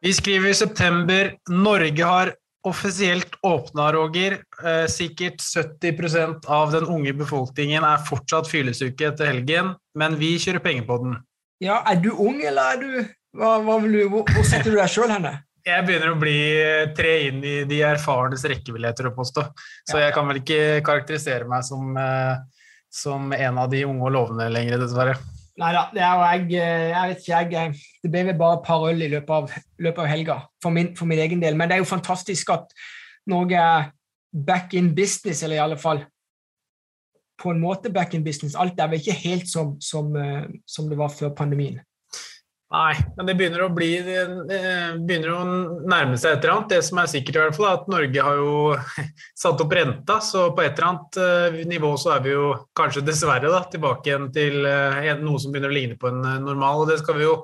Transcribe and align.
Vi 0.00 0.12
skriver 0.16 0.48
i 0.48 0.54
september. 0.54 1.34
Norge 1.50 2.04
har 2.04 2.32
offisielt 2.64 3.34
åpna, 3.42 3.92
Roger. 3.92 4.38
Eh, 4.64 4.86
sikkert 4.88 5.40
70% 5.40 6.46
av 6.46 6.72
den 6.72 6.84
unge 6.88 7.12
befolkningen 7.12 7.84
er 7.84 8.00
fortsatt 8.08 8.48
fyllesyke 8.48 9.10
etter 9.10 9.28
helgen, 9.28 9.74
men 9.96 10.16
vi 10.20 10.34
kjører 10.40 10.64
penger 10.64 10.86
på 10.88 10.98
den. 11.04 11.18
Ja, 11.60 11.82
Er 11.86 12.00
du 12.00 12.10
ung, 12.12 12.40
eller 12.40 12.72
er 12.72 12.80
du 12.80 12.90
hva, 13.36 13.58
hva 13.60 13.76
du, 13.84 14.00
hvor, 14.08 14.24
hvor 14.24 14.46
setter 14.48 14.72
du 14.72 14.78
deg 14.78 14.88
sjøl 14.90 15.12
henne? 15.12 15.34
Jeg 15.68 15.84
begynner 15.84 16.14
å 16.14 16.20
bli 16.20 16.38
tre 16.96 17.12
inn 17.26 17.42
i 17.44 17.58
de 17.68 17.82
erfarnes 17.84 18.46
rekke, 18.48 18.72
vil 18.72 18.88
jeg 18.88 18.96
tørre 18.96 19.12
å 19.12 19.18
påstå. 19.18 19.44
Så 19.90 20.00
jeg 20.00 20.14
kan 20.16 20.24
vel 20.28 20.40
ikke 20.40 20.80
karakterisere 20.86 21.44
meg 21.48 21.66
som, 21.68 21.92
eh, 22.00 22.40
som 22.88 23.28
en 23.36 23.60
av 23.60 23.68
de 23.70 23.84
unge 23.84 24.08
og 24.08 24.16
lovende 24.16 24.48
lenger, 24.48 24.80
dessverre. 24.80 25.18
Nei 25.60 25.70
da, 25.76 25.82
jeg 25.92 26.46
eh, 26.56 26.86
Jeg 26.88 27.10
vet 27.10 27.18
ikke, 27.24 27.40
jeg 27.40 27.68
eh, 27.68 27.80
Det 28.04 28.12
ble 28.12 28.22
vel 28.30 28.38
bare 28.40 28.58
et 28.58 28.66
par 28.66 28.86
øl 28.88 29.02
i 29.04 29.10
løpet 29.12 29.34
av, 29.36 29.50
løpet 29.78 30.04
av 30.04 30.08
helga, 30.08 30.38
for 30.62 30.72
min, 30.74 30.94
for 30.96 31.10
min 31.10 31.20
egen 31.20 31.42
del. 31.42 31.58
Men 31.58 31.68
det 31.68 31.76
er 31.76 31.84
jo 31.84 31.90
fantastisk 31.90 32.52
at 32.54 32.72
Norge 33.28 33.60
er 33.60 33.90
back 34.32 34.74
in 34.74 34.94
business, 34.96 35.42
eller 35.42 35.58
i 35.58 35.64
alle 35.64 35.78
fall 35.80 36.04
på 37.40 37.52
en 37.52 37.60
måte 37.60 37.92
back 37.92 38.14
in 38.14 38.24
business. 38.24 38.56
Alt 38.56 38.80
er 38.80 38.90
vel 38.90 39.00
ikke 39.00 39.16
helt 39.22 39.48
som, 39.48 39.76
som, 39.80 40.14
eh, 40.16 40.48
som 40.68 40.88
det 40.88 40.98
var 41.00 41.12
før 41.12 41.34
pandemien. 41.36 41.80
Nei, 42.70 42.92
men 43.16 43.26
det 43.26 43.34
begynner 43.34 43.64
å 43.64 43.72
bli 43.74 43.88
det 44.06 44.20
begynner 45.02 45.32
å 45.34 45.38
nærme 45.90 46.14
seg 46.14 46.36
et 46.36 46.44
eller 46.44 46.52
annet. 46.54 46.70
Det 46.70 46.84
som 46.86 47.00
er 47.02 47.08
sikkert, 47.10 47.34
i 47.34 47.42
hvert 47.42 47.56
fall, 47.56 47.66
er 47.66 47.80
at 47.80 47.90
Norge 47.90 48.26
har 48.26 48.38
jo 48.38 48.52
satt 49.42 49.64
opp 49.64 49.74
renta, 49.74 50.20
så 50.22 50.44
på 50.54 50.62
et 50.62 50.78
eller 50.78 50.88
annet 50.92 51.18
eh, 51.24 51.58
nivå 51.66 51.90
så 51.98 52.14
er 52.14 52.22
vi 52.28 52.36
jo 52.36 52.52
kanskje 52.78 53.02
dessverre 53.08 53.50
da, 53.50 53.64
tilbake 53.72 54.12
igjen 54.12 54.30
til 54.36 54.62
eh, 54.70 55.10
noe 55.18 55.42
som 55.42 55.50
begynner 55.50 55.72
å 55.72 55.78
ligne 55.80 55.98
på 55.98 56.12
en 56.12 56.22
eh, 56.22 56.38
normal, 56.46 56.84
og 56.84 56.92
det 56.92 57.00
skal 57.02 57.18
vi 57.18 57.26
jo 57.26 57.40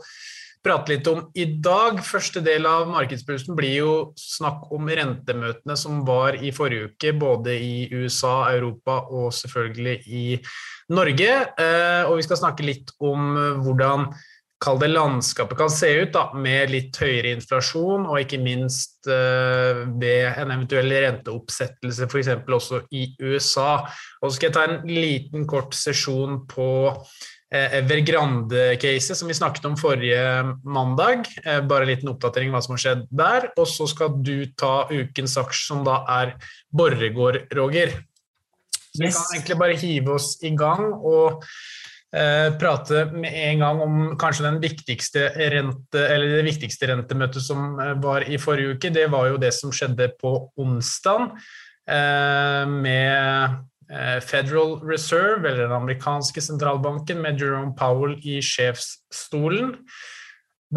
prate 0.66 0.94
litt 0.94 1.10
om 1.10 1.24
i 1.38 1.48
dag. 1.62 1.98
Første 2.06 2.42
del 2.46 2.66
av 2.70 2.86
Markedspulsen 2.90 3.58
blir 3.58 3.74
jo 3.80 3.92
snakk 4.18 4.70
om 4.74 4.86
rentemøtene 4.86 5.76
som 5.78 6.00
var 6.06 6.38
i 6.38 6.52
forrige 6.54 6.92
uke, 6.92 7.12
både 7.18 7.54
i 7.58 7.74
USA, 7.94 8.52
Europa 8.54 9.00
og 9.10 9.32
selvfølgelig 9.34 9.98
i 10.06 10.24
Norge. 10.94 11.34
Eh, 11.58 12.02
Og 12.06 12.18
vi 12.20 12.26
skal 12.26 12.42
snakke 12.42 12.66
litt 12.66 12.94
om 13.02 13.34
eh, 13.34 13.62
hvordan 13.66 14.08
kall 14.62 14.78
det 14.80 14.88
landskapet 14.88 15.58
kan 15.58 15.70
se 15.72 15.88
ut, 16.00 16.12
da, 16.14 16.30
med 16.32 16.72
litt 16.72 16.96
høyere 17.00 17.34
inflasjon, 17.36 18.06
og 18.08 18.22
ikke 18.22 18.40
minst 18.40 19.08
uh, 19.10 19.84
ved 20.00 20.30
en 20.32 20.54
eventuell 20.54 20.94
renteoppsettelse, 21.04 22.08
f.eks. 22.08 22.32
også 22.56 22.82
i 22.96 23.10
USA. 23.20 23.84
Og 24.22 24.30
så 24.30 24.36
skal 24.38 24.48
jeg 24.48 24.56
ta 24.56 24.64
en 24.70 24.80
liten 24.88 25.44
kort 25.50 25.76
sesjon 25.76 26.40
på 26.48 26.70
uh, 26.88 27.68
Evergrande-caset 27.82 29.20
som 29.20 29.28
vi 29.28 29.36
snakket 29.36 29.68
om 29.68 29.76
forrige 29.80 30.24
mandag. 30.64 31.28
Uh, 31.44 31.60
bare 31.60 31.84
en 31.84 31.92
liten 31.92 32.14
oppdatering 32.14 32.54
hva 32.54 32.64
som 32.64 32.78
har 32.78 32.84
skjedd 32.86 33.06
der. 33.12 33.50
Og 33.60 33.68
så 33.68 33.88
skal 33.92 34.16
du 34.16 34.48
ta 34.56 34.86
ukens 34.88 35.36
aksj, 35.42 35.64
som 35.68 35.84
da 35.86 36.00
er 36.16 36.38
Borregaard, 36.72 37.44
Roger. 37.60 37.92
Så 38.96 39.02
vi 39.04 39.12
kan 39.12 39.34
egentlig 39.34 39.60
bare 39.60 39.76
hive 39.76 40.16
oss 40.16 40.38
i 40.40 40.56
gang 40.56 40.94
og 41.04 41.44
prate 42.58 43.04
med 43.12 43.34
en 43.34 43.62
gang 43.64 43.80
om 43.82 43.94
kanskje 44.20 44.52
viktigste 44.62 45.26
rente, 45.52 46.02
det 46.22 46.44
viktigste 46.46 46.88
rentemøtet 46.92 47.42
som 47.42 47.78
eh, 47.82 47.94
var 48.02 48.26
i 48.26 48.38
forrige 48.38 48.76
uke. 48.76 48.92
Det 48.94 49.08
var 49.12 49.32
jo 49.32 49.40
det 49.42 49.52
som 49.54 49.72
skjedde 49.74 50.12
på 50.20 50.34
onsdag 50.56 51.32
eh, 51.90 52.64
med 52.70 53.56
eh, 53.90 54.18
Federal 54.22 54.78
Reserve, 54.86 55.42
eller 55.42 55.66
den 55.66 55.76
amerikanske 55.76 56.40
sentralbanken, 56.40 57.20
med 57.22 57.40
Jerome 57.40 57.74
Powell 57.78 58.16
i 58.22 58.38
sjefsstolen. 58.40 59.74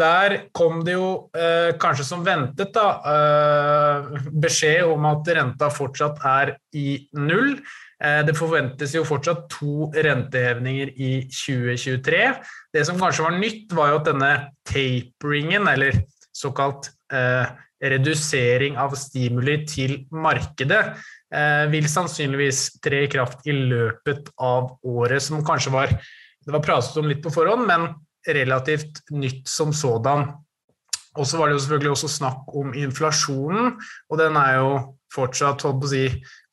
Der 0.00 0.36
kom 0.54 0.84
det 0.86 0.94
jo, 0.94 1.30
eh, 1.34 1.72
kanskje 1.78 2.04
som 2.06 2.24
ventet, 2.24 2.72
da, 2.74 3.00
eh, 3.10 4.26
beskjed 4.30 4.84
om 4.86 5.06
at 5.06 5.30
renta 5.34 5.70
fortsatt 5.70 6.20
er 6.24 6.56
i 6.74 7.08
null. 7.14 7.56
Eh, 8.00 8.22
Det 8.26 8.36
forventes 8.36 8.94
jo 8.94 9.04
fortsatt 9.04 9.48
to 9.52 9.90
rentehevninger 9.92 10.94
i 10.96 11.12
2023. 11.28 12.22
Det 12.72 12.84
som 12.86 12.98
kanskje 13.00 13.26
var 13.26 13.36
nytt, 13.36 13.72
var 13.76 13.92
jo 13.92 14.00
at 14.00 14.08
denne 14.08 14.32
taperingen, 14.64 15.68
eller 15.68 16.02
såkalt 16.32 16.90
eh, 17.12 17.46
redusering 17.80 18.76
av 18.80 18.94
stimuli 18.96 19.60
til 19.68 19.96
markedet, 20.12 20.96
eh, 21.34 21.64
vil 21.72 21.88
sannsynligvis 21.88 22.80
tre 22.84 23.04
i 23.04 23.10
kraft 23.12 23.46
i 23.48 23.56
løpet 23.56 24.32
av 24.38 24.78
året, 24.84 25.22
som 25.22 25.44
kanskje 25.44 25.72
var 25.72 26.00
Det 26.40 26.54
var 26.54 26.62
pratet 26.64 26.96
om 26.96 27.04
litt 27.04 27.20
på 27.20 27.30
forhånd, 27.30 27.66
men 27.68 27.82
relativt 28.26 29.02
nytt 29.12 29.46
som 29.46 29.74
sådan. 29.76 30.32
Og 31.18 31.26
så 31.26 31.36
var 31.36 31.48
det 31.48 31.58
jo 31.58 31.60
selvfølgelig 31.60 31.90
også 31.92 32.08
snakk 32.08 32.54
om 32.56 32.72
inflasjonen, 32.72 33.76
og 34.08 34.18
den 34.18 34.38
er 34.40 34.54
jo 34.56 34.70
fortsatt 35.14 35.64
holdt 35.66 35.80
på 35.82 35.88
å 35.88 35.92
si, 35.92 36.04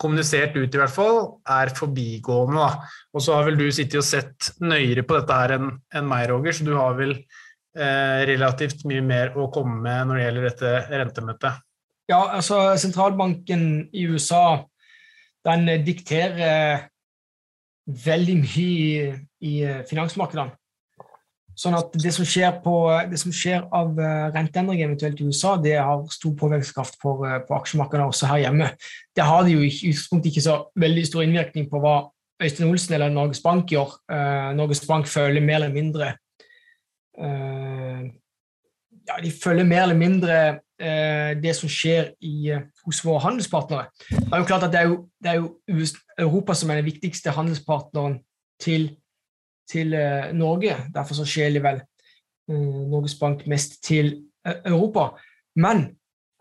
kommunisert 0.02 0.56
ut 0.58 0.74
i 0.74 0.82
hvert 0.82 0.94
fall, 0.94 1.20
er 1.50 1.74
forbigående. 1.78 2.64
da. 2.64 2.90
Og 3.14 3.24
så 3.24 3.38
har 3.38 3.48
vel 3.48 3.60
du 3.60 3.68
sittet 3.72 4.00
og 4.02 4.08
sett 4.08 4.52
nøyere 4.64 5.06
på 5.08 5.20
dette 5.20 5.38
her 5.42 5.58
enn 5.58 5.70
en 5.96 6.10
meg, 6.10 6.28
Roger, 6.32 6.58
så 6.58 6.68
du 6.68 6.74
har 6.78 6.98
vel 6.98 7.14
eh, 7.18 8.26
relativt 8.30 8.86
mye 8.90 9.04
mer 9.06 9.38
å 9.38 9.50
komme 9.54 9.80
med 9.86 10.10
når 10.10 10.20
det 10.20 10.26
gjelder 10.26 10.50
dette 10.50 10.74
rentemøtet. 11.04 11.64
Ja, 12.08 12.22
altså 12.38 12.62
sentralbanken 12.80 13.90
i 13.92 14.06
USA 14.08 14.64
den 15.48 15.68
eh, 15.72 15.84
dikterer 15.84 16.88
veldig 17.88 18.38
mye 18.42 18.62
i, 18.62 19.12
i 19.48 19.54
eh, 19.64 19.84
finansmarkedene. 19.88 20.56
Sånn 21.58 21.74
at 21.74 21.96
det 21.98 22.12
som 22.14 22.28
skjer, 22.28 22.52
på, 22.62 22.74
det 23.10 23.18
som 23.18 23.34
skjer 23.34 23.64
av 23.74 23.98
eh, 23.98 24.28
renteendringer 24.36 24.86
eventuelt 24.86 25.22
i 25.22 25.26
USA, 25.26 25.56
det 25.62 25.74
har 25.80 26.04
stor 26.14 26.36
påvirkningskraft 26.38 27.00
på, 27.02 27.16
eh, 27.26 27.40
på 27.48 27.58
aksjemarkedene 27.58 28.12
også 28.12 28.30
her 28.30 28.44
hjemme. 28.46 28.70
Det 29.18 29.26
har 29.26 29.42
det 29.46 29.56
jo 29.56 29.64
i 29.66 29.72
utgangspunktet 29.72 30.30
ikke 30.32 30.46
så 30.46 30.60
veldig 30.78 31.08
stor 31.10 31.26
innvirkning 31.26 31.66
på 31.72 31.82
hva 31.82 31.96
Øystein 32.44 32.70
Olsen 32.70 32.94
eller 33.00 33.10
Norges 33.10 33.42
Bank 33.42 33.74
gjør. 33.74 33.98
Eh, 34.14 34.52
Norges 34.60 34.84
Bank 34.86 35.10
føler 35.10 35.42
mer 35.42 35.64
eller 35.64 35.74
mindre 35.74 36.14
ja, 39.08 39.16
De 39.24 39.32
følger 39.34 39.66
mer 39.66 39.88
eller 39.88 39.98
mindre 39.98 40.36
eh, 40.78 41.34
det 41.42 41.56
som 41.58 41.70
skjer 41.72 42.12
i, 42.22 42.54
hos 42.86 43.02
våre 43.06 43.24
handelspartnere. 43.26 43.88
Det 44.10 44.30
er 44.30 44.44
jo 44.44 44.48
klart 44.50 44.68
at 44.68 44.74
det 44.74 44.82
er 44.82 44.92
jo, 44.92 44.98
det 45.24 45.32
er 45.32 45.40
jo 45.42 45.50
Europa 46.18 46.56
som 46.58 46.70
er 46.70 46.82
den 46.82 46.90
viktigste 46.90 47.34
handelspartneren 47.36 48.20
til, 48.62 48.90
til 49.70 49.94
eh, 49.94 50.32
Norge. 50.34 50.76
Derfor 50.94 51.20
så 51.20 51.26
skjeler 51.28 51.64
vel 51.64 51.82
eh, 51.82 52.82
Norges 52.92 53.18
Bank 53.20 53.46
mest 53.48 53.82
til 53.86 54.14
eh, 54.48 54.62
Europa. 54.66 55.10
Men 55.56 55.90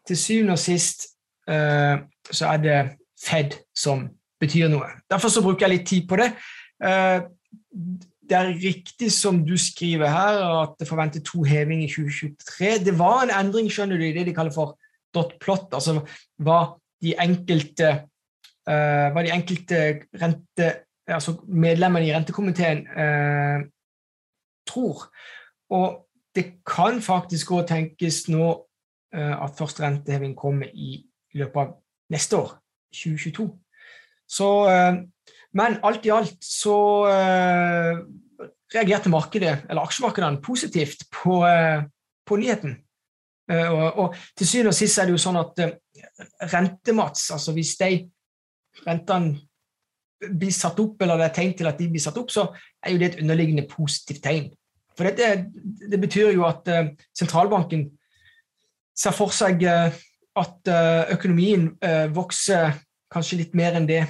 til 0.07 0.17
syvende 0.17 0.57
og 0.57 0.63
sist 0.63 1.13
så 1.47 2.49
er 2.51 2.57
det 2.59 2.79
Fed 3.23 3.53
som 3.71 4.01
betyr 4.43 4.67
noe. 4.67 4.89
Derfor 5.07 5.31
så 5.31 5.43
bruker 5.45 5.63
jeg 5.63 5.73
litt 5.77 5.85
tid 5.87 6.09
på 6.11 6.17
det. 6.19 6.33
Det 8.27 8.35
er 8.35 8.51
riktig 8.59 9.13
som 9.15 9.39
du 9.47 9.53
skriver 9.55 10.11
her, 10.11 10.41
at 10.65 10.75
det 10.81 10.89
forventer 10.89 11.23
to 11.23 11.45
heving 11.47 11.85
i 11.85 11.87
2023. 11.87 12.73
Det 12.89 12.97
var 12.99 13.23
en 13.23 13.35
endring 13.37 13.71
skjønner 13.71 13.95
du, 13.95 14.09
i 14.09 14.17
det 14.17 14.27
de 14.27 14.35
kaller 14.35 14.55
for 14.55 14.75
dot 15.15 15.37
plot, 15.39 15.71
altså 15.79 16.01
hva 16.43 16.59
de 17.03 17.15
enkelte, 17.23 17.93
hva 18.67 19.23
de 19.23 19.35
enkelte 19.39 19.83
rente, 20.19 20.73
altså 21.15 21.37
medlemmene 21.49 22.09
i 22.09 22.13
rentekomiteen 22.15 22.87
eh, 22.87 23.67
tror. 24.67 25.07
Og 25.71 26.07
det 26.35 26.47
kan 26.67 27.01
faktisk 27.03 27.53
òg 27.57 27.67
tenkes 27.71 28.27
nå 28.29 28.49
eh, 29.15 29.35
at 29.35 29.59
første 29.59 29.85
renteheving 29.85 30.35
kommer 30.37 30.71
i 30.75 30.99
løpet 31.35 31.63
av 31.63 31.77
neste 32.13 32.39
år, 32.39 32.57
2022. 32.95 33.47
Så 34.27 34.51
eh, 34.71 35.05
men 35.57 35.79
alt 35.87 36.05
i 36.07 36.13
alt 36.13 36.43
så 36.45 36.77
eh, 37.09 38.01
reagerte 38.75 39.13
markedet, 39.13 39.55
eller 39.71 39.87
aksjemarkedene 39.87 40.43
positivt 40.45 41.07
på, 41.13 41.41
eh, 41.49 41.87
på 42.27 42.37
nyheten. 42.41 42.77
Eh, 43.51 43.71
og, 43.71 43.87
og 44.03 44.17
til 44.37 44.49
syvende 44.49 44.75
og 44.75 44.77
sist 44.77 44.99
er 44.99 45.09
det 45.09 45.17
jo 45.17 45.23
sånn 45.23 45.41
at 45.41 45.63
rentemats, 46.53 47.31
altså 47.33 47.55
hvis 47.57 47.77
de 47.81 47.91
rentene 48.85 49.39
blir 50.21 50.55
satt 50.55 50.79
opp, 50.81 51.03
eller 51.03 51.21
det 51.21 51.29
er 51.29 51.35
tegn 51.37 51.55
til 51.59 51.69
at 51.69 51.81
de 51.81 51.89
blir 51.93 52.03
satt 52.03 52.17
opp, 52.21 52.31
så 52.33 52.49
er 52.83 52.95
jo 52.95 53.01
det 53.01 53.11
et 53.11 53.21
underliggende 53.23 53.67
positivt 53.69 54.23
tegn. 54.25 54.51
For 54.97 55.09
dette, 55.09 55.51
det 55.91 56.01
betyr 56.01 56.33
jo 56.33 56.47
at 56.49 56.69
eh, 56.73 56.93
sentralbanken 57.17 57.91
ser 58.97 59.17
for 59.17 59.35
seg 59.35 59.61
eh, 59.69 59.97
at 60.37 60.69
eh, 60.69 61.15
økonomien 61.17 61.71
vokser 62.13 62.79
kanskje 63.13 63.39
litt 63.41 63.55
mer 63.57 63.77
enn 63.77 63.89
det 63.89 64.03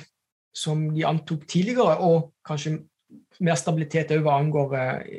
som 0.56 0.86
de 0.94 1.04
antok 1.06 1.44
tidligere, 1.46 1.98
og 2.00 2.32
kanskje 2.46 2.78
mer 3.44 3.58
stabilitet 3.60 4.14
òg 4.16 4.24
hva 4.24 4.38
angår 4.40 4.74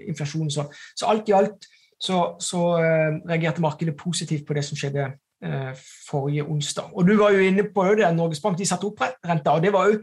inflasjon. 0.10 0.50
Så, 0.52 0.66
så 0.98 1.12
alt 1.12 1.30
i 1.30 1.36
alt 1.38 1.68
så, 2.02 2.36
så 2.42 2.64
reagerte 2.80 3.64
markedet 3.64 3.96
positivt 4.00 4.48
på 4.48 4.58
det 4.58 4.66
som 4.66 4.80
skjedde 4.80 5.12
forrige 5.38 6.44
onsdag. 6.50 6.88
Og 6.98 7.06
du 7.06 7.12
var 7.20 7.36
jo 7.36 7.44
inne 7.46 7.68
på 7.70 7.84
det, 7.94 8.08
Norges 8.16 8.40
Bank 8.42 8.58
de 8.58 8.66
satte 8.66 8.88
opp 8.90 9.04
renta, 9.06 9.54
og 9.54 9.62
det 9.62 9.70
var 9.74 9.92
jo 9.92 10.00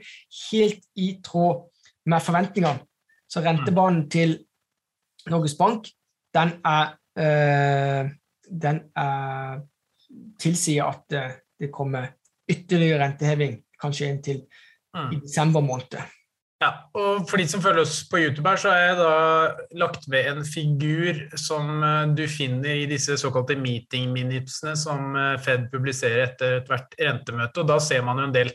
helt 0.52 0.84
i 0.94 1.08
tråd 1.26 1.64
med 2.06 2.22
forventningene. 2.22 2.84
Så 3.26 3.42
rentebanen 3.42 4.04
til 4.12 4.36
Norges 5.32 5.56
Bank 5.58 5.88
den 6.34 6.54
er 6.62 6.94
eh, 7.18 8.12
den 8.44 8.80
er 8.94 9.64
tilsier 10.38 10.84
at 10.84 11.06
det 11.10 11.70
kommer 11.72 12.12
ytterligere 12.50 13.00
renteheving, 13.02 13.56
kanskje 13.80 14.10
inntil 14.12 14.42
mm. 14.94 15.12
i 15.12 15.20
desember 15.22 15.64
måned. 15.64 15.96
Ja, 16.64 16.70
og 16.96 17.26
For 17.28 17.40
de 17.40 17.46
som 17.50 17.62
følger 17.64 17.84
oss 17.84 17.98
på 18.08 18.20
YouTube, 18.22 18.46
her, 18.48 18.60
så 18.60 18.70
har 18.72 18.78
jeg 18.80 18.96
da 19.00 19.14
lagt 19.82 20.06
ved 20.08 20.30
en 20.30 20.44
figur 20.48 21.18
som 21.40 21.82
eh, 21.84 22.14
du 22.16 22.24
finner 22.30 22.84
i 22.84 22.86
disse 22.88 23.18
såkalte 23.20 23.56
meeting 23.60 24.14
minutesene 24.14 24.72
som 24.78 25.12
eh, 25.18 25.34
Fed 25.44 25.68
publiserer 25.72 26.24
etter 26.24 26.62
hvert 26.68 26.96
rentemøte. 27.00 27.60
og 27.60 27.68
Da 27.68 27.76
ser 27.84 28.04
man 28.06 28.22
jo 28.22 28.28
en 28.30 28.36
del 28.36 28.54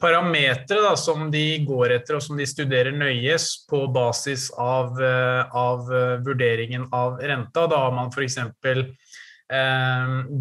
parametere 0.00 0.80
da, 0.86 0.94
som 0.98 1.28
de 1.32 1.44
går 1.68 1.98
etter 1.98 2.16
og 2.16 2.24
som 2.24 2.40
de 2.40 2.48
studerer 2.48 2.96
nøyes 2.96 3.50
på 3.68 3.84
basis 3.92 4.48
av, 4.60 4.96
eh, 5.04 5.42
av 5.52 5.84
vurderingen 6.24 6.88
av 6.96 7.20
renta. 7.20 7.68
Da 7.68 7.84
har 7.86 7.92
man 7.96 8.12
f.eks. 8.14 8.40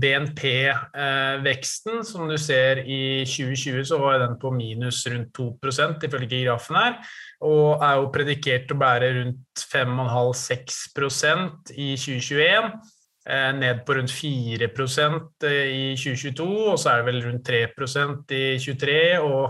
BNP-veksten, 0.03 2.03
som 2.07 2.29
du 2.29 2.37
ser 2.39 2.77
i 2.87 3.25
2020, 3.27 3.83
så 3.89 3.97
var 3.99 4.19
den 4.21 4.37
på 4.39 4.51
minus 4.55 5.01
rundt 5.11 5.35
2% 5.35 6.05
ifølge 6.07 6.45
grafen 6.45 6.75
her, 6.79 6.93
og 7.43 7.83
er 7.83 7.95
jo 7.99 8.13
predikert 8.15 8.71
å 8.71 8.79
bære 8.79 9.07
rundt 9.19 9.55
5,5-6% 9.73 11.75
i 11.75 11.99
2021. 11.99 12.71
Ned 13.59 13.77
på 13.87 13.91
rundt 13.95 14.11
4% 14.11 15.47
i 15.47 15.95
2022, 15.95 16.47
og 16.71 16.77
så 16.79 16.87
er 16.91 16.97
det 16.99 17.07
vel 17.11 17.23
rundt 17.27 17.45
3 17.47 17.59
i 17.63 17.65
2023. 18.59 19.19
og 19.23 19.43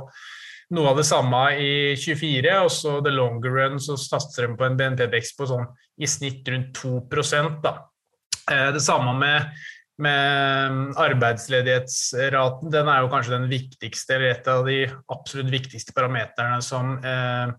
noe 0.73 0.89
av 0.89 0.97
det 0.97 1.05
samme 1.05 1.39
i 1.61 1.93
24, 1.99 2.53
og 2.65 2.71
så 2.73 3.01
the 3.05 3.11
longer 3.13 3.51
run 3.53 3.79
så 3.81 3.93
satser 3.99 4.47
de 4.47 4.55
på 4.57 4.65
en 4.65 4.77
BNP-vekst 4.79 5.37
på 5.37 5.45
sånn 5.49 5.67
i 6.01 6.07
snitt 6.09 6.47
rundt 6.49 6.69
2% 6.79 7.59
da. 7.65 7.73
Eh, 8.51 8.71
det 8.75 8.81
samme 8.83 9.13
med, 9.19 9.53
med 10.03 10.97
arbeidsledighetsraten. 10.99 12.71
Den 12.73 12.89
er 12.91 13.03
jo 13.03 13.11
kanskje 13.13 13.37
den 13.37 13.47
viktigste, 13.51 14.17
eller 14.17 14.33
et 14.33 14.51
av 14.51 14.67
de 14.67 14.83
absolutt 15.13 15.51
viktigste 15.53 15.95
parameterne 15.95 16.59
som, 16.65 16.97
eh, 16.99 17.53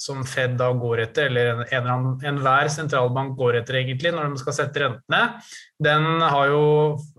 som 0.00 0.22
Fed 0.24 0.56
da 0.60 0.70
går 0.72 1.04
etter, 1.04 1.28
eller 1.28 1.64
enhver 1.68 2.30
en, 2.30 2.40
en 2.40 2.76
sentralbank 2.76 3.36
går 3.38 3.60
etter 3.60 3.82
egentlig 3.82 4.14
når 4.16 4.30
de 4.30 4.40
skal 4.40 4.56
sette 4.56 4.84
rentene. 4.84 5.24
Den 5.76 6.08
har 6.24 6.52
jo 6.52 6.64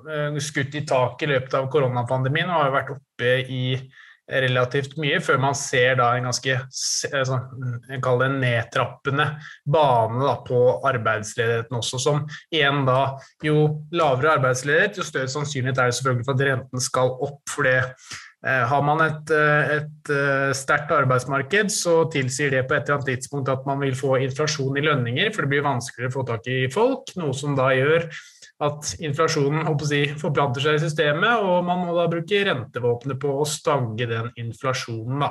eh, 0.09 0.39
skutt 0.41 0.77
i 0.79 0.85
taket 0.87 1.27
i 1.27 1.33
løpet 1.35 1.59
av 1.59 1.69
koronapandemien 1.73 2.49
og 2.49 2.57
har 2.57 2.71
jo 2.71 2.79
vært 2.79 2.95
oppe 2.97 3.35
i 3.45 3.65
relativt 4.31 4.95
mye, 5.01 5.19
før 5.23 5.39
man 5.43 5.55
ser 5.57 5.97
da 5.99 6.11
en 6.15 6.29
ganske 6.29 6.57
sånn, 6.71 7.45
jeg 7.89 8.01
det 8.21 8.29
nedtrappende 8.37 9.27
bane 9.67 10.23
da, 10.23 10.35
på 10.47 10.61
arbeidsledigheten 10.87 11.77
også, 11.77 11.99
som 12.01 12.25
igjen 12.53 12.85
da 12.87 13.01
Jo 13.45 13.85
lavere 13.95 14.35
arbeidsledighet, 14.37 14.99
jo 14.99 15.05
større 15.05 15.31
sannsynlighet 15.31 15.79
er 15.79 15.89
det 15.89 15.97
selvfølgelig 15.97 16.27
for 16.27 16.37
at 16.37 16.45
renten 16.47 16.83
skal 16.83 17.15
opp. 17.27 17.41
for 17.49 17.67
det 17.67 17.77
eh, 17.81 18.63
har 18.71 18.83
man 18.85 19.01
et, 19.05 19.31
eh, 19.35 19.73
et 19.77 20.11
eh, 20.13 20.51
sterkt 20.57 20.93
arbeidsmarked, 20.95 21.71
så 21.73 22.03
tilsier 22.13 22.53
det 22.53 22.65
på 22.67 22.75
et 22.75 22.85
eller 22.85 22.99
annet 22.99 23.11
tidspunkt 23.15 23.49
at 23.51 23.65
man 23.67 23.81
vil 23.83 23.95
få 23.97 24.17
inflasjon 24.21 24.77
i 24.77 24.85
lønninger, 24.85 25.33
for 25.33 25.43
det 25.43 25.53
blir 25.55 25.67
vanskeligere 25.67 26.13
å 26.13 26.17
få 26.19 26.27
tak 26.29 26.47
i 26.51 26.61
folk, 26.71 27.15
noe 27.19 27.35
som 27.37 27.57
da 27.57 27.71
gjør 27.75 28.07
at 28.61 28.91
inflasjonen 29.01 29.65
si, 29.87 30.03
forplanter 30.21 30.61
seg 30.61 30.77
i 30.77 30.83
systemet, 30.83 31.41
og 31.41 31.63
man 31.65 31.81
må 31.85 31.95
da 31.97 32.05
bruke 32.11 32.43
rentevåpenet 32.45 33.19
på 33.21 33.33
å 33.41 33.47
stange 33.47 34.05
den 34.09 34.29
inflasjonen. 34.37 35.25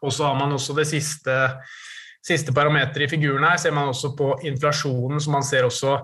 Og 0.00 0.14
så 0.14 0.30
har 0.30 0.38
man 0.38 0.56
også 0.56 0.76
det 0.78 0.86
siste, 0.88 1.36
siste 2.24 2.54
parameteret 2.56 3.04
i 3.04 3.10
figuren 3.12 3.44
her, 3.44 3.60
ser 3.60 3.76
man 3.76 3.92
også 3.92 4.14
på 4.16 4.32
inflasjonen, 4.48 5.20
som 5.20 5.36
man 5.36 5.44
ser 5.44 5.68
også 5.68 5.98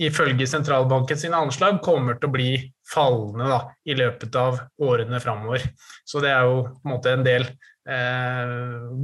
ifølge 0.00 0.46
sentralbanken 0.48 1.18
sine 1.20 1.36
anslag 1.36 1.82
kommer 1.84 2.16
til 2.16 2.30
å 2.30 2.32
bli 2.32 2.52
fallende 2.88 3.50
da, 3.50 3.58
i 3.84 3.96
løpet 3.96 4.36
av 4.40 4.62
årene 4.80 5.20
framover. 5.20 5.66
Så 6.08 6.24
det 6.24 6.32
er 6.32 6.48
jo 6.48 6.62
på 6.70 6.86
en 6.86 6.94
måte 6.94 7.12
en 7.12 7.26
del 7.26 7.44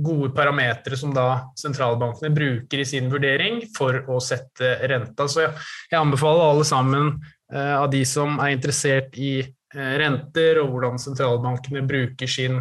gode 0.03 0.31
parametere 0.35 0.97
som 0.97 1.11
da 1.15 1.51
sentralbankene 1.59 2.31
bruker 2.35 2.79
i 2.79 2.87
sin 2.87 3.11
vurdering 3.11 3.65
for 3.75 4.05
å 4.07 4.21
sette 4.23 4.77
renta. 4.89 5.27
Så 5.29 5.43
jeg, 5.43 5.53
jeg 5.91 5.99
anbefaler 5.99 6.53
alle 6.53 6.67
sammen 6.69 7.11
eh, 7.53 7.75
av 7.75 7.89
de 7.91 8.05
som 8.07 8.39
er 8.39 8.55
interessert 8.55 9.19
i 9.19 9.41
eh, 9.43 9.95
renter 9.99 10.63
og 10.63 10.75
hvordan 10.75 11.01
sentralbankene 11.03 11.87
bruker 11.89 12.31
sin 12.31 12.61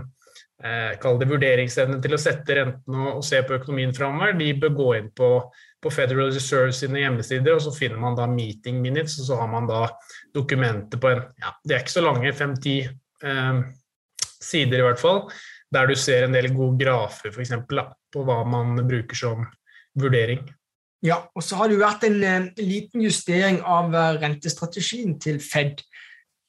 det 0.57 1.25
vurderingsevne 1.29 1.99
til 2.01 2.15
å 2.15 2.17
sette 2.17 2.55
rentene 2.57 3.01
og, 3.03 3.19
og 3.19 3.25
se 3.27 3.43
på 3.45 3.59
økonomien 3.59 3.91
framover, 3.93 4.31
de 4.39 4.47
bør 4.57 4.71
gå 4.73 4.87
inn 4.97 5.11
på, 5.13 5.27
på 5.77 5.91
Federal 5.93 6.31
Reserve 6.33 6.71
sine 6.73 7.03
hjemmesider, 7.03 7.53
og 7.53 7.61
så 7.61 7.73
finner 7.75 8.01
man 8.01 8.17
da 8.17 8.25
meeting 8.25 8.79
minutes, 8.81 9.19
og 9.21 9.27
så 9.27 9.37
har 9.37 9.51
man 9.51 9.69
da 9.69 9.83
dokumenter 10.33 10.97
på 10.97 11.11
en 11.11 11.21
ja, 11.37 11.53
De 11.61 11.75
er 11.75 11.85
ikke 11.85 11.93
så 11.93 12.03
lange, 12.07 12.33
fem-ti 12.33 12.73
eh, 12.87 13.61
sider 14.17 14.81
i 14.81 14.87
hvert 14.87 15.03
fall 15.03 15.27
der 15.73 15.89
du 15.89 15.95
ser 15.99 16.25
en 16.25 16.35
del 16.35 16.49
gode 16.55 16.79
grafer 16.81 17.33
for 17.33 17.43
eksempel, 17.43 17.83
på 18.13 18.23
hva 18.27 18.41
man 18.47 18.79
bruker 18.87 19.19
som 19.19 19.45
vurdering. 19.97 20.45
Ja, 21.05 21.21
og 21.35 21.43
så 21.45 21.59
har 21.59 21.69
det 21.69 21.77
jo 21.77 21.83
vært 21.83 22.07
en, 22.07 22.23
eh, 22.23 22.47
liten 22.57 23.03
justering 23.05 23.61
av 23.61 23.93
eh, 23.93 24.17
rentestrategien 24.23 25.19
til 25.21 25.37
Fed 25.43 25.83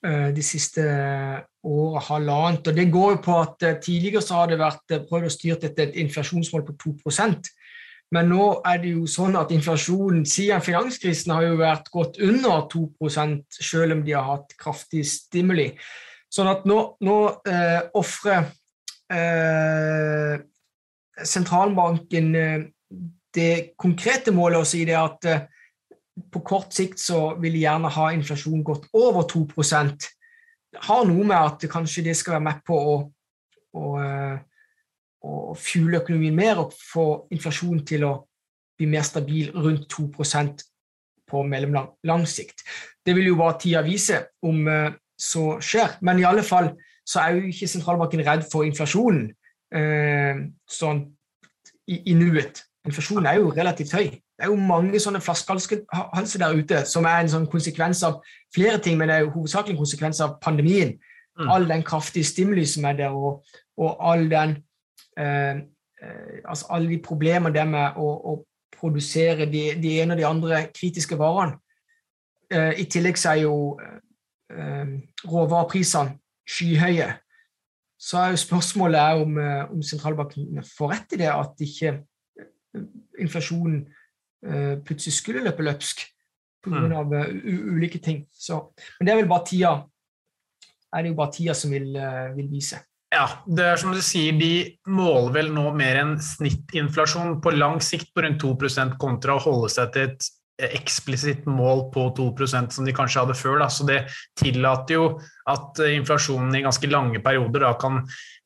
uh, 0.07 0.31
de 0.33 0.43
siste 0.43 0.81
året, 0.81 2.03
halvannet. 2.07 2.71
og 2.71 2.75
Det 2.75 2.87
går 2.91 3.11
jo 3.17 3.21
på 3.27 3.37
at 3.43 3.67
tidligere 3.85 4.23
så 4.25 4.41
har 4.41 4.49
det 4.49 4.61
vært 4.63 4.97
prøvd 5.11 5.29
å 5.29 5.35
styre 5.35 5.59
etter 5.69 5.89
et 5.89 6.01
inflasjonsmål 6.01 6.65
på 6.65 6.79
2% 6.87 7.51
men 8.15 8.31
nå 8.33 8.45
er 8.67 8.81
det 8.81 8.95
jo 8.95 9.07
sånn 9.11 9.37
at 9.37 9.51
inflasjonen 9.53 10.25
siden 10.29 10.65
finanskrisen 10.65 11.35
har 11.35 11.45
jo 11.45 11.59
vært 11.61 11.91
gått 11.93 12.17
under 12.25 12.65
2% 12.73 13.59
selv 13.61 13.99
om 13.99 14.05
de 14.07 14.15
har 14.17 14.25
hatt 14.31 14.55
kraftig 14.61 15.05
stimuli. 15.09 15.71
Sånn 16.33 16.49
at 16.49 16.65
nå, 16.69 16.79
nå 17.05 17.19
eh, 17.49 17.83
ofrer 17.97 18.49
eh, 19.13 20.41
sentralbanken 21.25 22.35
eh, 22.35 22.67
det 23.35 23.53
konkrete 23.77 24.33
målet 24.35 24.63
å 24.63 24.69
si 24.69 24.85
det 24.89 24.97
at 24.99 25.29
eh, 25.29 25.47
på 26.33 26.43
kort 26.47 26.75
sikt 26.75 27.01
så 27.01 27.35
vil 27.39 27.55
de 27.55 27.65
gjerne 27.65 27.91
ha 27.95 28.09
inflasjon 28.13 28.65
gått 28.67 28.89
over 28.97 29.29
2 29.31 29.45
Det 29.55 30.81
har 30.89 31.05
noe 31.07 31.25
med 31.25 31.37
at 31.37 31.69
kanskje 31.71 32.05
det 32.09 32.17
skal 32.19 32.39
være 32.39 32.47
med 32.49 32.65
på 32.67 32.75
å, 32.75 32.97
å, 33.79 33.85
å 35.23 35.55
fuele 35.55 36.01
økonomien 36.03 36.35
mer 36.35 36.59
og 36.59 36.75
få 36.75 37.29
inflasjonen 37.31 37.85
til 37.87 38.05
å 38.05 38.15
bli 38.79 38.89
mer 38.91 39.07
stabil 39.07 39.53
rundt 39.55 39.87
2% 39.95 40.67
på 41.29 41.43
mellomlang 41.47 41.93
lang 42.03 42.27
sikt. 42.27 42.65
Det 43.05 43.15
vil 43.15 43.31
jo 43.31 43.39
bare 43.39 43.61
tida 43.63 43.85
vise 43.87 44.25
om 44.43 44.67
så 45.19 45.59
skjer. 45.63 45.99
Men 46.03 46.19
i 46.19 46.27
alle 46.27 46.43
fall 46.47 46.73
så 47.09 47.23
er 47.23 47.37
jo 47.37 47.49
ikke 47.49 47.69
sentralbanken 47.71 48.25
redd 48.27 48.45
for 48.53 48.67
inflasjonen 48.69 49.31
eh, 49.75 50.41
sånn 50.69 51.05
i, 51.89 52.03
i 52.13 52.17
nuet. 52.19 52.61
Inflasjonen 52.89 53.29
er 53.31 53.39
jo 53.41 53.53
relativt 53.57 53.95
høy. 53.97 54.11
Det 54.13 54.47
er 54.47 54.53
jo 54.53 54.59
mange 54.61 55.01
sånne 55.03 55.21
flaskehalser 55.25 56.43
der 56.43 56.59
ute 56.59 56.83
som 56.87 57.09
er 57.09 57.23
en 57.23 57.31
sånn 57.33 57.49
konsekvens 57.51 58.05
av 58.07 58.21
flere 58.55 58.79
ting, 58.85 58.99
men 59.01 59.11
det 59.11 59.17
er 59.17 59.25
jo 59.25 59.33
hovedsakelig 59.39 59.75
en 59.75 59.81
konsekvens 59.81 60.21
av 60.25 60.37
pandemien. 60.45 60.95
Mm. 61.39 61.49
All 61.55 61.67
den 61.71 61.83
kraftige 61.87 62.29
stimuli 62.29 62.67
som 62.69 62.87
er 62.91 63.01
der, 63.01 63.17
og, 63.17 63.43
og 63.81 64.05
all 64.13 64.29
den 64.31 64.59
eh, 65.19 65.65
eh, 66.05 66.39
altså 66.45 66.69
alle 66.77 66.93
de 66.93 67.01
problemene 67.03 67.55
der 67.55 67.67
med 67.67 67.99
å, 67.99 68.13
å 68.35 68.37
produsere 68.79 69.49
de, 69.51 69.65
de, 69.81 69.97
ene 70.03 70.15
og 70.15 70.21
de 70.21 70.29
andre 70.29 70.63
kritiske 70.77 71.19
varene. 71.19 71.59
Eh, 72.53 72.79
I 72.85 72.87
tillegg 72.91 73.19
så 73.19 73.33
er 73.33 73.43
jo 73.43 73.57
eh, 73.81 74.97
råvareprisene 75.25 76.15
skyhøye, 76.49 77.09
så 77.99 78.21
er 78.23 78.35
jo 78.35 78.43
spørsmålet 78.45 79.23
om, 79.25 79.39
eh, 79.43 79.65
om 79.73 79.83
sentralbanken 79.83 80.63
får 80.65 80.93
rett 80.93 81.17
i 81.17 81.21
det, 81.23 81.31
at 81.33 81.65
ikke 81.67 81.95
eh, 81.95 82.85
inflasjonen 83.19 83.81
uh, 84.47 84.77
plutselig 84.87 85.17
skulle 85.17 85.43
løpe 85.43 85.65
løpsk 85.67 86.05
pga. 86.63 87.03
Mm. 87.03 87.75
Ulike 87.75 87.99
ting. 87.99 88.23
Så, 88.31 88.61
men 88.99 89.07
det 89.07 89.13
er 89.13 89.23
vel 89.23 89.31
bare 89.31 89.47
tida 89.49 89.73
er 90.95 91.03
det 91.03 91.11
jo 91.11 91.19
bare 91.19 91.35
tida 91.35 91.57
som 91.59 91.75
vil, 91.75 91.91
vil 92.37 92.47
vise. 92.49 92.79
Ja, 93.13 93.27
det 93.45 93.65
er 93.65 93.81
som 93.81 93.93
du 93.93 94.01
sier, 94.05 94.37
de 94.37 94.79
måler 94.89 95.33
vel 95.35 95.51
nå 95.53 95.67
mer 95.77 95.99
enn 96.01 96.15
snittinflasjon 96.23 97.39
på 97.45 97.53
lang 97.57 97.81
sikt 97.85 98.15
på 98.15 98.25
rundt 98.25 98.45
2% 98.45 98.97
kontra 99.01 99.37
å 99.37 99.43
holde 99.43 99.71
seg 99.73 99.93
til 99.95 100.11
et 100.11 100.29
eksplisitt 100.59 101.47
mål 101.47 101.93
på 101.95 102.09
2% 102.17 102.73
som 102.75 102.85
de 102.87 102.93
kanskje 102.95 103.21
hadde 103.23 103.35
før. 103.39 103.59
Da. 103.63 103.69
Så 103.71 103.85
det 103.87 104.07
tillater 104.39 104.95
jo 104.97 105.21
at 105.49 105.79
eh, 105.85 105.97
inflasjonen 105.99 106.55
i 106.59 106.63
ganske 106.65 106.87
lange 106.91 107.21
perioder 107.25 107.61
da 107.67 107.73
kan 107.79 107.95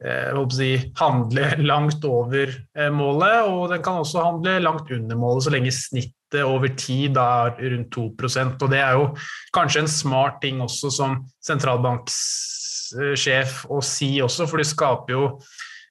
eh, 0.04 0.48
si, 0.52 0.92
handle 1.00 1.44
langt 1.70 2.04
over 2.08 2.46
eh, 2.52 2.90
målet, 2.92 3.42
og 3.48 3.70
den 3.72 3.82
kan 3.84 3.98
også 4.02 4.26
handle 4.26 4.52
langt 4.64 4.88
under 4.92 5.16
målet 5.18 5.44
så 5.46 5.50
lenge 5.54 5.72
snittet 5.76 6.44
over 6.44 6.68
tid 6.80 7.16
er 7.20 7.50
rundt 7.60 7.92
2% 7.92 8.62
og 8.64 8.70
Det 8.72 8.80
er 8.80 8.92
jo 8.96 9.04
kanskje 9.52 9.80
en 9.82 9.90
smart 9.90 10.40
ting 10.40 10.62
også 10.64 10.90
som 10.94 11.28
sentralbanksjef 11.44 13.66
å 13.68 13.80
si 13.84 14.20
også, 14.24 14.46
for 14.48 14.56
det 14.56 14.66
skaper 14.70 15.12
jo 15.12 15.36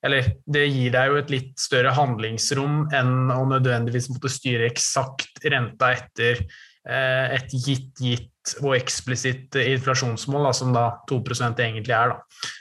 eller 0.06 0.34
det 0.50 0.66
gir 0.68 0.92
deg 0.94 1.12
jo 1.12 1.22
et 1.22 1.32
litt 1.34 1.54
større 1.62 1.94
handlingsrom 1.96 2.88
enn 2.96 3.32
å 3.34 3.44
nødvendigvis 3.50 4.10
måtte 4.14 4.32
styre 4.34 4.70
eksakt 4.72 5.44
renta 5.46 5.92
etter 5.94 6.42
eh, 6.42 7.38
et 7.38 7.54
gitt, 7.54 7.94
gitt 8.02 8.56
og 8.64 8.74
eksplisitt 8.74 9.54
inflasjonsmål, 9.62 10.48
da, 10.48 10.54
som 10.58 10.72
da 10.74 10.86
2 11.10 11.20
egentlig 11.62 11.94
er. 11.94 12.16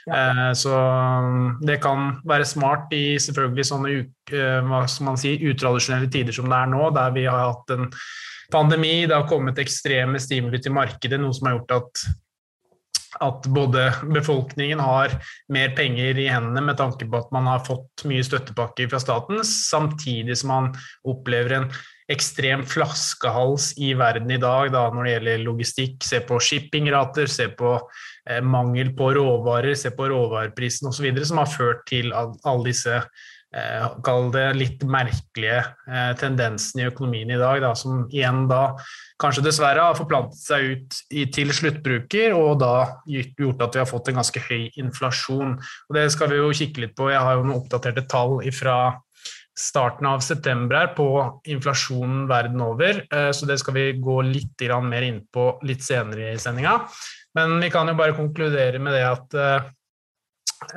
Ja. 0.05 0.17
Eh, 0.17 0.51
så 0.57 0.75
mm, 0.77 1.47
det 1.65 1.79
kan 1.81 2.19
være 2.29 2.45
smart 2.45 2.93
i 2.93 3.17
selvfølgelig 3.17 3.69
sånne 3.71 3.95
hva 4.69 4.85
skal 4.85 5.09
man 5.09 5.17
si, 5.19 5.33
utradisjonelle 5.41 6.11
tider 6.13 6.35
som 6.35 6.51
det 6.51 6.59
er 6.59 6.69
nå, 6.69 6.91
der 6.93 7.15
vi 7.17 7.25
har 7.25 7.49
hatt 7.49 7.73
en 7.73 7.89
pandemi, 8.51 9.07
det 9.07 9.15
har 9.15 9.29
kommet 9.29 9.59
ekstreme 9.63 10.19
stimuli 10.21 10.59
til 10.61 10.75
markedet, 10.75 11.19
noe 11.19 11.33
som 11.33 11.49
har 11.49 11.57
gjort 11.57 11.79
at 11.79 12.05
at 13.19 13.47
både 13.51 13.89
befolkningen 14.13 14.79
har 14.79 15.15
mer 15.51 15.73
penger 15.75 16.19
i 16.21 16.29
hendene 16.31 16.63
med 16.63 16.77
tanke 16.79 17.07
på 17.09 17.19
at 17.19 17.31
man 17.35 17.49
har 17.49 17.65
fått 17.67 18.05
mye 18.07 18.23
støttepakker 18.23 18.91
fra 18.91 19.01
staten, 19.03 19.41
samtidig 19.47 20.37
som 20.39 20.53
man 20.53 20.69
opplever 21.07 21.57
en 21.57 21.67
ekstrem 22.11 22.63
flaskehals 22.67 23.71
i 23.79 23.93
verden 23.99 24.31
i 24.31 24.39
dag 24.41 24.71
da, 24.73 24.87
når 24.91 25.05
det 25.05 25.13
gjelder 25.15 25.43
logistikk. 25.45 25.99
Se 26.03 26.21
på 26.27 26.39
shippingrater, 26.43 27.29
se 27.31 27.47
på 27.55 27.75
eh, 27.77 28.41
mangel 28.43 28.93
på 28.97 29.11
råvarer, 29.15 29.75
se 29.79 29.93
på 29.95 30.09
råvareprisen 30.11 30.91
osv., 30.91 31.11
som 31.27 31.43
har 31.43 31.51
ført 31.51 31.85
til 31.91 32.11
alle 32.15 32.65
disse 32.67 32.99
kall 34.05 34.29
det 34.31 34.45
litt 34.55 34.83
merkelige 34.87 35.65
tendensen 36.21 36.79
i 36.79 36.85
økonomien 36.87 37.33
i 37.33 37.39
dag, 37.39 37.57
da, 37.59 37.73
som 37.75 38.05
igjen 38.07 38.45
da 38.47 38.77
kanskje 39.21 39.43
dessverre 39.45 39.83
har 39.89 39.97
forplantet 39.97 40.39
seg 40.39 40.69
ut 40.71 40.99
til 41.35 41.51
sluttbruker, 41.55 42.31
og 42.37 42.61
da 42.63 42.73
gjort 43.11 43.65
at 43.67 43.75
vi 43.75 43.81
har 43.83 43.89
fått 43.89 44.11
en 44.11 44.21
ganske 44.21 44.43
høy 44.47 44.69
inflasjon. 44.79 45.57
Og 45.59 45.95
Det 45.97 46.07
skal 46.15 46.31
vi 46.31 46.39
jo 46.39 46.51
kikke 46.55 46.85
litt 46.85 46.95
på. 46.97 47.11
Jeg 47.11 47.21
har 47.21 47.37
jo 47.37 47.45
noen 47.45 47.59
oppdaterte 47.59 48.07
tall 48.07 48.39
fra 48.55 48.77
starten 49.57 50.07
av 50.07 50.23
september 50.23 50.77
her 50.79 50.93
på 50.95 51.07
inflasjonen 51.51 52.23
verden 52.29 52.61
over, 52.63 53.03
eh, 53.11 53.31
så 53.35 53.45
det 53.45 53.59
skal 53.59 53.75
vi 53.75 53.85
gå 53.99 54.21
litt 54.25 54.63
mer 54.83 55.03
inn 55.05 55.21
på 55.31 55.59
litt 55.67 55.83
senere 55.83 56.33
i 56.33 56.39
sendinga. 56.39 56.79
Men 57.35 57.59
vi 57.59 57.69
kan 57.69 57.87
jo 57.87 57.95
bare 57.95 58.15
konkludere 58.15 58.79
med 58.79 58.93
det 58.93 59.05
at 59.07 59.33
eh, 59.33 59.69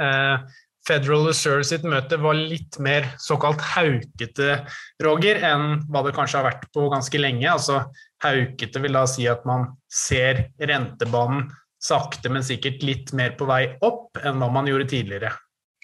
eh 0.00 0.38
Federal 0.84 1.24
Reserve 1.28 1.64
sitt 1.64 1.84
møte 1.88 2.18
var 2.20 2.36
litt 2.36 2.76
mer 2.82 3.06
såkalt 3.22 3.62
haukete, 3.72 4.58
Roger, 5.04 5.40
enn 5.48 5.84
hva 5.88 6.02
det 6.04 6.12
kanskje 6.16 6.40
har 6.40 6.48
vært 6.50 6.66
på 6.76 6.88
ganske 6.92 7.20
lenge. 7.20 7.46
Altså 7.48 7.80
haukete 8.24 8.82
vil 8.84 8.98
da 8.98 9.04
si 9.08 9.24
at 9.30 9.46
man 9.48 9.70
ser 9.88 10.46
rentebanen 10.60 11.48
sakte, 11.84 12.30
men 12.32 12.44
sikkert 12.44 12.84
litt 12.84 13.12
mer 13.16 13.34
på 13.38 13.48
vei 13.48 13.64
opp 13.84 14.20
enn 14.22 14.40
hva 14.40 14.50
man 14.52 14.68
gjorde 14.68 14.90
tidligere. 14.92 15.32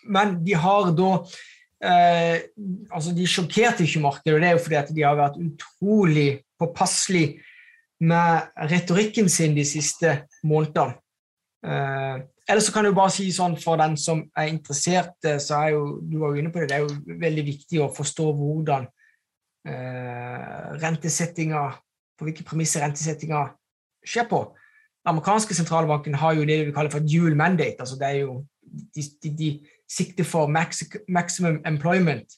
Men 0.09 0.38
de 0.45 0.57
har 0.57 0.92
da 0.97 1.11
eh, 1.85 2.47
altså 2.88 3.12
De 3.16 3.26
sjokkerte 3.28 3.85
ikke 3.85 4.04
markedet, 4.04 4.35
og 4.35 4.40
det 4.40 4.49
er 4.49 4.57
jo 4.57 4.64
fordi 4.64 4.80
at 4.80 4.92
de 4.97 5.04
har 5.04 5.19
vært 5.19 5.40
utrolig 5.40 6.28
påpasselige 6.61 7.40
med 8.00 8.49
retorikken 8.71 9.28
sin 9.28 9.57
de 9.57 9.64
siste 9.69 10.23
månedene. 10.49 10.97
Eh, 11.61 12.23
eller 12.50 12.61
så 12.61 12.73
kan 12.75 12.85
du 12.85 12.92
bare 12.95 13.12
si 13.14 13.28
sånn 13.35 13.54
for 13.61 13.78
den 13.78 13.97
som 14.00 14.25
er 14.38 14.50
interessert, 14.50 15.14
eh, 15.25 15.38
så 15.38 15.61
er 15.61 15.76
jo 15.76 15.85
du 16.02 16.19
var 16.19 16.35
jo 16.35 16.42
inne 16.42 16.52
på 16.52 16.62
det, 16.62 16.71
det 16.73 16.78
er 16.78 16.87
jo 16.87 17.19
veldig 17.23 17.45
viktig 17.47 17.83
å 17.85 17.90
forstå 17.95 18.26
hvordan 18.40 18.88
eh, 19.69 20.66
rentesettinga 20.83 21.69
På 22.21 22.26
hvilke 22.28 22.45
premisser 22.45 22.83
rentesettinga 22.85 23.38
skjer 24.04 24.26
på. 24.28 24.38
Den 25.00 25.14
amerikanske 25.14 25.54
sentralbanken 25.57 26.19
har 26.21 26.35
jo 26.37 26.42
det 26.45 26.59
vi 26.66 26.75
kaller 26.76 26.92
for 26.92 27.00
dual 27.00 27.33
mandate. 27.33 27.80
altså 27.80 27.97
det 27.97 28.09
er 28.09 28.19
jo 28.26 28.45
De, 28.95 29.02
de, 29.23 29.30
de 29.38 29.49
sikter 29.88 30.25
for 30.25 30.47
max, 30.47 30.85
maximum 31.09 31.57
employment 31.66 32.37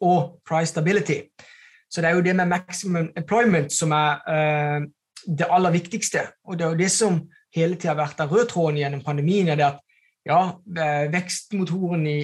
og 0.00 0.40
price 0.48 0.72
stability. 0.72 1.20
Så 1.90 2.00
det 2.00 2.08
er 2.08 2.14
jo 2.14 2.24
det 2.24 2.36
med 2.36 2.48
maximum 2.48 3.10
employment 3.16 3.72
som 3.72 3.92
er 3.92 4.18
eh, 4.34 4.88
det 5.26 5.46
aller 5.50 5.70
viktigste. 5.70 6.26
Og 6.44 6.58
det 6.58 6.64
er 6.64 6.68
jo 6.70 6.80
det 6.80 6.90
som 6.90 7.20
hele 7.56 7.78
tida 7.78 7.96
vært 7.98 8.18
den 8.20 8.30
røde 8.30 8.48
tråden 8.50 8.80
gjennom 8.80 9.04
pandemien, 9.06 9.48
er 9.48 9.58
det 9.58 9.68
at 9.68 9.80
ja, 10.26 10.40
eh, 10.76 11.06
vekstmotoren 11.12 12.04
i, 12.06 12.18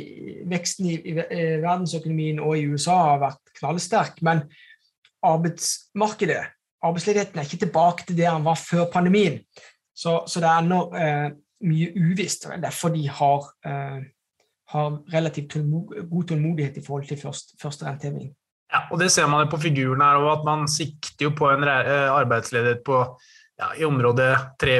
veksten 0.50 0.90
i, 0.90 0.96
i, 1.00 1.14
verdensøkonomien 1.16 2.42
og 2.44 2.58
i 2.58 2.66
USA 2.68 2.96
har 3.12 3.22
vært 3.24 3.54
knallsterk, 3.60 4.20
men 4.26 4.44
arbeidsmarkedet, 5.26 6.42
arbeidsledigheten, 6.84 7.40
er 7.40 7.48
ikke 7.48 7.64
tilbake 7.64 8.06
til 8.06 8.18
det 8.18 8.28
den 8.28 8.44
var 8.46 8.60
før 8.60 8.86
pandemien. 8.92 9.40
Så, 9.96 10.20
så 10.28 10.42
det 10.42 10.50
er 10.50 10.60
ennå 10.60 10.80
eh, 10.92 11.30
mye 11.66 11.92
uvisst. 11.96 12.46
og 12.46 12.62
Derfor 12.62 12.92
de 12.94 13.06
har, 13.08 13.46
eh, 13.66 14.02
har 14.74 14.98
relativt 15.14 15.56
god 16.10 16.28
tålmodighet 16.28 16.76
i 16.76 16.84
forhold 16.84 17.08
til 17.08 17.20
først, 17.20 17.56
første 17.62 17.86
renteheving. 17.88 18.34
Ja, 18.72 18.80
og 18.90 18.98
Det 19.00 19.10
ser 19.12 19.26
man 19.26 19.46
jo 19.46 19.50
på 19.50 19.62
figuren 19.62 20.02
her, 20.02 20.20
og 20.20 20.32
at 20.38 20.44
man 20.44 20.68
sikter 20.68 21.28
jo 21.28 21.30
på 21.30 21.48
en 21.50 21.64
eh, 21.64 22.10
arbeidsledighet 22.12 22.84
på 22.84 23.02
ja, 23.56 23.70
i 23.78 23.84
området 23.88 24.32
3 24.60 24.78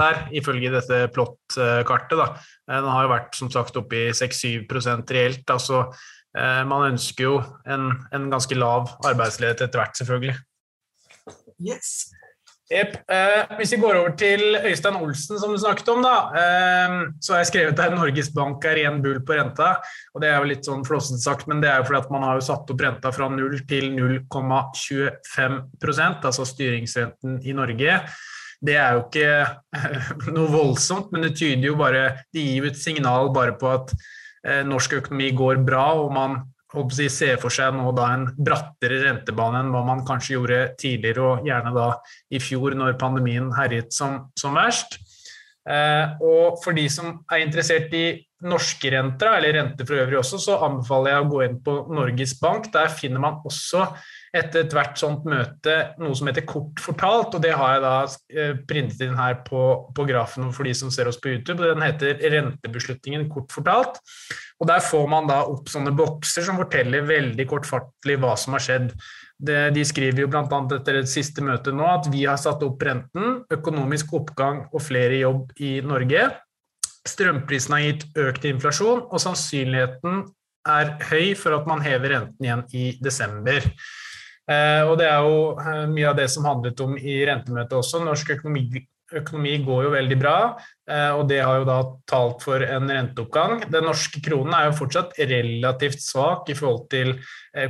her, 0.00 0.20
ifølge 0.32 0.72
dette 0.72 1.00
plott-kartet. 1.12 2.22
Eh, 2.22 2.74
den 2.74 2.90
har 2.90 3.06
jo 3.06 3.12
vært 3.12 3.38
som 3.38 3.52
sagt 3.52 3.76
oppe 3.76 4.06
i 4.06 4.12
6-7 4.16 4.66
reelt. 5.12 5.50
altså 5.50 5.86
Man 6.36 6.92
ønsker 6.92 7.24
jo 7.24 7.36
en, 7.64 7.86
en 8.12 8.26
ganske 8.28 8.54
lav 8.54 8.90
arbeidsledighet 9.08 9.62
etter 9.64 9.80
hvert, 9.80 9.96
selvfølgelig. 9.96 10.34
Yes. 11.64 12.10
Yep. 12.66 12.96
Eh, 13.06 13.46
hvis 13.60 13.76
vi 13.76 13.78
går 13.78 13.94
over 13.94 14.16
til 14.18 14.56
Øystein 14.58 14.96
Olsen, 14.98 15.38
som 15.38 15.52
du 15.54 15.58
snakket 15.62 15.86
om, 15.92 16.00
da, 16.02 16.14
eh, 16.34 16.94
så 17.22 17.32
har 17.32 17.38
jeg 17.44 17.50
skrevet 17.52 17.78
der 17.78 17.94
Norges 17.94 18.32
Bank 18.34 18.64
er 18.66 18.74
ren 18.80 18.98
bull 19.02 19.20
på 19.22 19.34
renta. 19.38 19.76
og 20.14 20.20
Det 20.20 20.28
er 20.28 20.36
jo 20.40 20.50
litt 20.50 20.64
sånn 20.66 20.84
flåsete 20.84 21.20
sagt, 21.22 21.46
men 21.46 21.60
det 21.62 21.68
er 21.70 21.76
jo 21.78 21.84
fordi 21.86 22.02
at 22.02 22.10
man 22.10 22.22
har 22.26 22.34
jo 22.34 22.48
satt 22.48 22.70
opp 22.70 22.80
renta 22.82 23.12
fra 23.14 23.28
0 23.30 23.58
til 23.70 23.84
0,25% 23.94 26.26
altså 26.26 26.42
styringsrenten 26.42 27.38
i 27.46 27.52
Norge. 27.54 28.02
Det 28.66 28.74
er 28.74 28.90
jo 28.96 29.00
ikke 29.04 29.30
eh, 29.76 30.06
noe 30.34 30.50
voldsomt, 30.50 31.12
men 31.12 31.22
det 31.22 31.38
tyder 31.38 31.66
jo 31.68 31.76
bare 31.78 32.26
Det 32.32 32.40
gir 32.42 32.56
jo 32.64 32.70
et 32.72 32.80
signal 32.80 33.30
bare 33.30 33.52
på 33.60 33.68
at 33.70 33.94
eh, 34.42 34.66
norsk 34.66 34.92
økonomi 35.04 35.30
går 35.38 35.56
bra, 35.62 35.94
og 36.02 36.10
man 36.12 36.42
si, 36.94 37.08
se 37.12 37.32
for 37.40 37.52
seg 37.52 37.74
nå 37.76 37.90
da 37.96 38.10
en 38.14 38.28
brattere 38.36 39.02
rentebane 39.04 39.62
enn 39.62 39.72
hva 39.74 39.82
man 39.86 40.04
kanskje 40.06 40.36
gjorde 40.36 40.60
tidligere, 40.80 41.24
og 41.24 41.48
gjerne 41.48 41.74
da 41.76 41.88
i 42.30 42.40
fjor 42.42 42.76
når 42.78 42.98
pandemien 43.00 43.50
herjet 43.56 43.92
som, 43.94 44.26
som 44.38 44.56
verst. 44.58 44.98
Eh, 45.66 46.14
og 46.22 46.60
for 46.62 46.76
de 46.76 46.86
som 46.92 47.24
er 47.32 47.42
interessert 47.42 47.94
i 47.96 48.06
norske 48.46 48.90
renter, 48.92 49.32
eller 49.38 49.56
renter 49.56 49.88
for 49.88 49.98
øvrig 49.98 50.20
også, 50.20 50.38
så 50.38 50.58
anbefaler 50.66 51.14
jeg 51.14 51.24
å 51.24 51.30
gå 51.32 51.42
inn 51.46 51.56
på 51.64 51.76
Norges 51.96 52.36
Bank. 52.38 52.68
Der 52.74 52.92
finner 52.92 53.22
man 53.22 53.40
også 53.48 53.88
etter 54.38 54.64
ethvert 54.64 54.98
sånt 55.00 55.26
møte 55.28 55.74
noe 56.00 56.14
som 56.16 56.28
heter 56.30 56.44
Kort 56.48 56.80
fortalt, 56.82 57.34
og 57.36 57.42
det 57.44 57.52
har 57.56 57.74
jeg 57.74 57.82
da 57.84 57.92
eh, 58.32 58.54
printet 58.68 59.04
inn 59.06 59.18
her 59.18 59.40
på, 59.46 59.60
på, 59.96 60.06
grafen 60.08 60.48
for 60.54 60.68
de 60.68 60.74
som 60.76 60.92
ser 60.94 61.10
oss 61.10 61.18
på 61.22 61.32
YouTube. 61.32 61.62
Den 61.62 61.84
heter 61.84 62.20
Rentebeslutningen 62.32 63.28
kort 63.32 63.52
fortalt. 63.54 64.00
Og 64.60 64.70
Der 64.70 64.80
får 64.84 65.06
man 65.12 65.28
da 65.28 65.42
opp 65.48 65.68
sånne 65.72 65.92
bokser 65.96 66.46
som 66.46 66.60
forteller 66.60 67.06
veldig 67.08 67.48
kortfattelig 67.48 68.18
hva 68.22 68.34
som 68.40 68.56
har 68.56 68.64
skjedd. 68.64 68.88
Det, 69.36 69.58
de 69.76 69.84
skriver 69.84 70.24
jo 70.24 70.30
bl.a. 70.32 70.46
etter 70.78 71.00
det 71.02 71.10
siste 71.12 71.44
møtet 71.44 71.76
nå 71.76 71.84
at 71.90 72.08
vi 72.08 72.24
har 72.24 72.40
satt 72.40 72.64
opp 72.64 72.80
renten, 72.86 73.42
økonomisk 73.52 74.14
oppgang 74.16 74.64
og 74.70 74.80
flere 74.84 75.20
jobb 75.20 75.52
i 75.60 75.76
Norge. 75.84 76.30
Strømprisen 77.06 77.76
har 77.76 77.84
gitt 77.84 78.08
økt 78.18 78.48
inflasjon, 78.48 79.04
og 79.06 79.22
sannsynligheten 79.22 80.24
er 80.66 80.96
høy 81.10 81.36
for 81.38 81.54
at 81.56 81.68
man 81.68 81.84
hever 81.84 82.16
renten 82.16 82.48
igjen 82.48 82.64
i 82.74 82.86
desember. 83.02 83.68
Eh, 84.46 84.82
og 84.86 84.94
det 85.00 85.08
er 85.10 85.24
jo 85.26 85.38
eh, 85.58 85.86
mye 85.90 86.10
av 86.12 86.18
det 86.20 86.28
som 86.30 86.46
handlet 86.46 86.80
om 86.84 86.94
i 86.98 87.18
rentemøtet 87.26 87.74
også. 87.74 88.02
Norsk 88.04 88.30
økonomi, 88.36 88.82
økonomi 89.18 89.54
går 89.66 89.86
jo 89.86 89.94
veldig 89.94 90.18
bra, 90.20 90.36
eh, 90.90 91.12
og 91.16 91.24
det 91.30 91.40
har 91.42 91.60
jo 91.60 91.66
da 91.66 91.78
talt 92.10 92.44
for 92.46 92.62
en 92.62 92.90
renteoppgang. 92.92 93.64
Den 93.74 93.88
norske 93.90 94.22
kronen 94.22 94.54
er 94.54 94.68
jo 94.68 94.76
fortsatt 94.82 95.18
relativt 95.18 96.04
svak 96.04 96.52
i 96.52 96.58
forhold 96.58 96.86
til 96.92 97.16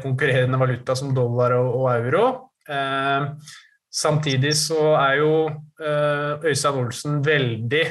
konkurrerende 0.02 0.60
valuta 0.60 0.96
som 0.98 1.14
dollar 1.16 1.56
og, 1.56 1.70
og 1.80 1.88
euro. 1.94 2.26
Samtidig 3.96 4.50
så 4.58 4.96
er 4.98 5.20
jo 5.20 5.30
Øystein 6.42 6.80
Olsen 6.80 7.20
veldig 7.24 7.84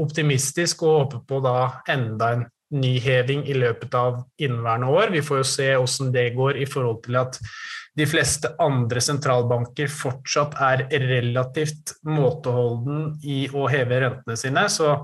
optimistisk 0.00 0.86
og 0.88 0.96
håper 0.96 1.20
på 1.28 1.42
da 1.44 1.56
enda 1.92 2.30
en 2.32 2.46
nyheving 2.72 3.44
i 3.48 3.56
løpet 3.56 3.94
av 3.94 4.22
inneværende 4.40 4.90
år. 4.92 5.12
Vi 5.14 5.22
får 5.24 5.42
jo 5.42 5.48
se 5.48 5.68
hvordan 5.76 6.12
det 6.14 6.26
går 6.36 6.60
i 6.62 6.68
forhold 6.68 7.02
til 7.06 7.18
at 7.20 7.38
de 7.98 8.06
fleste 8.08 8.48
andre 8.62 9.02
sentralbanker 9.04 9.90
fortsatt 9.92 10.54
er 10.64 10.86
relativt 11.02 11.92
måteholden 12.08 13.18
i 13.20 13.42
å 13.52 13.66
heve 13.68 13.98
rentene 14.06 14.36
sine, 14.40 14.64
så 14.72 14.94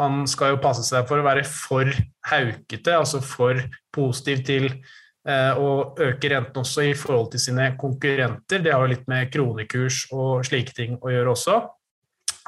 man 0.00 0.24
skal 0.30 0.56
jo 0.56 0.62
passe 0.64 0.82
seg 0.86 1.06
for 1.06 1.22
å 1.22 1.26
være 1.26 1.44
for 1.46 1.86
haukete, 2.32 2.96
altså 2.96 3.22
for 3.22 3.62
positiv 3.94 4.42
til 4.48 4.66
eh, 4.72 5.54
å 5.54 5.92
øke 5.94 6.32
renten 6.34 6.64
også 6.64 6.88
i 6.88 6.96
forhold 6.98 7.30
til 7.36 7.44
sine 7.46 7.70
konkurrenter. 7.78 8.64
Det 8.64 8.74
har 8.74 8.82
jo 8.82 8.94
litt 8.96 9.06
med 9.10 9.30
kronekurs 9.30 10.08
og 10.10 10.42
slike 10.48 10.74
ting 10.74 10.98
å 10.98 11.14
gjøre 11.14 11.36
også. 11.36 11.60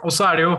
Og 0.03 0.11
så 0.13 0.27
er 0.27 0.37
det 0.37 0.45
jo 0.47 0.55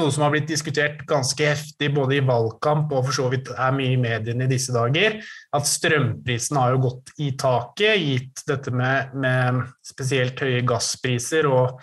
noe 0.00 0.10
som 0.10 0.24
har 0.24 0.34
blitt 0.34 0.50
diskutert 0.50 1.04
ganske 1.08 1.46
heftig 1.46 1.92
både 1.94 2.18
i 2.18 2.24
valgkamp 2.26 2.90
og 2.90 3.06
for 3.06 3.16
så 3.16 3.28
vidt 3.32 3.52
er 3.54 3.76
mye 3.76 3.94
i 3.94 4.00
mediene 4.00 4.48
i 4.48 4.50
disse 4.50 4.74
dager, 4.74 5.20
at 5.54 5.70
strømprisen 5.70 6.58
har 6.58 6.74
jo 6.74 6.84
gått 6.88 7.14
i 7.22 7.30
taket, 7.38 8.00
gitt 8.02 8.44
dette 8.50 8.74
med, 8.74 9.14
med 9.14 9.62
spesielt 9.86 10.42
høye 10.42 10.64
gasspriser 10.66 11.48
og 11.50 11.78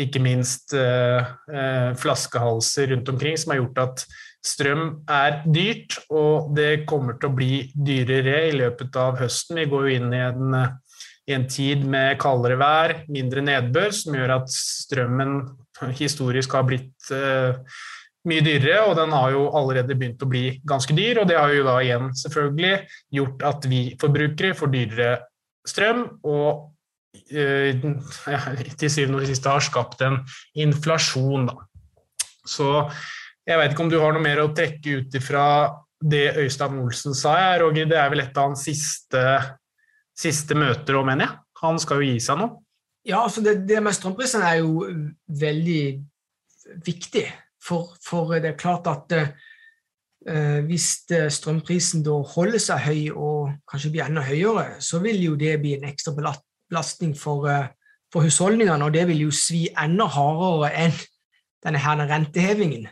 ikke 0.00 0.20
minst 0.20 0.74
eh, 0.76 1.28
eh, 1.48 1.90
flaskehalser 1.96 2.90
rundt 2.92 3.08
omkring, 3.08 3.36
som 3.40 3.52
har 3.52 3.62
gjort 3.62 3.78
at 3.84 4.02
strøm 4.46 4.82
er 5.10 5.40
dyrt, 5.48 5.96
og 6.12 6.52
det 6.56 6.84
kommer 6.88 7.16
til 7.18 7.30
å 7.30 7.36
bli 7.36 7.52
dyrere 7.72 8.42
i 8.50 8.56
løpet 8.56 8.96
av 9.00 9.16
høsten. 9.22 9.60
Vi 9.60 9.68
går 9.70 9.86
jo 9.86 9.94
inn 9.96 10.12
i 10.14 10.22
en, 10.22 10.58
i 11.26 11.36
en 11.36 11.46
tid 11.50 11.86
med 11.88 12.20
kaldere 12.22 12.58
vær, 12.60 12.98
mindre 13.08 13.44
nedbør, 13.44 13.90
som 13.96 14.18
gjør 14.18 14.36
at 14.38 14.52
strømmen 14.52 15.38
historisk 15.96 16.56
har 16.56 16.66
blitt 16.68 17.10
uh, 17.12 17.56
mye 18.26 18.42
dyrere, 18.44 18.84
og 18.88 18.96
den 18.98 19.12
har 19.14 19.34
jo 19.34 19.46
allerede 19.56 19.94
begynt 19.94 20.22
å 20.24 20.30
bli 20.30 20.46
ganske 20.66 20.96
dyr. 20.96 21.22
Og 21.22 21.28
det 21.30 21.38
har 21.38 21.52
jo 21.54 21.66
da 21.66 21.76
igjen 21.84 22.10
selvfølgelig 22.16 22.72
gjort 23.18 23.44
at 23.50 23.68
vi 23.70 23.82
forbrukere 24.00 24.56
får 24.58 24.72
dyrere 24.72 25.12
strøm, 25.66 26.02
og 26.26 26.50
uh, 27.32 27.86
ja, 28.32 28.42
til 28.78 28.92
syvende 28.92 29.22
og 29.22 29.30
sist 29.30 29.48
har 29.50 29.64
skapt 29.64 30.04
en 30.06 30.20
inflasjon, 30.66 31.50
da. 31.50 31.58
Så 32.46 32.70
jeg 33.46 33.58
vet 33.58 33.72
ikke 33.72 33.84
om 33.86 33.90
du 33.90 33.98
har 34.02 34.14
noe 34.14 34.22
mer 34.22 34.42
å 34.42 34.52
trekke 34.54 35.00
ut 35.00 35.16
ifra 35.18 35.46
det 36.02 36.36
Øystein 36.42 36.78
Olsen 36.82 37.14
sa, 37.16 37.36
Roger. 37.60 37.88
Det 37.88 37.98
er 37.98 38.10
vel 38.12 38.22
et 38.24 38.38
av 38.38 38.50
hans 38.50 38.64
siste, 38.66 39.22
siste 40.16 40.56
møter 40.58 40.98
òg, 40.98 41.06
mener 41.08 41.28
jeg. 41.28 41.38
Han 41.62 41.78
skal 41.80 42.02
jo 42.02 42.10
gi 42.10 42.20
seg 42.22 42.40
nå. 42.40 42.50
Ja, 43.06 43.22
altså 43.22 43.42
det, 43.44 43.60
det 43.68 43.82
med 43.82 43.94
strømprisene 43.94 44.48
er 44.48 44.62
jo 44.64 44.86
veldig 45.40 45.82
viktig. 46.86 47.26
For, 47.62 47.94
for 48.02 48.34
det 48.34 48.52
er 48.52 48.58
klart 48.58 48.86
at 48.90 49.12
eh, 49.16 50.60
hvis 50.66 50.88
strømprisen 51.34 52.04
da 52.06 52.18
holder 52.34 52.62
seg 52.62 52.82
høy 52.82 53.00
og 53.14 53.54
kanskje 53.70 53.92
blir 53.94 54.06
enda 54.06 54.22
høyere, 54.26 54.80
så 54.82 55.00
vil 55.02 55.22
jo 55.22 55.38
det 55.38 55.56
bli 55.62 55.76
en 55.76 55.86
ekstra 55.88 56.14
belastning 56.16 57.14
for, 57.18 57.48
eh, 57.50 57.70
for 58.12 58.26
husholdningene, 58.26 58.84
og 58.84 58.94
det 58.94 59.06
vil 59.10 59.26
jo 59.26 59.34
svi 59.34 59.66
enda 59.70 60.06
hardere 60.10 60.72
enn 60.86 61.00
denne 61.66 61.82
her 61.82 62.06
rentehevingen. 62.06 62.86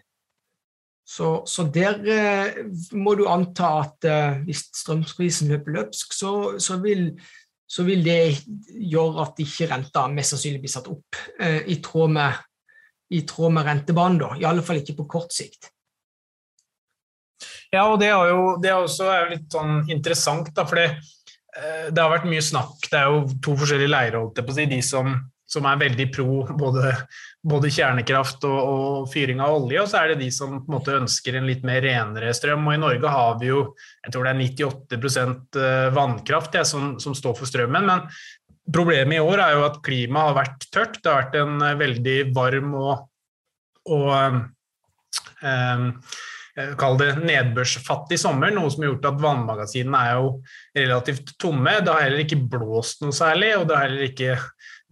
Så, 1.05 1.43
så 1.47 1.67
der 1.69 1.99
eh, 2.09 2.63
må 2.97 3.15
du 3.19 3.27
anta 3.29 3.75
at 3.83 4.07
eh, 4.09 4.39
hvis 4.47 4.65
strømprisen 4.73 5.51
løper 5.53 5.77
løpsk, 5.77 6.15
så, 6.17 6.33
så 6.59 6.79
vil 6.83 7.11
så 7.75 7.83
vil 7.87 8.05
det 8.07 8.19
gjøre 8.93 9.25
at 9.25 9.41
ikke 9.43 9.69
renta 9.73 10.05
mest 10.13 10.35
sannsynlig 10.35 10.63
blir 10.63 10.73
satt 10.73 10.91
opp 10.93 11.19
eh, 11.43 11.65
i, 11.73 11.81
tråd 11.83 12.13
med, 12.15 12.43
i 13.15 13.25
tråd 13.27 13.57
med 13.57 13.67
rentebanen, 13.67 14.21
da. 14.23 14.31
I 14.39 14.47
alle 14.47 14.63
fall 14.67 14.79
ikke 14.83 14.99
på 15.01 15.09
kort 15.17 15.35
sikt. 15.35 15.73
Ja, 17.75 17.89
og 17.89 17.99
det 17.99 18.13
er 18.13 18.31
jo, 18.31 18.55
det 18.63 18.71
er 18.71 18.79
også 18.79 19.11
er 19.11 19.33
litt 19.33 19.49
sånn 19.51 19.83
interessant, 19.91 20.53
da, 20.55 20.67
for 20.71 20.79
det, 20.79 20.89
eh, 21.59 21.87
det, 21.91 21.99
har 21.99 22.13
vært 22.13 22.31
mye 22.31 22.45
snakk. 22.47 22.77
Det 22.87 23.01
er 23.01 23.11
jo 23.11 23.25
to 23.43 23.57
forskjellige 23.59 23.91
leirer, 23.91 24.21
holdt 24.21 24.39
jeg 24.39 24.47
på 24.47 24.55
å 24.55 24.59
si. 24.61 24.69
De 24.71 24.83
som 24.87 25.17
som 25.55 25.67
er 25.69 25.81
veldig 25.81 26.09
pro 26.15 26.43
både, 26.59 26.95
både 27.45 27.71
kjernekraft 27.73 28.45
og, 28.49 28.59
og, 28.59 29.09
fyring 29.13 29.43
av 29.45 29.59
olje, 29.59 29.83
og 29.83 29.91
så 29.91 30.01
er 30.01 30.13
det 30.13 30.23
de 30.23 30.31
som 30.33 30.57
på 30.57 30.71
en 30.71 30.77
måte 30.79 30.97
ønsker 30.97 31.37
en 31.37 31.49
litt 31.49 31.65
mer 31.67 31.83
renere 31.85 32.33
strøm. 32.37 32.65
Og 32.69 32.77
i 32.77 32.81
Norge 32.81 33.13
har 33.13 33.39
vi 33.41 33.51
jo 33.51 33.61
jeg 34.05 34.15
tror 34.15 34.25
det 34.25 34.33
er 34.33 34.41
98 34.41 35.61
eh, 35.61 35.89
vannkraft 35.97 36.57
ja, 36.57 36.65
som, 36.69 36.95
som, 37.03 37.17
står 37.17 37.37
for 37.39 37.51
strømmen. 37.51 37.89
Men 37.91 38.07
problemet 38.73 39.19
i 39.19 39.25
år 39.25 39.45
er 39.45 39.59
jo 39.59 39.67
at 39.69 39.81
klimaet 39.85 40.31
har 40.31 40.39
vært 40.41 40.69
tørt. 40.73 41.01
Det 41.01 41.13
har 41.13 41.27
vært 41.27 41.41
en 41.43 41.67
eh, 41.69 41.81
veldig 41.85 42.19
varm 42.37 42.79
og, 42.81 42.95
og 43.93 44.15
um, 45.45 45.91
Kall 46.79 46.95
det 47.01 47.09
nedbørsfattig 47.19 48.15
sommer, 48.23 48.53
noe 48.55 48.69
som 48.71 48.85
har 48.85 48.93
gjort 48.93 49.09
at 49.09 49.17
vannmagasinene 49.19 50.03
er 50.07 50.21
jo 50.21 50.29
relativt 50.79 51.33
tomme. 51.43 51.73
Det 51.83 51.91
har 51.91 52.05
heller 52.05 52.23
ikke 52.23 52.45
blåst 52.53 53.03
noe 53.03 53.17
særlig, 53.17 53.49
og 53.59 53.65
det 53.67 53.75
har 53.75 53.89
heller 53.89 54.07
ikke 54.07 54.37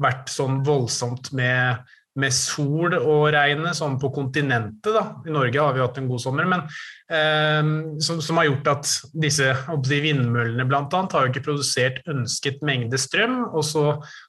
vært 0.02 0.32
sånn 0.32 0.58
voldsomt 0.66 1.30
med, 1.38 1.92
med 2.20 2.34
sol 2.36 2.92
og 2.98 3.30
regnet 3.32 3.76
sånn 3.78 3.94
på 4.00 4.10
kontinentet. 4.12 4.90
Da. 4.92 5.04
I 5.24 5.32
Norge 5.32 5.62
har 5.62 5.76
vi 5.76 5.80
hatt 5.80 6.00
en 6.00 6.10
god 6.10 6.20
sommer, 6.20 6.48
men 6.48 6.64
eh, 7.08 7.70
som, 8.04 8.20
som, 8.24 8.40
har 8.40 8.50
gjort 8.50 8.70
at 8.74 8.90
disse 9.24 9.48
de 9.88 10.00
vindmøllene 10.04 10.66
bl.a. 10.68 10.82
har 10.90 11.26
jo 11.26 11.32
ikke 11.32 11.44
produsert 11.46 12.02
ønsket 12.10 12.60
mengde 12.66 13.00
strøm. 13.00 13.38
Og 13.52 13.64
så 13.68 13.86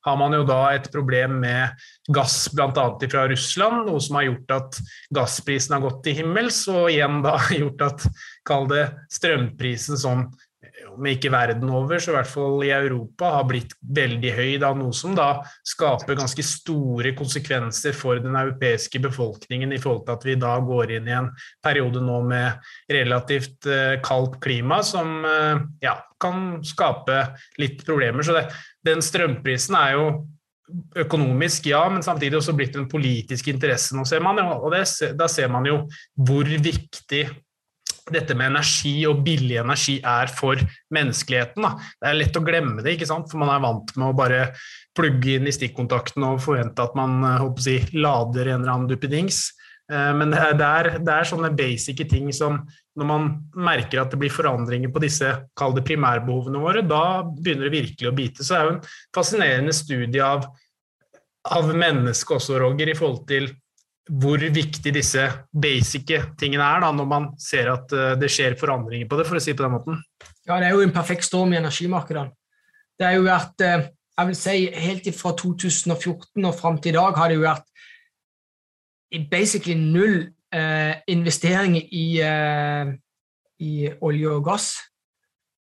har 0.07 0.19
man 0.19 0.37
jo 0.37 0.45
da 0.47 0.61
et 0.71 0.87
problem 0.93 1.41
med 1.43 1.83
gass 2.15 2.47
bl.a. 2.55 2.87
fra 3.03 3.27
Russland, 3.31 3.83
noe 3.89 3.99
som 4.03 4.19
har 4.19 4.29
gjort 4.29 4.55
at 4.59 4.81
gassprisen 5.15 5.75
har 5.77 5.83
gått 5.83 6.01
til 6.07 6.21
himmels, 6.21 6.63
og 6.71 6.87
igjen 6.93 7.21
da 7.25 7.35
gjort 7.63 7.87
at, 7.89 8.07
kall 8.47 8.67
det, 8.71 8.87
strømprisen 9.11 9.99
sånn 9.99 10.27
om 10.89 11.05
ikke 11.09 11.31
verden 11.33 11.69
over, 11.73 11.99
så 12.01 12.11
i 12.11 12.15
hvert 12.15 12.29
fall 12.29 12.63
i 12.65 12.71
Europa, 12.73 13.29
har 13.37 13.45
blitt 13.49 13.75
veldig 13.95 14.31
høy. 14.35 14.49
Da, 14.61 14.71
noe 14.77 14.93
som 14.95 15.15
da 15.17 15.27
skaper 15.67 16.17
ganske 16.17 16.45
store 16.45 17.13
konsekvenser 17.17 17.95
for 17.97 18.21
den 18.23 18.35
europeiske 18.39 19.01
befolkningen 19.03 19.73
i 19.75 19.81
forhold 19.81 20.05
til 20.07 20.17
at 20.17 20.27
vi 20.27 20.37
da 20.41 20.55
går 20.65 20.95
inn 20.97 21.09
i 21.09 21.15
en 21.17 21.31
periode 21.63 22.01
nå 22.03 22.19
med 22.29 22.69
relativt 22.93 23.69
uh, 23.69 23.95
kaldt 24.05 24.39
klima 24.43 24.81
som 24.85 25.21
uh, 25.25 25.63
ja, 25.83 25.97
kan 26.21 26.59
skape 26.65 27.21
litt 27.61 27.85
problemer. 27.87 28.25
Så 28.25 28.37
det, 28.37 28.47
den 28.85 29.03
strømprisen 29.05 29.77
er 29.79 29.97
jo 29.97 30.07
økonomisk, 30.97 31.67
ja, 31.69 31.83
men 31.91 32.05
samtidig 32.05 32.39
også 32.39 32.55
blitt 32.57 32.77
en 32.79 32.89
politisk 32.89 33.49
interesse 33.51 33.95
nå, 33.97 34.05
ser 34.09 34.23
man. 34.25 34.39
Og 34.55 34.71
det, 34.73 34.85
da 35.19 35.27
ser 35.29 35.51
man 35.53 35.67
jo 35.67 35.83
hvor 36.17 36.47
viktig 36.47 37.27
dette 38.11 38.35
med 38.35 38.51
energi 38.51 38.95
og 39.07 39.21
billig 39.23 39.57
energi 39.61 39.97
er 40.03 40.31
for 40.31 40.59
menneskeligheten. 40.93 41.63
Da. 41.63 41.73
Det 42.01 42.09
er 42.09 42.19
lett 42.19 42.39
å 42.39 42.43
glemme 42.43 42.83
det, 42.83 42.97
ikke 42.97 43.09
sant? 43.09 43.29
for 43.31 43.39
man 43.41 43.53
er 43.53 43.63
vant 43.63 43.93
med 43.95 44.09
å 44.09 44.17
bare 44.17 44.45
plugge 44.97 45.37
inn 45.37 45.47
i 45.47 45.55
stikkontakten 45.55 46.25
og 46.27 46.41
forvente 46.43 46.83
at 46.83 46.95
man 46.99 47.23
eh, 47.29 47.45
si, 47.63 47.77
lader 47.95 48.49
en 48.49 48.61
eller 48.61 48.73
annen 48.73 48.89
duppedings. 48.91 49.45
Eh, 49.91 50.11
men 50.19 50.33
det 50.33 50.41
er, 50.41 50.57
det, 50.59 50.67
er, 50.67 50.91
det 50.99 51.15
er, 51.15 51.29
sånne 51.29 51.53
basic 51.55 52.03
ting 52.11 52.27
som 52.35 52.59
når 52.99 53.09
man 53.09 53.31
merker 53.55 54.03
at 54.03 54.11
det 54.13 54.19
blir 54.21 54.33
forandringer 54.33 54.91
på 54.93 55.01
disse 55.01 55.31
kall 55.57 55.73
primærbehovene 55.79 56.61
våre, 56.61 56.83
da 56.85 57.23
begynner 57.23 57.69
det 57.69 57.77
virkelig 57.79 58.11
å 58.11 58.15
bite. 58.19 58.43
Så 58.43 58.53
det 58.53 58.59
er 58.59 58.67
jo 58.67 58.75
en 58.75 58.85
fascinerende 59.15 59.75
studie 59.75 60.27
av, 60.27 60.45
av 61.55 61.71
mennesket 61.71 62.37
også, 62.37 62.59
Roger, 62.61 62.91
i 62.91 62.97
forhold 62.99 63.23
til 63.31 63.49
hvor 64.11 64.37
viktig 64.37 64.91
disse 64.93 65.25
basic 65.55 66.11
tingene 66.39 66.65
er, 66.65 66.83
da, 66.83 66.91
når 66.91 67.07
man 67.07 67.27
ser 67.39 67.71
at 67.71 67.91
uh, 67.95 68.13
det 68.19 68.29
skjer 68.31 68.57
forandringer 68.59 69.07
på 69.07 69.19
det, 69.19 69.27
for 69.29 69.39
å 69.39 69.43
si 69.43 69.53
det 69.53 69.59
på 69.59 69.65
den 69.65 69.75
måten. 69.77 69.99
Ja, 70.43 70.57
det 70.59 70.67
er 70.67 70.75
jo 70.75 70.83
en 70.83 70.95
perfekt 70.95 71.27
storm 71.27 71.53
i 71.55 71.59
energimarkedene. 71.61 72.33
Det 72.99 73.07
er 73.07 73.15
jo 73.15 73.27
vært, 73.29 73.63
uh, 73.63 73.87
jeg 74.19 74.29
vil 74.29 74.39
si, 74.39 74.57
helt 74.87 75.07
fra 75.15 75.31
2014 75.39 76.49
og 76.49 76.57
fram 76.57 76.79
til 76.83 76.93
i 76.93 76.97
dag 76.99 77.19
har 77.19 77.31
det 77.31 77.39
jo 77.39 77.45
vært 77.47 77.69
basically 79.29 79.75
null 79.77 80.23
eh, 80.49 80.95
investeringer 81.13 81.91
i, 81.93 82.05
i, 83.61 83.73
olje 84.01 84.31
og 84.31 84.47
gass 84.47 84.71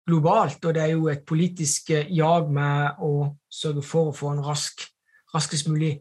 globalt, 0.07 0.63
og 0.63 0.77
det 0.77 0.83
er 0.83 0.93
jo 0.93 1.09
et 1.11 1.25
politisk 1.27 1.91
jag 1.91 2.47
med 2.55 3.03
å 3.03 3.33
sørge 3.51 3.83
for 3.83 4.13
å 4.13 4.15
få 4.15 4.31
en 4.31 4.39
rask, 4.47 4.85
raskest 5.35 5.67
mulig 5.67 5.91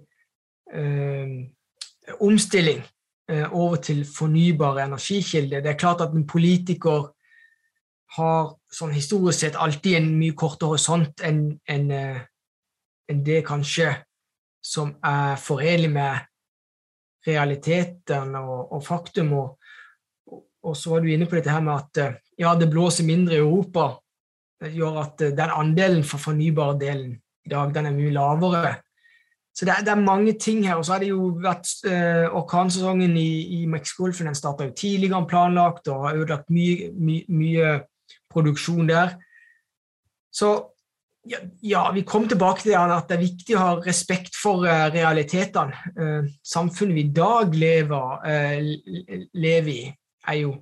omstilling 2.20 2.82
eh, 3.30 3.46
over 3.52 3.76
til 3.76 4.04
fornybare 4.06 4.84
energikilder. 4.84 5.60
Det 5.60 5.70
er 5.70 5.78
klart 5.78 6.00
at 6.00 6.14
en 6.14 6.26
politiker 6.26 7.10
har 8.16 8.52
sånn 8.72 8.92
historisk 8.92 9.40
sett 9.40 9.56
alltid 9.56 9.96
en 9.98 10.10
mye 10.18 10.36
kortere 10.36 10.74
horisont 10.74 11.22
enn 11.24 11.44
en, 11.66 11.90
en 11.90 11.96
eh, 11.96 12.20
det 13.12 13.42
kanskje 13.44 13.90
som 14.64 14.94
er 15.04 15.36
forenlig 15.42 15.90
med 15.92 16.28
realiteten 17.26 18.36
og, 18.38 18.72
og 18.72 18.84
faktum. 18.86 19.32
Og, 19.36 19.72
og, 20.62 20.76
så 20.78 20.94
var 20.94 21.02
du 21.02 21.10
inne 21.12 21.28
på 21.28 21.36
dette 21.36 21.52
her 21.52 21.64
med 21.64 21.74
at 21.76 22.02
eh, 22.02 22.16
ja, 22.44 22.54
det 22.58 22.70
blåser 22.72 23.08
mindre 23.08 23.36
i 23.36 23.42
Europa. 23.42 23.90
Det 24.62 24.72
gjør 24.72 25.02
at 25.02 25.24
den 25.36 25.52
andelen 25.52 26.06
for 26.06 26.22
fornybardelen 26.22 27.16
i 27.18 27.50
dag 27.50 27.72
den 27.74 27.88
er 27.88 27.96
mye 27.96 28.14
lavere 28.14 28.76
så 29.52 29.66
det 29.68 29.72
er, 29.74 29.84
det 29.84 29.92
er, 29.92 30.00
mange 30.00 30.32
ting 30.40 30.62
her. 30.64 30.78
Og 30.80 30.86
så 30.86 30.94
har 30.94 31.02
det 31.02 31.10
jo 31.10 31.26
vært 31.42 31.68
eh, 31.84 32.24
orkansesongen 32.32 33.16
i, 33.20 33.60
i 33.60 33.66
Mexicogolfen. 33.68 34.30
Den 34.30 34.38
starta 34.38 34.64
jo 34.64 34.76
tidligere 34.76 35.20
enn 35.20 35.28
planlagt 35.28 35.90
og 35.92 36.06
har 36.06 36.20
ødelagt 36.22 36.48
mye, 36.48 36.88
my, 36.96 37.18
mye 37.28 37.74
produksjon 38.32 38.88
der. 38.88 39.18
Så 40.32 40.54
ja, 41.28 41.38
ja, 41.60 41.82
vi 41.94 42.02
kom 42.02 42.26
tilbake 42.28 42.64
til 42.64 42.74
at 42.74 43.06
det 43.08 43.16
er 43.16 43.22
viktig 43.22 43.56
å 43.56 43.62
ha 43.62 43.74
respekt 43.84 44.34
for 44.38 44.66
eh, 44.66 44.88
realitetene. 44.94 45.92
Eh, 45.92 46.30
samfunnet 46.42 46.96
vi 46.96 47.04
i 47.06 47.12
dag 47.14 47.54
lever, 47.54 48.26
eh, 48.26 49.28
lever, 49.36 49.72
i, 49.72 49.92
er 50.32 50.40
jo 50.40 50.56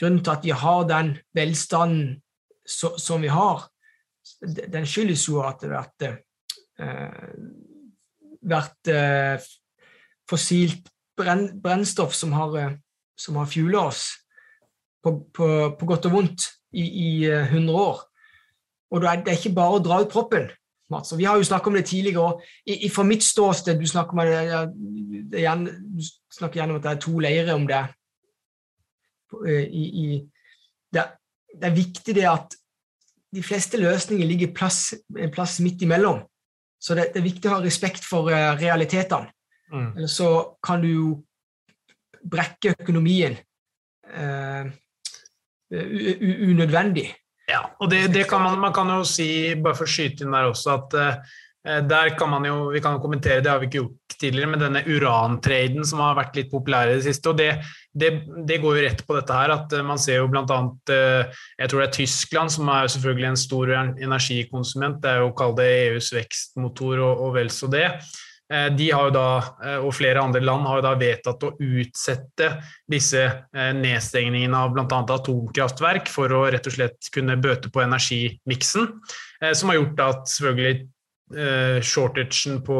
grunnen 0.00 0.22
til 0.24 0.34
at 0.34 0.44
vi 0.44 0.52
har 0.64 0.84
den 0.90 1.14
velstanden 1.36 2.16
så, 2.66 2.96
som 3.00 3.22
vi 3.24 3.32
har. 3.32 3.68
Den 4.42 4.84
skyldes 4.88 5.28
jo 5.28 5.40
at 5.46 5.62
det 5.62 5.70
har 5.70 5.86
vært 5.86 6.10
vært 8.46 8.90
eh, 8.92 9.46
fossilt 10.30 10.90
brenn, 11.18 11.48
brennstoff 11.62 12.14
som 12.16 12.34
har, 12.36 12.58
eh, 12.60 12.76
som 13.18 13.38
har 13.40 13.48
fuela 13.50 13.86
oss 13.90 14.08
på, 15.02 15.18
på, 15.34 15.48
på, 15.78 15.88
godt 15.88 16.08
og 16.10 16.18
vondt 16.18 16.46
i, 16.76 16.84
i 16.84 17.10
100 17.30 17.74
år. 17.74 18.04
Og 18.94 19.02
det 19.02 19.10
er 19.10 19.34
ikke 19.34 19.56
bare 19.56 19.78
å 19.78 19.82
dra 19.82 20.00
ut 20.02 20.12
proppen. 20.12 20.48
Mats. 20.90 21.10
Vi 21.18 21.24
har 21.26 21.34
jo 21.36 21.46
snakket 21.46 21.66
om 21.66 21.74
det 21.74 21.86
tidligere. 21.90 22.36
I, 22.70 22.88
fra 22.94 23.02
mitt 23.02 23.24
ståsted 23.26 23.80
du 23.80 23.86
snakker, 23.90 24.14
om 24.14 24.20
det, 24.22 25.22
det, 25.32 25.40
igjen, 25.40 25.64
du 25.66 26.04
snakker 26.36 26.60
gjerne 26.60 26.76
om 26.76 26.78
at 26.78 26.84
det 26.84 26.92
er 26.92 27.00
to 27.02 27.14
leirer 27.18 27.54
om 27.56 27.66
det. 27.66 27.82
I, 29.50 29.82
i, 29.82 30.06
det, 30.94 31.02
det, 31.50 31.64
er 31.66 31.74
viktig 31.74 32.14
det 32.14 32.28
at 32.30 32.54
de 33.34 33.42
fleste 33.42 33.80
løsninger 33.80 34.28
ligger 34.30 34.54
plass, 34.54 34.94
en 35.18 35.34
plass 35.34 35.58
midt 35.64 35.82
imellom. 35.82 36.22
Så 36.78 36.96
det, 36.96 37.10
er 37.16 37.24
viktig 37.24 37.50
å 37.50 37.56
ha 37.56 37.64
respekt 37.64 38.04
for 38.06 38.30
uh, 38.32 38.54
realitetene. 38.58 39.32
Mm. 39.72 39.88
Eller 39.96 40.10
så 40.10 40.30
kan 40.62 40.82
du 40.82 40.88
jo 40.90 41.12
brekke 42.26 42.74
økonomien 42.76 43.36
uh, 44.14 44.68
unødvendig. 45.72 47.08
Ja, 47.46 47.62
og 47.78 47.90
det, 47.90 48.08
det 48.14 48.26
kan 48.30 48.42
man, 48.42 48.58
man, 48.58 48.74
kan 48.74 48.90
jo 48.90 49.02
si, 49.06 49.54
bare 49.62 49.78
for 49.78 49.86
å 49.86 49.90
skyte 49.90 50.26
inn 50.26 50.34
der 50.34 50.50
også, 50.50 50.78
at 50.78 50.96
uh, 50.98 51.34
der 51.66 52.12
kan 52.18 52.30
man 52.30 52.44
jo 52.46 52.68
Vi 52.70 52.80
kan 52.82 52.94
jo 52.94 53.02
kommentere, 53.02 53.40
det 53.42 53.50
har 53.50 53.58
vi 53.58 53.66
ikke 53.66 53.80
gjort 53.80 54.16
tidligere, 54.20 54.50
men 54.52 54.62
denne 54.62 54.82
urantraden 54.86 55.84
som 55.84 56.00
har 56.04 56.14
vært 56.16 56.36
litt 56.38 56.50
populær 56.52 56.88
i 56.88 56.94
det 56.96 57.06
siste. 57.08 57.32
og 57.32 57.40
det, 57.40 57.48
det, 57.92 58.10
det 58.48 58.60
går 58.62 58.76
jo 58.78 58.84
rett 58.86 59.02
på 59.06 59.16
dette 59.16 59.34
her, 59.34 59.52
at 59.52 59.74
uh, 59.74 59.82
man 59.84 59.98
ser 60.00 60.22
jo 60.22 60.28
bl.a. 60.30 60.44
Uh, 60.46 61.42
jeg 61.58 61.72
tror 61.72 61.82
det 61.82 61.88
er 61.88 61.96
Tyskland, 61.98 62.54
som 62.54 62.70
er 62.70 62.86
jo 62.86 62.94
selvfølgelig 62.94 63.28
en 63.32 63.42
stor 63.42 63.74
energikonsument. 63.74 65.02
Det 65.02 65.10
er 65.10 65.24
jo 65.24 65.32
å 65.32 65.36
kalle 65.36 65.58
det 65.58 65.68
EUs 65.90 66.12
vekstmotor 66.16 67.02
og, 67.02 67.26
og 67.26 67.36
vel 67.36 67.52
så 67.52 67.68
det. 67.72 67.90
Eh, 68.52 68.66
de 68.76 68.90
har 68.90 69.08
jo 69.08 69.14
da, 69.14 69.28
eh, 69.66 69.78
og 69.82 69.94
flere 69.96 70.22
andre 70.22 70.40
land 70.44 70.66
har 70.68 70.78
jo 70.78 70.84
da 70.86 70.92
vedtatt 70.98 71.46
å 71.48 71.54
utsette 71.58 72.50
disse 72.86 73.24
eh, 73.26 73.72
nedstengningene 73.74 74.60
av 74.60 74.74
bl.a. 74.74 75.00
atomkraftverk 75.16 76.10
for 76.12 76.30
å 76.30 76.44
rett 76.54 76.68
og 76.70 76.76
slett 76.76 77.10
kunne 77.14 77.38
bøte 77.42 77.72
på 77.74 77.82
energimiksen, 77.82 78.92
som 79.52 79.70
har 79.70 79.76
gjort 79.76 79.98
at 80.00 80.30
selvfølgelig 80.32 80.86
shortagen 81.82 82.60
på 82.62 82.78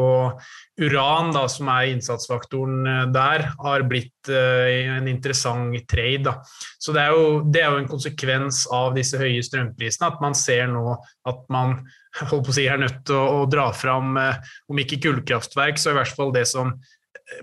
uran, 0.79 1.33
da, 1.35 1.41
som 1.51 1.67
er 1.73 1.89
innsatsfaktoren 1.91 3.11
der, 3.11 3.43
har 3.59 3.83
blitt 3.89 4.29
en 4.31 5.09
interessant 5.11 5.75
trade. 5.91 6.23
Da. 6.29 6.37
Så 6.79 6.95
det 6.95 7.03
er, 7.03 7.11
jo, 7.11 7.41
det 7.43 7.59
er 7.59 7.73
jo 7.73 7.81
en 7.81 7.89
konsekvens 7.91 8.61
av 8.71 8.95
disse 8.95 9.19
høye 9.19 9.43
strømprisene 9.43 10.07
at 10.07 10.23
man 10.23 10.37
ser 10.37 10.71
nå 10.71 10.95
at 11.27 11.43
man 11.51 11.81
holdt 12.25 12.47
på 12.47 12.53
å 12.53 12.55
si, 12.55 12.67
er 12.69 12.81
nødt 12.81 13.03
til 13.07 13.17
å, 13.17 13.41
å 13.41 13.49
dra 13.49 13.69
fram, 13.75 14.15
eh, 14.21 14.53
om 14.71 14.81
ikke 14.81 15.01
kullkraftverk, 15.05 15.79
så 15.79 15.93
i 15.93 15.99
hvert 15.99 16.15
fall 16.17 16.33
det 16.35 16.45
som 16.49 16.73
eh, 16.73 16.93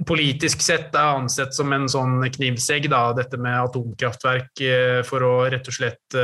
politisk 0.08 0.62
sett 0.64 0.94
er 0.96 1.18
ansett 1.18 1.52
som 1.54 1.72
en 1.76 1.88
sånn 1.90 2.30
knivsegg, 2.32 2.90
da, 2.92 3.12
dette 3.16 3.36
med 3.40 3.64
atomkraftverk 3.66 4.60
eh, 4.64 5.02
for 5.04 5.22
å 5.26 5.48
rett 5.52 5.68
og 5.68 5.74
slett 5.76 6.16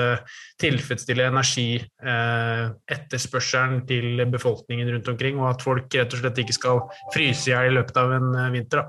tilfredsstille 0.61 1.25
energietterspørselen 1.29 3.87
til 3.89 4.07
befolkningen 4.33 4.89
rundt 4.95 5.09
omkring, 5.13 5.37
og 5.41 5.47
at 5.55 5.63
folk 5.65 5.89
rett 5.97 6.15
og 6.17 6.21
slett 6.23 6.41
ikke 6.45 6.57
skal 6.57 6.79
fryse 7.15 7.45
i 7.51 7.53
hjel 7.53 7.67
i 7.73 7.77
løpet 7.77 7.97
av 8.01 8.09
en 8.17 8.29
vinter. 8.55 8.79
Da. 8.81 8.87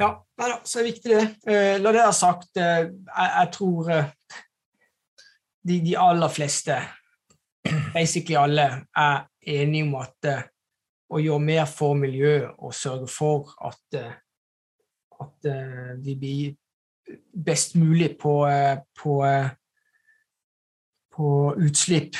Ja, 0.00 0.10
nei 0.40 0.48
så 0.64 0.74
er 0.78 0.82
det 0.82 0.92
viktig 0.94 1.10
det. 1.12 1.26
La 1.82 1.88
det 1.92 2.00
være 2.00 2.16
sagt, 2.16 2.52
jeg 2.56 3.48
tror 3.56 3.82
de, 5.60 5.76
de 5.84 5.94
aller 6.00 6.30
fleste 6.32 6.76
basically 7.94 8.38
alle 8.38 8.66
er 8.96 9.26
enige 9.46 9.88
om 9.88 9.94
at 10.00 10.30
å 11.10 11.20
gjøre 11.20 11.42
mer 11.42 11.64
for 11.70 11.98
miljøet 11.98 12.50
og 12.58 12.74
sørge 12.74 13.08
for 13.10 13.50
at, 13.66 13.98
uh, 13.98 14.12
at 15.20 15.50
uh, 15.50 15.94
vi 16.02 16.16
blir 16.18 16.56
best 17.34 17.74
mulig 17.74 18.12
på, 18.20 18.34
på, 19.02 19.14
på 21.16 21.30
utslipp 21.58 22.18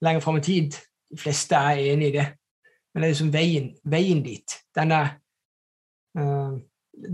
lenger 0.00 0.24
fram 0.24 0.38
i 0.40 0.44
tid. 0.46 0.78
De 1.10 1.18
fleste 1.20 1.58
er 1.58 1.82
enig 1.92 2.08
i 2.08 2.14
det. 2.16 2.26
Men 2.92 3.02
det 3.02 3.06
er 3.06 3.12
liksom 3.12 3.32
veien, 3.32 3.68
veien 3.84 4.22
dit. 4.24 4.56
Den 4.74 4.94
er, 4.96 5.12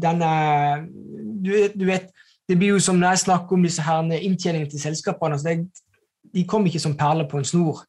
den 0.04 0.22
er 0.22 0.86
du, 0.86 1.50
du, 1.74 1.84
vet, 1.86 2.10
Det 2.48 2.56
blir 2.58 2.76
jo 2.76 2.80
som 2.82 2.98
når 2.98 3.16
jeg 3.16 3.24
snakker 3.26 3.56
om 3.56 3.66
disse 3.66 3.82
inntjeningene 3.82 4.70
til 4.70 4.80
selskapene. 4.82 5.34
Altså 5.34 5.48
det, 5.48 5.82
de 6.34 6.46
kom 6.46 6.66
ikke 6.66 6.82
som 6.82 6.96
perler 6.96 7.28
på 7.28 7.38
en 7.38 7.44
snor. 7.44 7.84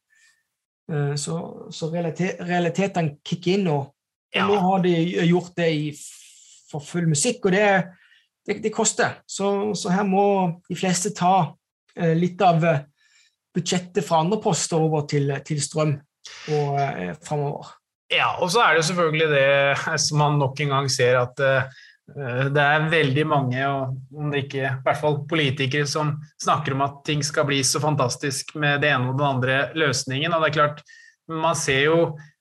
Eh, 0.90 1.14
så, 1.16 1.36
realitet, 1.92 2.40
realitetene 2.46 3.20
kicker 3.26 3.58
inn, 3.58 3.70
og, 3.70 3.90
ja. 4.34 4.46
nå 4.48 4.58
har 4.64 4.84
de 4.84 4.94
gjort 5.28 5.56
det 5.58 5.70
i, 5.70 5.88
for 6.70 6.84
full 6.84 7.08
musikk, 7.10 7.46
og 7.46 7.54
det, 7.54 7.66
det, 8.46 8.60
det 8.64 8.74
koster. 8.74 9.20
Så, 9.26 9.72
så, 9.78 9.92
her 9.94 10.06
må 10.08 10.24
de 10.68 10.78
fleste 10.78 11.14
ta 11.16 11.34
eh, 11.96 12.14
litt 12.18 12.40
av 12.42 12.64
eh, 12.66 12.86
budsjettet 13.54 14.06
fra 14.06 14.22
andre 14.24 14.40
poster 14.42 14.82
over 14.82 15.06
til, 15.10 15.32
til 15.46 15.62
strøm 15.62 15.94
og 16.54 16.80
eh, 16.80 17.14
framover. 17.26 17.76
Ja, 18.10 18.32
og 18.42 18.50
så 18.50 18.64
er 18.64 18.74
det 18.74 18.86
selvfølgelig 18.88 19.28
det 19.30 19.48
som 20.06 20.18
man 20.18 20.40
nok 20.42 20.60
en 20.64 20.74
gang 20.74 20.90
ser, 20.90 21.22
at 21.22 21.46
Eh, 21.46 21.80
det 22.14 22.62
er 22.64 22.88
veldig 22.90 23.26
mange, 23.28 23.68
det 24.32 24.44
ikke 24.46 24.64
i 24.64 24.72
hvert 24.86 25.00
fall 25.00 25.20
politikere, 25.30 25.86
som 25.86 26.16
snakker 26.42 26.74
om 26.74 26.82
at 26.86 27.00
ting 27.06 27.22
skal 27.26 27.46
bli 27.48 27.60
så 27.66 27.82
fantastisk 27.82 28.54
med 28.60 28.82
det 28.82 28.90
ene 28.90 29.12
og 29.12 29.20
den 29.20 29.28
andre 29.28 29.60
løsningen. 29.78 30.34
Og 30.34 30.42
det 30.42 30.50
er 30.50 30.58
klart, 30.58 30.84
man 31.30 31.58
ser 31.58 31.84
jo 31.86 32.00
Eh, 32.08 32.39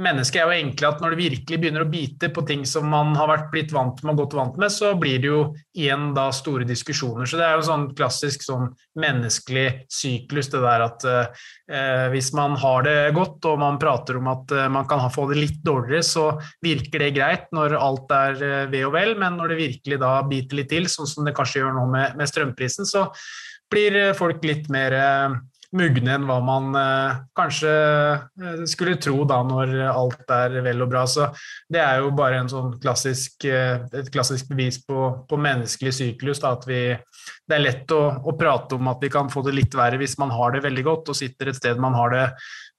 mennesket 0.00 0.40
er 0.40 0.46
jo 0.48 0.62
enkle 0.64 0.88
at 0.88 1.02
når 1.02 1.12
det 1.12 1.18
virkelig 1.20 1.58
begynner 1.60 1.82
å 1.84 1.90
bite 1.90 2.30
på 2.32 2.44
ting 2.48 2.62
som 2.68 2.86
man 2.88 3.12
har 3.18 3.28
vært 3.28 3.50
blitt 3.52 3.74
vant 3.74 3.98
med 4.06 4.16
godt 4.16 4.36
vant 4.38 4.56
med, 4.60 4.72
så 4.72 4.94
blir 4.98 5.18
det 5.20 5.28
jo 5.28 5.40
igjen 5.76 6.10
da 6.16 6.28
store 6.34 6.64
diskusjoner. 6.68 7.28
Så 7.28 7.36
det 7.40 7.44
er 7.44 7.58
jo 7.58 7.66
sånn 7.68 7.84
klassisk 7.98 8.46
sånn 8.46 8.70
menneskelig 9.00 9.66
syklus, 9.92 10.48
det 10.52 10.62
der 10.64 10.86
at 10.86 11.06
eh, 11.10 12.06
hvis 12.14 12.32
man 12.36 12.56
har 12.62 12.86
det 12.86 12.96
godt 13.16 13.50
og 13.50 13.60
man 13.60 13.80
prater 13.82 14.20
om 14.20 14.32
at 14.32 14.56
eh, 14.56 14.70
man 14.72 14.88
kan 14.88 15.04
få 15.12 15.28
det 15.32 15.40
litt 15.42 15.60
dårligere, 15.66 16.06
så 16.06 16.26
virker 16.64 17.04
det 17.04 17.12
greit 17.18 17.52
når 17.56 17.76
alt 17.76 18.16
er 18.16 18.40
eh, 18.40 18.64
ved 18.72 18.88
og 18.88 18.96
vel, 18.96 19.14
men 19.20 19.36
når 19.40 19.52
det 19.52 19.62
virkelig 19.66 20.00
da 20.00 20.16
biter 20.30 20.62
litt 20.62 20.72
til, 20.72 20.88
sånn 20.88 21.10
som 21.10 21.28
det 21.28 21.36
kanskje 21.36 21.64
gjør 21.64 21.76
nå 21.76 21.86
med, 21.92 22.18
med 22.20 22.32
strømprisen, 22.32 22.88
så 22.88 23.10
blir 23.70 23.96
eh, 23.96 24.16
folk 24.16 24.44
litt 24.46 24.70
mer 24.72 24.96
eh, 24.96 25.38
mugne 25.76 26.14
enn 26.16 26.26
hva 26.26 26.38
man 26.42 26.74
eh, 26.78 27.18
kanskje 27.38 27.70
eh, 27.70 28.62
skulle 28.70 28.96
tro 29.02 29.22
da 29.28 29.40
når 29.46 29.74
alt 29.86 30.32
er 30.34 30.56
vel 30.64 30.82
og 30.84 30.90
bra. 30.90 31.04
Så 31.10 31.28
det 31.70 31.82
er 31.82 32.00
jo 32.02 32.10
bare 32.16 32.42
sånn 32.50 32.74
klassisk, 32.82 33.46
eh, 33.46 33.84
et 34.00 34.10
klassisk 34.12 34.50
bevis 34.50 34.80
på, 34.86 35.10
på 35.30 35.40
menneskelig 35.40 35.94
syklus. 36.00 36.42
Da, 36.42 36.54
at 36.58 36.66
vi, 36.68 36.82
det 37.46 37.58
er 37.58 37.64
lett 37.64 37.94
å, 37.94 38.02
å, 38.18 38.34
prate 38.40 38.78
om 38.78 38.90
at 38.90 39.02
vi 39.02 39.12
kan 39.12 39.30
få 39.30 39.44
det 39.46 39.54
litt 39.56 39.76
verre 39.76 40.00
hvis 40.00 40.18
man 40.20 40.32
har 40.34 40.56
det 40.56 40.64
veldig 40.66 40.86
godt 40.86 41.12
og 41.12 41.18
sitter 41.18 41.50
et 41.50 41.60
sted 41.60 41.80
man 41.82 41.94
har 41.98 42.14
det 42.14 42.26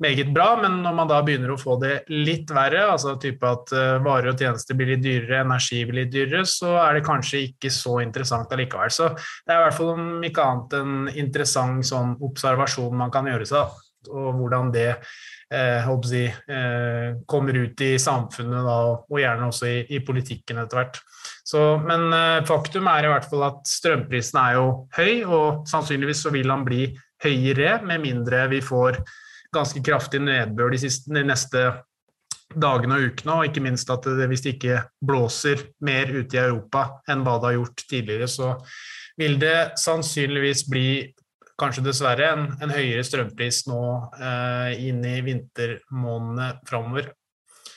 meget 0.01 0.31
bra, 0.33 0.55
men 0.61 0.79
når 0.83 0.95
man 0.97 1.09
da 1.11 1.19
begynner 1.25 1.53
å 1.53 1.59
få 1.59 1.77
det 1.81 1.93
litt 2.09 2.51
verre, 2.53 2.87
altså 2.93 3.15
type 3.21 3.45
at 3.47 3.73
varer 4.03 4.31
og 4.31 4.41
tjenester 4.41 4.77
blir 4.77 4.95
litt 4.95 5.03
dyrere, 5.05 5.43
energi 5.45 5.83
blir 5.85 6.03
litt 6.03 6.13
dyrere, 6.13 6.45
så 6.49 6.73
er 6.81 6.97
det 6.97 7.05
kanskje 7.05 7.43
ikke 7.51 7.71
så 7.73 7.99
interessant 8.03 8.51
allikevel. 8.55 8.93
Så 8.93 9.11
det 9.13 9.53
er 9.53 9.59
i 9.59 9.65
hvert 9.67 9.77
fall 9.77 9.93
om 9.93 10.25
ikke 10.25 10.47
annet 10.47 10.75
en 10.79 10.97
interessant 11.13 11.85
sånn 11.87 12.17
observasjon 12.25 12.97
man 12.97 13.13
kan 13.13 13.29
gjøre 13.29 13.47
seg, 13.49 13.77
og 14.09 14.33
hvordan 14.39 14.73
det 14.73 14.89
eh, 15.51 16.01
si, 16.07 16.25
eh, 16.25 17.15
kommer 17.25 17.53
ut 17.53 17.81
i 17.81 17.99
samfunnet, 17.99 18.63
da, 18.65 18.77
og 18.97 19.19
gjerne 19.19 19.49
også 19.51 19.67
i, 19.67 19.79
i 19.95 19.99
politikken 20.05 20.61
etter 20.61 20.81
hvert. 20.81 21.01
Så, 21.45 21.77
men 21.83 22.07
eh, 22.15 22.43
faktum 22.47 22.87
er 22.91 23.05
i 23.05 23.11
hvert 23.11 23.27
fall 23.29 23.47
at 23.49 23.61
strømprisen 23.67 24.39
er 24.41 24.59
jo 24.59 24.67
høy, 24.97 25.23
og 25.27 25.67
sannsynligvis 25.69 26.23
så 26.25 26.33
vil 26.33 26.51
han 26.51 26.65
bli 26.67 26.85
høyere, 27.21 27.81
med 27.85 28.01
mindre 28.01 28.47
vi 28.51 28.63
får 28.65 29.01
ganske 29.55 29.81
kraftig 29.83 30.21
nedbør 30.23 30.71
de, 30.73 30.81
siste, 30.81 31.11
de 31.13 31.23
neste 31.27 31.63
dagene 32.51 32.97
og 32.97 33.11
ukene, 33.11 33.35
og 33.35 33.47
ikke 33.47 33.63
minst 33.63 33.89
at 33.93 34.05
det, 34.07 34.27
hvis 34.31 34.43
det 34.43 34.55
ikke 34.57 34.81
blåser 35.07 35.67
mer 35.85 36.11
ute 36.11 36.37
i 36.37 36.41
Europa 36.41 36.87
enn 37.09 37.23
hva 37.25 37.37
det 37.39 37.51
har 37.51 37.57
gjort 37.59 37.85
tidligere, 37.87 38.27
så 38.31 38.53
vil 39.19 39.37
det 39.41 39.57
sannsynligvis 39.79 40.65
bli 40.71 40.89
kanskje 41.61 41.83
dessverre 41.85 42.31
en, 42.33 42.45
en 42.63 42.73
høyere 42.73 43.03
strømpris 43.05 43.65
nå 43.69 43.81
eh, 44.17 44.87
inn 44.89 45.03
i 45.05 45.19
vintermånedene 45.25 46.53
framover. 46.67 47.11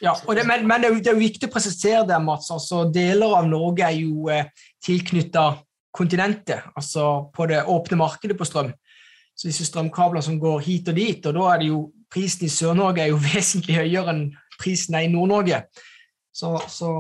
Ja, 0.02 0.14
det, 0.14 0.44
men, 0.48 0.64
men 0.66 0.82
det, 0.82 0.88
er 0.88 0.94
jo, 0.94 1.00
det, 1.00 1.10
er 1.10 1.16
jo, 1.16 1.22
viktig 1.22 1.48
å 1.48 1.52
presisere 1.54 2.02
det, 2.08 2.18
Mats. 2.24 2.50
Altså, 2.52 2.84
deler 2.92 3.36
av 3.38 3.46
Norge 3.48 3.86
er 3.86 4.00
jo 4.00 4.30
eh, 4.32 4.50
tilknytta 4.84 5.46
kontinentet, 5.94 6.72
altså 6.74 7.28
på 7.34 7.46
det 7.46 7.60
åpne 7.70 8.00
markedet 8.00 8.36
på 8.38 8.46
strøm. 8.48 8.72
Så 9.34 9.50
disse 9.50 9.66
strømkablene 9.66 10.22
som 10.22 10.38
går 10.40 10.62
hit 10.62 10.88
og 10.92 10.98
dit, 10.98 11.26
og 11.26 11.36
da 11.36 11.50
er 11.52 11.62
det 11.62 11.72
jo 11.72 11.80
prisen 12.14 12.46
i 12.46 12.52
Sør-Norge 12.52 13.02
er 13.02 13.12
jo 13.12 13.20
vesentlig 13.32 13.80
høyere 13.80 14.14
enn 14.14 14.24
prisen 14.60 14.96
er 14.98 15.08
i 15.08 15.12
Nord-Norge. 15.12 15.64
Så, 16.34 16.54
så, 16.70 16.94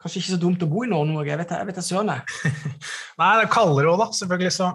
kanskje 0.00 0.22
ikke 0.22 0.34
så 0.34 0.40
dumt 0.40 0.64
å 0.64 0.70
bo 0.70 0.84
i 0.84 0.90
Nord-Norge. 0.90 1.32
Jeg 1.32 1.42
vet 1.42 1.54
jeg 1.56 1.68
vet 1.68 1.84
søren. 1.84 2.12
Nei, 3.20 3.30
det 3.36 3.44
er 3.44 3.52
kaldere 3.52 3.92
òg, 3.92 4.02
da, 4.02 4.10
selvfølgelig. 4.16 4.54
Så 4.54 4.72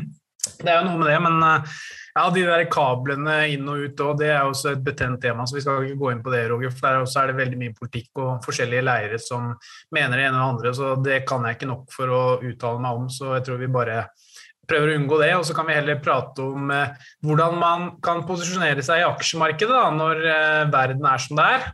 det 0.62 0.70
er 0.70 0.80
jo 0.80 0.88
noe 0.90 0.98
med 1.02 1.08
det, 1.10 1.20
men 1.26 1.70
Ja, 2.16 2.30
de 2.32 2.46
der 2.46 2.62
kablene 2.72 3.34
inn 3.52 3.66
og 3.68 3.82
ut 3.84 3.98
òg, 4.00 4.14
det 4.22 4.30
er 4.32 4.46
også 4.48 4.70
et 4.70 4.84
betent 4.86 5.18
tema, 5.20 5.44
så 5.44 5.58
vi 5.58 5.60
skal 5.60 5.82
ikke 5.84 5.98
gå 6.00 6.12
inn 6.14 6.22
på 6.24 6.32
det, 6.32 6.46
Roger. 6.48 6.70
For 6.72 6.86
der 6.86 7.02
også 7.02 7.20
er 7.20 7.28
det 7.28 7.40
veldig 7.42 7.58
mye 7.60 7.74
politikk 7.76 8.22
og 8.24 8.46
forskjellige 8.46 8.86
leirer 8.86 9.20
som 9.20 9.50
mener 9.92 10.16
det 10.16 10.24
ene 10.24 10.38
og 10.38 10.40
det 10.40 10.46
andre, 10.46 10.72
så 10.78 10.94
det 11.04 11.18
kan 11.28 11.44
jeg 11.44 11.58
ikke 11.58 11.68
nok 11.68 11.92
for 11.92 12.14
å 12.16 12.22
uttale 12.40 12.80
meg 12.80 13.02
om. 13.02 13.10
Så 13.12 13.34
jeg 13.34 13.44
tror 13.44 13.60
vi 13.60 13.68
bare 13.74 13.98
prøver 14.68 14.92
å 14.92 14.98
unngå 15.00 15.20
det, 15.22 15.32
og 15.38 15.46
så 15.48 15.56
kan 15.56 15.68
vi 15.68 15.76
heller 15.76 16.02
prate 16.02 16.44
om 16.44 16.70
eh, 16.74 17.08
hvordan 17.26 17.58
man 17.60 17.88
kan 18.04 18.24
posisjonere 18.28 18.84
seg 18.84 19.02
i 19.02 19.08
aksjemarkedet 19.08 19.72
da, 19.72 19.88
når 19.94 20.22
eh, 20.26 20.62
verden 20.74 21.08
er 21.08 21.22
som 21.22 21.40
det 21.40 21.48
er. 21.56 21.66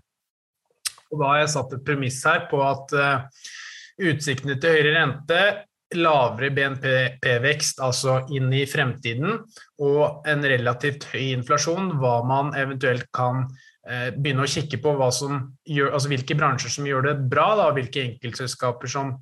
Og 1.13 1.21
da 1.21 1.35
har 1.35 1.43
jeg 1.43 1.53
satt 1.57 1.77
et 1.77 1.85
premiss 1.87 2.23
her 2.29 2.47
på 2.51 2.63
at 2.65 2.97
eh, 2.97 3.45
utsiktene 4.13 4.57
til 4.61 4.77
høyere 4.77 4.97
rente 4.97 5.43
lavere 5.99 6.51
BNP-vekst, 6.57 7.81
altså 7.85 8.23
inn 8.33 8.53
i 8.55 8.65
fremtiden, 8.69 9.43
og 9.83 10.29
en 10.29 10.47
relativt 10.49 11.07
høy 11.13 11.33
inflasjon, 11.35 11.95
hva 12.01 12.21
man 12.29 12.53
eventuelt 12.59 13.09
kan 13.15 13.45
eh, 13.89 14.11
begynne 14.17 14.47
å 14.47 14.51
kikke 14.51 14.81
på 14.83 14.95
gjør, 14.97 15.93
altså 15.93 16.13
hvilke 16.13 16.39
bransjer 16.39 16.73
som 16.73 16.89
gjør 16.89 17.09
det 17.11 17.17
bra, 17.33 17.53
da, 17.61 17.69
hvilke 17.77 18.07
enkeltselskaper 18.07 18.89
som 18.91 19.17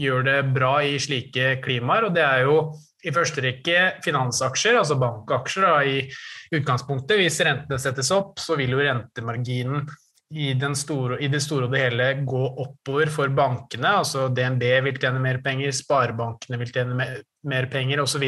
gjør 0.00 0.26
det 0.26 0.38
bra 0.56 0.80
i 0.82 0.98
slike 0.98 1.60
klimaer. 1.64 2.08
og 2.08 2.16
Det 2.16 2.24
er 2.24 2.46
jo 2.46 2.58
i 3.06 3.14
første 3.14 3.44
rekke 3.44 3.82
finansaksjer, 4.04 4.80
altså 4.80 4.98
bankaksjer 4.98 5.66
da, 5.66 5.76
i 5.86 6.58
utgangspunktet. 6.58 7.20
Hvis 7.20 7.38
rentene 7.46 7.78
settes 7.80 8.10
opp, 8.14 8.40
så 8.42 8.58
vil 8.58 8.74
jo 8.74 8.82
rentemarginen 8.82 9.86
i, 10.34 10.50
store, 10.74 11.20
i, 11.22 11.28
det 11.30 11.40
store 11.44 11.68
og 11.68 11.74
det 11.74 11.84
hele 11.84 12.10
gå 12.26 12.42
oppover 12.64 13.10
for 13.14 13.30
bankene. 13.30 13.96
altså 14.02 14.26
DNB 14.34 14.64
vil 14.88 14.98
tjene 14.98 15.22
mer 15.22 15.38
penger, 15.44 15.70
sparebankene 15.74 16.58
vil 16.58 16.72
tjene 16.74 16.96
mer, 16.98 17.20
mer 17.46 17.68
penger 17.70 18.02
osv. 18.02 18.24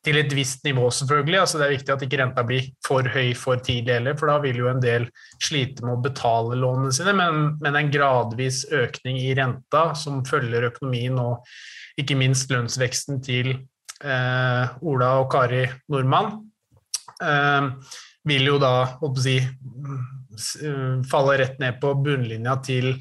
Til 0.00 0.16
et 0.16 0.32
visst 0.32 0.62
nivå, 0.64 0.86
selvfølgelig. 0.96 1.40
altså 1.40 1.58
Det 1.58 1.66
er 1.66 1.74
viktig 1.74 1.92
at 1.92 2.04
ikke 2.06 2.20
renta 2.22 2.44
blir 2.46 2.70
for 2.86 3.04
høy 3.04 3.34
for 3.36 3.60
tidlig 3.60 3.98
heller, 3.98 4.14
for 4.16 4.30
da 4.30 4.38
vil 4.40 4.62
jo 4.62 4.70
en 4.70 4.80
del 4.80 5.10
slite 5.42 5.84
med 5.84 5.98
å 5.98 6.04
betale 6.06 6.56
lånene 6.56 6.94
sine. 6.94 7.12
Men, 7.18 7.58
men 7.60 7.76
en 7.76 7.90
gradvis 7.92 8.62
økning 8.70 9.18
i 9.20 9.34
renta 9.36 9.90
som 9.98 10.22
følger 10.24 10.70
økonomien 10.70 11.18
og 11.20 11.44
ikke 12.00 12.16
minst 12.16 12.48
lønnsveksten 12.54 13.20
til 13.26 13.52
Ola 14.00 15.10
og 15.20 15.26
Kari 15.32 15.66
Nordmann, 15.92 16.38
eh, 17.20 17.68
vil 18.30 18.48
jo 18.52 18.56
da, 18.60 18.74
si, 19.20 19.36
Eh, 20.62 21.36
rett 21.38 21.58
ned 21.60 21.80
på 21.80 21.92
bunnlinja 22.00 22.56
til 22.64 22.92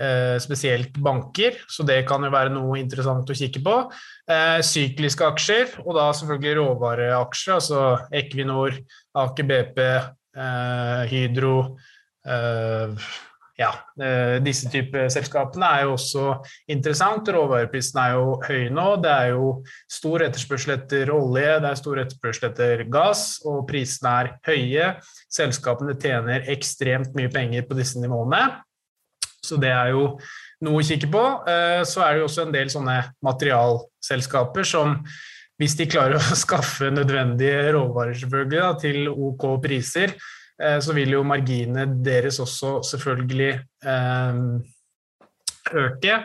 eh, 0.00 0.38
spesielt 0.42 0.96
banker, 0.98 1.58
så 1.68 1.84
det 1.86 2.02
kan 2.08 2.24
jo 2.24 2.32
være 2.32 2.52
noe 2.54 2.78
interessant 2.80 3.30
å 3.30 3.36
kikke 3.36 3.62
på. 3.64 3.76
Eh, 4.30 4.60
sykliske 4.64 5.26
aksjer, 5.26 5.76
og 5.84 5.94
da 5.98 6.10
selvfølgelig 6.16 6.56
råvareaksjer, 6.60 7.54
altså 7.58 7.82
Equinor, 8.22 8.78
Aker 9.14 9.50
BP, 9.50 9.82
Hydro 11.10 11.56
ja, 13.60 13.70
disse 14.40 14.70
typer 14.72 15.10
selskapene 15.12 15.68
er 15.68 15.84
jo 15.84 15.94
også 15.96 16.24
interessant. 16.72 17.28
Råvareprisen 17.28 18.00
er 18.00 18.14
jo 18.16 18.38
høy 18.46 18.70
nå. 18.72 18.86
Det 19.04 19.10
er 19.12 19.34
jo 19.34 19.50
stor 19.90 20.24
etterspørsel 20.24 20.74
etter 20.78 21.12
olje, 21.12 21.58
det 21.60 21.68
er 21.68 21.80
stor 21.80 22.00
etterspørsel 22.00 22.48
etter 22.50 22.84
gass, 22.92 23.24
og 23.44 23.66
prisene 23.68 24.14
er 24.22 24.32
høye. 24.48 24.88
Selskapene 25.28 25.96
tjener 26.00 26.48
ekstremt 26.54 27.12
mye 27.18 27.32
penger 27.32 27.68
på 27.68 27.76
disse 27.76 28.00
nivåene, 28.00 28.46
så 29.44 29.60
det 29.60 29.72
er 29.74 29.92
jo 29.92 30.06
noe 30.64 30.80
å 30.80 30.86
kikke 30.86 31.12
på. 31.12 31.26
Eh, 31.48 31.82
så 31.88 32.04
er 32.06 32.16
det 32.16 32.24
jo 32.24 32.30
også 32.30 32.46
en 32.46 32.56
del 32.56 32.72
sånne 32.72 32.98
materialselskaper 33.26 34.68
som 34.68 34.98
hvis 35.60 35.76
de 35.76 35.88
klarer 35.92 36.16
å 36.16 36.36
skaffe 36.46 36.88
nødvendige 36.92 37.74
råvarer 37.76 38.16
selvfølgelig 38.16 38.60
da, 38.64 38.74
til 38.80 39.10
OK 39.12 39.50
priser, 39.64 40.16
Eh, 40.16 40.38
så 40.60 40.92
vil 40.96 41.16
jo 41.16 41.24
marginene 41.24 41.86
deres 42.04 42.40
også 42.42 42.80
selvfølgelig 42.90 43.52
eh, 43.88 44.44
øke. 45.80 46.20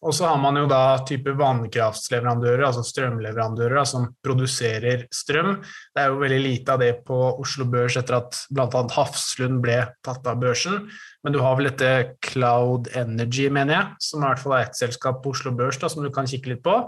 Og 0.00 0.14
så 0.16 0.30
har 0.30 0.38
man 0.40 0.56
jo 0.56 0.64
da 0.68 1.02
type 1.04 1.32
vannkraftsleverandører, 1.36 2.62
altså 2.64 2.80
strømleverandører, 2.88 3.82
som 3.84 4.06
produserer 4.24 5.02
strøm. 5.12 5.58
Det 5.60 6.00
er 6.00 6.08
jo 6.08 6.22
veldig 6.22 6.38
lite 6.40 6.72
av 6.72 6.80
det 6.80 6.94
på 7.04 7.18
Oslo 7.42 7.66
Børs 7.68 7.98
etter 8.00 8.16
at 8.16 8.38
bl.a. 8.48 8.80
Hafslund 8.94 9.60
ble 9.60 9.76
tatt 10.06 10.24
av 10.30 10.40
børsen. 10.40 10.86
Men 11.20 11.36
du 11.36 11.42
har 11.44 11.58
vel 11.58 11.68
dette 11.68 12.14
Cloud 12.30 12.88
Energy, 12.96 13.50
mener 13.52 13.76
jeg, 13.76 14.00
som 14.08 14.24
i 14.24 14.30
hvert 14.30 14.40
fall 14.40 14.56
er 14.56 14.70
ett 14.70 14.80
selskap 14.80 15.20
på 15.20 15.34
Oslo 15.34 15.52
Børs 15.58 15.76
da, 15.82 15.92
som 15.92 16.06
du 16.06 16.08
kan 16.14 16.28
kikke 16.30 16.54
litt 16.54 16.64
på. 16.64 16.78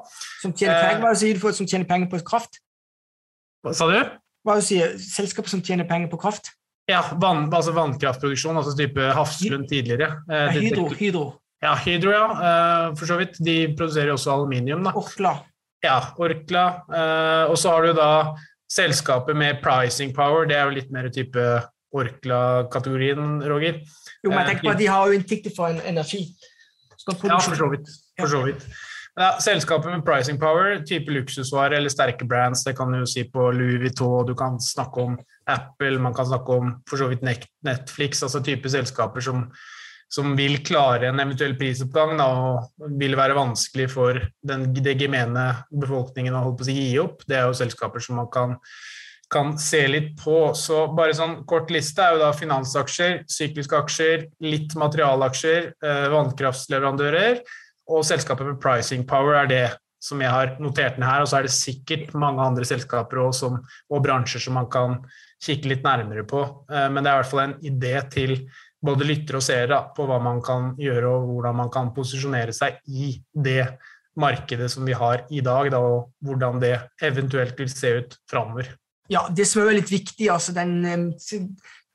Som 0.41 0.57
tjener 0.57 0.81
penger, 0.81 1.05
hva 1.05 1.13
sier 1.21 1.37
du 1.37 1.45
for 1.45 1.61
som 1.61 1.69
tjener 1.69 1.89
penger 1.93 2.09
på 2.15 2.25
kraft? 2.33 2.63
Hva 3.61 3.77
sa 3.77 3.93
du? 3.93 4.01
Hva 4.43 4.57
sier 4.65 4.97
Selskap 4.99 5.53
som 5.53 5.61
tjener 5.61 5.85
penger 5.87 6.09
på 6.11 6.19
kraft? 6.25 6.55
Ja, 6.91 7.05
vann, 7.23 7.47
altså 7.55 7.73
vannkraftproduksjon, 7.77 8.57
altså 8.59 8.75
type 8.77 9.13
Hafslund 9.15 9.69
tidligere. 9.71 10.09
Eh, 10.27 10.49
ja, 10.49 10.61
hydro, 10.67 10.89
hydro. 10.99 11.25
Ja, 11.63 11.77
Hydro, 11.79 12.11
ja. 12.11 12.25
Eh, 12.43 12.87
for 12.99 13.07
så 13.07 13.17
vidt. 13.21 13.37
De 13.39 13.55
produserer 13.79 14.11
også 14.17 14.33
aluminium. 14.35 14.83
da. 14.83 14.91
Orkla. 14.99 15.37
Ja, 15.85 15.99
Orkla. 16.19 16.65
Eh, 16.91 17.51
og 17.51 17.59
så 17.59 17.71
har 17.77 17.87
du 17.87 17.93
da 17.95 18.09
selskapet 18.73 19.37
med 19.37 19.61
pricing 19.63 20.15
power, 20.17 20.47
det 20.49 20.57
er 20.59 20.67
jo 20.67 20.75
litt 20.79 20.91
mer 20.95 21.07
type 21.13 21.45
Orkla-kategorien, 21.93 23.43
Roger. 23.47 23.83
Jo, 24.25 24.33
men 24.33 24.47
tenker 24.49 24.65
på 24.65 24.73
at 24.73 24.81
de 24.81 24.89
har 24.89 25.11
jo 25.11 25.19
inntekter 25.19 25.53
for 25.55 25.69
en 25.69 25.83
energi. 25.87 26.25
Ja, 27.29 27.39
for 27.43 27.59
så 27.59 27.69
vidt. 27.73 27.91
For 28.21 28.31
så 28.31 28.43
vidt. 28.47 28.65
Ja, 29.21 29.37
selskaper 29.45 29.91
med 29.93 30.07
pricing 30.07 30.39
power, 30.41 30.79
type 30.89 31.13
luksusvarer 31.13 31.77
eller 31.77 31.93
sterke 31.93 32.25
brands, 32.25 32.63
det 32.65 32.73
kan 32.79 32.93
du 32.93 33.03
jo 33.03 33.09
si 33.09 33.27
på 33.29 33.51
Louis 33.53 33.77
Vuitton, 33.83 34.25
du 34.25 34.33
kan 34.35 34.57
snakke 34.61 35.05
om 35.05 35.19
Apple, 35.53 35.99
man 36.01 36.17
kan 36.17 36.31
snakke 36.31 36.57
om 36.57 36.71
for 36.89 37.03
så 37.03 37.11
vidt 37.11 37.27
Netflix, 37.27 38.23
altså 38.25 38.41
type 38.41 38.73
selskaper 38.73 39.21
som, 39.21 39.45
som 40.09 40.33
vil 40.39 40.63
klare 40.65 41.11
en 41.11 41.21
eventuell 41.21 41.59
prisoppgang 41.61 42.17
da, 42.17 42.31
og 42.33 42.97
vil 43.03 43.19
være 43.21 43.37
vanskelig 43.37 43.91
for 43.93 44.17
den, 44.49 44.71
det 44.81 44.97
gemene 45.05 45.51
befolkningen 45.69 46.33
å 46.33 46.47
holde 46.47 46.63
på 46.63 46.73
å 46.73 46.81
gi 46.81 46.91
opp. 47.05 47.27
Det 47.29 47.37
er 47.37 47.51
jo 47.51 47.61
selskaper 47.61 48.01
som 48.01 48.17
man 48.23 48.33
kan, 48.33 48.57
kan 49.29 49.59
se 49.61 49.83
litt 49.93 50.15
på. 50.25 50.55
Så 50.57 50.87
bare 50.97 51.19
sånn 51.19 51.43
kort 51.45 51.69
liste 51.75 52.01
er 52.01 52.17
jo 52.17 52.25
da 52.25 52.33
finansaksjer, 52.33 53.27
sykliske 53.29 53.77
aksjer, 53.77 54.31
litt 54.41 54.73
materialaksjer, 54.73 55.75
eh, 55.85 56.07
vannkraftsleverandører 56.17 57.45
og 57.93 58.07
selskapet 58.07 58.49
med 58.49 58.61
pricing 58.63 59.05
power 59.09 59.43
er 59.43 59.51
det 59.51 59.65
som 60.03 60.23
jeg 60.23 60.33
har 60.33 60.57
notert 60.63 60.99
ned 60.99 61.07
her. 61.07 61.23
Og 61.23 61.31
så 61.31 61.39
er 61.39 61.47
det 61.47 61.55
sikkert 61.55 62.13
mange 62.19 62.43
andre 62.43 62.67
selskaper 62.67 63.23
og, 63.23 63.33
som, 63.37 63.61
og 63.91 64.05
bransjer 64.05 64.43
som 64.43 64.59
man 64.59 64.69
kan 64.73 64.99
kikke 65.43 65.73
litt 65.73 65.87
nærmere 65.87 66.27
på. 66.29 66.43
Eh, 66.73 66.89
men 66.91 67.03
det 67.03 67.11
er 67.11 67.17
i 67.17 67.23
hvert 67.23 67.33
fall 67.33 67.45
en 67.47 67.57
idé 67.67 67.95
til 68.13 68.37
både 68.83 69.07
lyttere 69.07 69.39
og 69.39 69.47
seere 69.47 69.79
på 69.95 70.07
hva 70.09 70.19
man 70.23 70.41
kan 70.43 70.73
gjøre, 70.81 71.07
og 71.07 71.29
hvordan 71.31 71.59
man 71.61 71.71
kan 71.73 71.93
posisjonere 71.95 72.55
seg 72.57 72.81
i 72.91 73.13
det 73.31 73.77
markedet 74.19 74.69
som 74.73 74.85
vi 74.85 74.97
har 74.97 75.23
i 75.33 75.41
dag, 75.45 75.71
da, 75.73 75.79
og 75.79 76.11
hvordan 76.27 76.59
det 76.63 76.75
eventuelt 77.03 77.59
vil 77.59 77.71
se 77.71 77.93
ut 78.01 78.17
framover. 78.31 78.73
Ja, 79.11 79.23
det 79.31 79.47
som 79.49 79.63
er 79.63 79.77
litt 79.77 79.93
viktig, 79.93 80.27
altså 80.33 80.55
den 80.57 80.75
eh, 80.89 81.07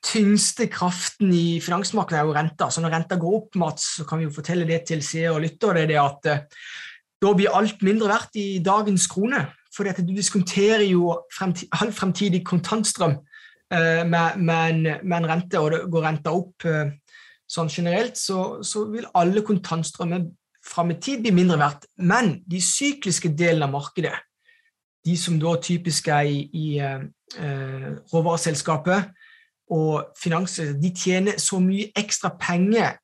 tyngste 0.08 0.70
kraften 0.72 1.32
i 1.36 1.60
finansmarkedet 1.64 2.22
er 2.22 2.28
jo 2.28 2.36
renta. 2.36 2.70
Så 2.72 2.84
når 2.84 2.96
renta 2.96 3.20
går 3.20 3.38
opp, 3.42 3.56
Mats, 3.60 3.96
så 3.98 4.08
kan 4.08 4.22
vi 4.22 4.28
jo 4.28 4.36
fortelle 4.36 4.68
det 4.70 4.86
til 4.88 5.04
seere 5.04 5.36
og 5.36 5.44
lyttere, 5.44 5.88
det 5.90 5.98
er 5.98 6.06
at 6.06 6.30
eh, 6.32 6.44
da 7.22 7.34
blir 7.34 7.56
alt 7.58 7.82
mindre 7.84 8.12
verdt 8.12 8.38
i 8.40 8.50
dagens 8.64 9.08
krone. 9.12 9.48
For 9.74 9.86
du 9.86 10.14
diskonterer 10.16 10.86
jo 10.88 11.12
fremtid, 11.34 11.70
fremtidig 11.94 12.44
kontantstrøm 12.46 13.20
Eh, 13.74 14.08
med, 14.08 14.38
med, 15.04 15.18
en 15.18 15.28
rente, 15.28 15.60
og 15.60 15.72
det 15.72 15.80
går 15.92 16.06
renta 16.06 16.32
opp 16.32 16.64
eh, 16.64 16.94
sånn 17.52 17.68
generelt, 17.68 18.16
så, 18.16 18.62
så 18.64 18.86
vil 18.94 19.10
alle 19.12 19.44
kontantstrømmer 19.44 20.24
fram 20.64 20.94
i 20.94 21.00
tid 21.04 21.26
bli 21.26 21.34
mindre 21.36 21.58
verdt. 21.60 21.90
Men 22.00 22.38
de 22.48 22.62
sykliske 22.64 23.34
delene 23.36 23.68
av 23.68 23.74
markedet, 23.76 24.14
de 25.04 25.18
som 25.20 25.36
da 25.40 25.58
typisk 25.64 26.08
er 26.16 26.30
i, 26.32 26.40
i 26.48 26.68
eh, 26.80 27.92
råvareselskapet 28.14 29.12
og 29.74 30.14
finans, 30.18 30.60
de 30.80 30.92
tjener 30.96 31.40
så 31.42 31.60
mye 31.60 31.92
ekstra 31.98 32.32
penger 32.40 32.96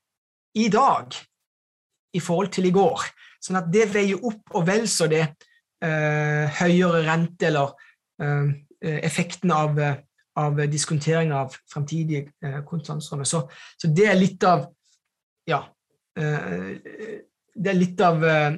i 0.56 0.70
dag 0.72 1.16
i 2.14 2.22
forhold 2.24 2.54
til 2.56 2.70
i 2.70 2.74
går. 2.76 3.04
Sånn 3.44 3.60
at 3.60 3.68
det 3.74 3.90
veier 3.92 4.22
opp 4.24 4.56
og 4.56 4.68
vel 4.68 4.86
så 4.88 5.10
det 5.12 5.24
eh, 5.84 6.46
høyere 6.62 7.04
rente 7.08 7.50
eller 7.50 7.74
eh, 8.22 8.54
effekten 9.04 9.52
av 9.52 9.80
av 10.36 10.58
diskontering 10.66 11.34
av 11.34 11.54
fremtidige 11.70 12.32
eh, 12.42 12.62
kontantstrømmer. 12.66 13.28
Så, 13.28 13.44
så, 13.78 13.90
det 13.94 14.08
er 14.10 14.18
litt 14.18 14.44
av 14.50 14.66
ja, 15.50 15.60
eh, 16.18 16.72
det 17.54 17.70
er 17.70 17.78
litt 17.78 18.02
av 18.02 18.24
eh, 18.26 18.56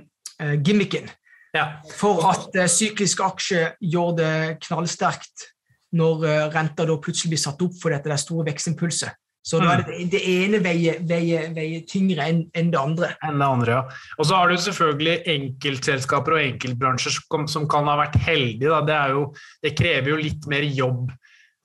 gimmicken 0.63 1.09
ja. 1.55 1.65
for 1.95 2.23
at 2.31 2.55
eh, 2.55 2.71
syklisk 2.71 3.23
aksje 3.25 3.73
gjør 3.83 4.15
det 4.19 4.35
knallsterkt 4.67 5.49
når 5.95 6.25
eh, 6.29 6.47
renta 6.53 6.87
da 6.87 6.97
plutselig 7.01 7.35
blir 7.35 7.43
satt 7.45 7.61
opp 7.65 7.77
fordi 7.81 8.01
det 8.03 8.15
er 8.15 8.21
store 8.21 8.47
vekstimpulser. 8.49 9.15
Så 9.45 9.59
da 9.61 9.75
er 9.75 9.83
det, 9.85 9.97
det 10.09 10.19
ene 10.25 10.57
veier, 10.63 11.03
veier, 11.05 11.51
veier 11.53 11.83
tyngre 11.85 12.25
enn 12.31 12.39
enn 12.57 12.71
det 12.73 12.79
andre. 12.81 13.11
enn 13.27 13.37
det 13.37 13.45
andre, 13.45 13.75
ja. 13.75 13.99
Og 14.17 14.25
så 14.25 14.39
har 14.39 14.49
du 14.49 14.57
selvfølgelig 14.57 15.19
enkeltselskaper 15.35 16.33
og 16.33 16.41
enkeltbransjer 16.41 17.13
som, 17.13 17.45
som 17.51 17.67
kan 17.69 17.85
ha 17.85 17.93
vært 17.99 18.17
heldige. 18.25 18.71
Da. 18.71 18.81
Det, 18.87 18.97
jo, 19.13 19.27
det 19.61 19.75
krever 19.77 20.15
jo 20.15 20.17
litt 20.23 20.49
mer 20.49 20.65
jobb. 20.65 21.13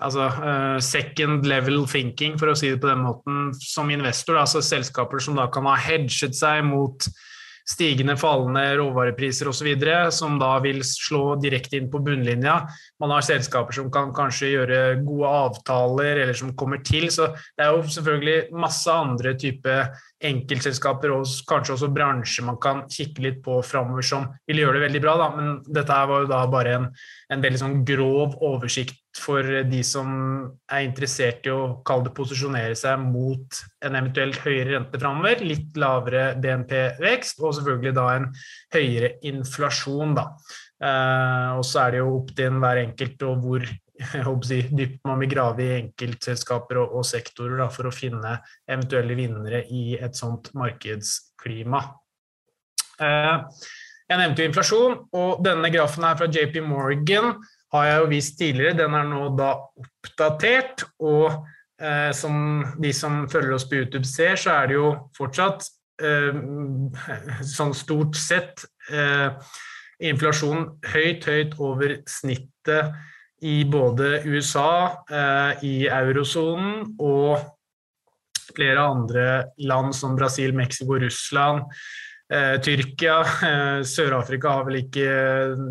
Altså 0.01 0.29
uh, 0.29 0.77
second 0.85 1.49
level 1.49 1.87
thinking, 1.89 2.37
for 2.41 2.53
å 2.53 2.57
si 2.57 2.69
det 2.69 2.83
på 2.85 2.89
den 2.89 3.01
måten, 3.05 3.49
som 3.57 3.89
investor. 3.93 4.37
Da. 4.37 4.45
Altså 4.45 4.61
selskaper 4.65 5.25
som 5.25 5.41
da 5.41 5.49
kan 5.53 5.69
ha 5.69 5.79
hedget 5.81 6.37
seg 6.37 6.61
mot 6.69 7.09
stigende, 7.69 8.17
fallende 8.21 8.65
råvarepriser 8.81 9.51
osv., 9.51 9.71
som 10.15 10.39
da 10.41 10.53
vil 10.65 10.83
slå 10.87 11.37
direkte 11.43 11.79
inn 11.79 11.91
på 11.93 12.03
bunnlinja. 12.05 12.57
Man 13.03 13.15
har 13.15 13.27
selskaper 13.27 13.77
som 13.77 13.91
kan 13.93 14.15
kanskje 14.17 14.53
gjøre 14.55 14.79
gode 15.07 15.33
avtaler, 15.41 16.23
eller 16.25 16.37
som 16.37 16.55
kommer 16.59 16.83
til. 16.87 17.09
Så 17.13 17.31
det 17.59 17.67
er 17.67 17.75
jo 17.75 17.85
selvfølgelig 17.87 18.39
masse 18.57 18.93
andre 18.93 19.35
typer 19.39 19.91
enkeltselskaper 20.21 21.15
og 21.15 21.29
kanskje 21.49 21.77
også 21.77 21.89
bransjer 21.95 22.45
man 22.45 22.59
kan 22.61 22.83
kikke 22.93 23.25
litt 23.25 23.39
på 23.45 23.61
framover 23.65 24.05
som 24.05 24.27
vil 24.49 24.61
gjøre 24.63 24.77
det 24.77 24.87
veldig 24.89 25.05
bra. 25.05 25.17
Da. 25.21 25.29
Men 25.37 25.55
dette 25.65 26.01
var 26.11 26.25
jo 26.25 26.31
da 26.31 26.43
bare 26.51 26.75
en, 26.77 26.89
en 27.33 27.45
veldig 27.45 27.63
sånn 27.63 27.79
grov 27.89 28.37
oversikt 28.45 29.01
for 29.17 29.43
de 29.67 29.81
som 29.87 30.11
er 30.71 30.85
interessert 30.87 31.47
i 31.49 31.53
å 31.53 31.81
kalle 31.87 32.07
det 32.07 32.15
posisjonere 32.15 32.77
seg 32.79 33.01
mot 33.03 33.61
en 33.85 33.99
eventuelt 33.99 34.39
høyere 34.45 34.77
rente 34.77 35.01
framover, 35.03 35.43
litt 35.43 35.79
lavere 35.81 36.37
BNP-vekst 36.41 37.43
og 37.43 37.57
selvfølgelig 37.59 37.95
da 37.99 38.07
en 38.15 38.29
høyere 38.77 39.13
inflasjon. 39.27 40.15
Da. 40.15 40.27
Eh, 40.81 41.49
og 41.59 41.65
så 41.67 41.85
er 41.85 41.97
det 41.97 42.03
jo 42.05 42.15
opp 42.21 42.31
til 42.39 42.63
hver 42.63 42.83
enkelt 42.85 43.27
og 43.27 43.45
hvor 43.45 43.67
si, 44.47 44.63
dypt 44.71 45.03
man 45.11 45.21
vil 45.21 45.33
grave 45.35 45.67
i 45.67 45.77
enkeltselskaper 45.81 46.81
og, 46.85 46.97
og 47.01 47.07
sektorer 47.11 47.59
da, 47.65 47.69
for 47.73 47.91
å 47.91 47.95
finne 47.95 48.39
eventuelle 48.71 49.19
vinnere 49.19 49.65
i 49.75 49.99
et 49.99 50.17
sånt 50.17 50.53
markedsklima. 50.57 51.83
Eh, 53.01 53.63
jeg 54.11 54.19
nevnte 54.19 54.43
jo 54.43 54.51
inflasjon, 54.51 55.01
og 55.19 55.43
denne 55.45 55.71
grafen 55.71 56.07
er 56.07 56.17
fra 56.19 56.31
JP 56.31 56.63
Morgan 56.67 57.35
har 57.75 57.87
jeg 57.87 57.99
jo 58.03 58.11
vist 58.11 58.39
tidligere. 58.39 58.79
Den 58.83 58.97
er 58.99 59.09
nå 59.09 59.25
da 59.39 59.51
oppdatert, 59.83 60.85
og 61.03 61.43
eh, 61.81 62.11
som 62.17 62.65
de 62.83 62.93
som 62.97 63.23
følger 63.31 63.57
oss 63.57 63.69
på 63.71 63.83
YouTube 63.83 64.09
ser, 64.09 64.39
så 64.41 64.57
er 64.59 64.71
det 64.71 64.79
jo 64.79 64.91
fortsatt 65.17 65.69
eh, 66.03 66.41
sånn 67.47 67.77
stort 67.77 68.19
sett 68.19 68.67
eh, 68.91 69.31
inflasjon 70.11 70.67
høyt, 70.95 71.29
høyt 71.29 71.57
over 71.61 72.01
snittet 72.09 72.93
i 73.47 73.63
både 73.65 74.21
USA, 74.29 75.05
eh, 75.09 75.65
i 75.65 75.75
eurosonen 75.89 76.97
og 77.01 77.41
flere 78.51 78.83
andre 78.83 79.27
land 79.63 79.95
som 79.97 80.17
Brasil, 80.19 80.53
Mexico, 80.57 80.99
Russland. 80.99 81.65
Eh, 82.31 82.61
Tyrkia, 82.63 83.21
eh, 83.21 83.81
Sør-Afrika 83.83 84.53
har 84.55 84.67
vel 84.69 84.83
ikke 84.85 85.07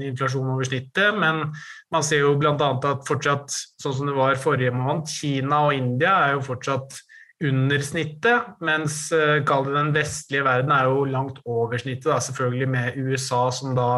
inflasjon 0.09 0.49
over 0.55 0.67
snittet, 0.67 1.15
men 1.15 1.45
man 1.93 2.05
ser 2.05 2.23
jo 2.23 2.35
bl.a. 2.39 2.55
at 2.55 3.05
fortsatt, 3.07 3.53
sånn 3.81 3.95
som 3.97 4.09
det 4.09 4.17
var 4.17 4.39
forrige 4.41 4.73
måned, 4.75 5.09
Kina 5.09 5.65
og 5.67 5.77
India 5.77 6.15
er 6.27 6.35
jo 6.37 6.43
fortsatt 6.51 6.99
under 7.43 7.79
snittet, 7.79 8.49
mens 8.67 9.11
eh, 9.15 9.39
den 9.45 9.93
vestlige 9.95 10.43
verden 10.43 10.73
er 10.75 10.89
jo 10.89 11.05
langt 11.07 11.39
over 11.47 11.79
snittet, 11.79 12.09
da, 12.11 12.19
selvfølgelig 12.19 12.67
med 12.69 12.99
USA 12.99 13.45
som 13.55 13.77
da 13.77 13.89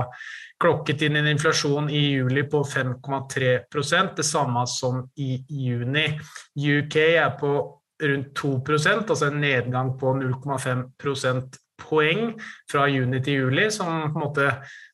klokket 0.62 1.02
inn 1.08 1.18
en 1.18 1.32
inflasjon 1.32 1.90
i 1.90 2.04
juli 2.14 2.44
på 2.46 2.62
5,3 2.62 3.54
det 4.16 4.26
samme 4.28 4.66
som 4.70 5.02
i 5.18 5.42
juni. 5.50 6.06
UK 6.54 6.98
er 7.02 7.34
på 7.40 7.56
rundt 8.02 8.32
2% 8.38 9.10
altså 9.10 9.28
en 9.28 9.42
nedgang 9.42 9.96
på 9.98 10.14
0,5% 10.18 11.58
poeng 11.82 12.36
fra 12.70 12.88
juni 12.90 13.22
til 13.26 13.46
juli, 13.46 13.70
som 13.74 14.12
på 14.12 14.20
en 14.20 14.26
måte 14.28 14.50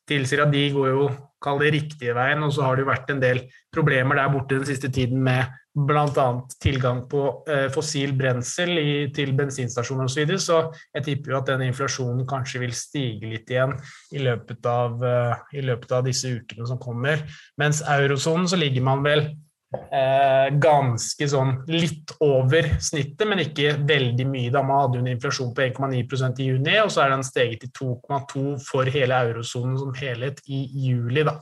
tilsier 0.08 0.46
at 0.46 0.52
de 0.52 0.64
går 0.72 0.88
jo 0.88 1.08
kall 1.42 1.62
det 1.62 1.72
riktige 1.74 2.16
veien. 2.16 2.42
Og 2.44 2.52
så 2.54 2.66
har 2.66 2.76
det 2.76 2.84
jo 2.84 2.90
vært 2.90 3.14
en 3.14 3.22
del 3.22 3.44
problemer 3.74 4.18
der 4.18 4.30
borte 4.32 4.58
den 4.58 4.68
siste 4.68 4.90
tiden 4.92 5.22
med 5.24 5.48
bl.a. 5.78 6.26
tilgang 6.62 7.04
på 7.10 7.22
eh, 7.50 7.66
fossil 7.70 8.14
brensel 8.18 8.72
i, 8.80 8.92
til 9.14 9.34
bensinstasjoner 9.38 10.08
osv. 10.08 10.14
Så, 10.14 10.20
videre. 10.20 10.40
så 10.42 10.96
jeg 10.96 11.06
tipper 11.06 11.34
jo 11.34 11.38
at 11.38 11.50
den 11.52 11.66
inflasjonen 11.68 12.26
kanskje 12.28 12.62
vil 12.64 12.74
stige 12.74 13.30
litt 13.30 13.52
igjen 13.52 13.76
i 14.16 14.22
løpet 14.24 14.66
av, 14.66 14.96
eh, 15.06 15.58
i 15.60 15.64
løpet 15.66 15.94
av 15.94 16.08
disse 16.08 16.32
ukene 16.34 16.66
som 16.68 16.80
kommer. 16.82 17.22
Mens 17.60 17.84
eurosonen 17.86 18.48
så 18.50 18.58
ligger 18.58 18.86
man 18.88 19.04
vel 19.06 19.28
eh, 19.74 20.48
ganske 20.62 21.28
sånn 21.28 21.54
litt 21.70 22.14
over 22.24 22.70
snittet, 22.82 23.26
men 23.28 23.44
ikke 23.44 23.76
veldig 23.88 24.26
mye. 24.30 24.52
Da 24.54 24.62
man 24.64 24.82
hadde 24.84 25.00
jo 25.00 25.04
en 25.04 25.12
inflasjon 25.12 25.54
på 25.56 25.66
1,9% 25.66 26.42
i 26.42 26.48
juni, 26.52 26.76
og 26.82 26.92
så 26.94 27.04
er 27.04 27.14
den 27.14 27.26
steget 27.26 27.66
til 27.66 27.74
2,2 27.80 28.46
for 28.64 28.88
hele 28.92 29.22
eurosonen 29.28 29.78
som 29.80 29.94
helhet 29.98 30.42
i 30.46 30.64
juli. 30.88 31.24
Da. 31.28 31.38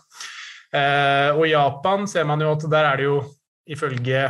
Eh, 0.76 1.30
og 1.36 1.46
Japan 1.48 2.06
ser 2.10 2.26
man 2.28 2.42
jo 2.42 2.54
at 2.56 2.70
der 2.70 2.90
er 2.90 3.00
det 3.00 3.10
jo 3.10 3.18
ifølge 3.66 4.22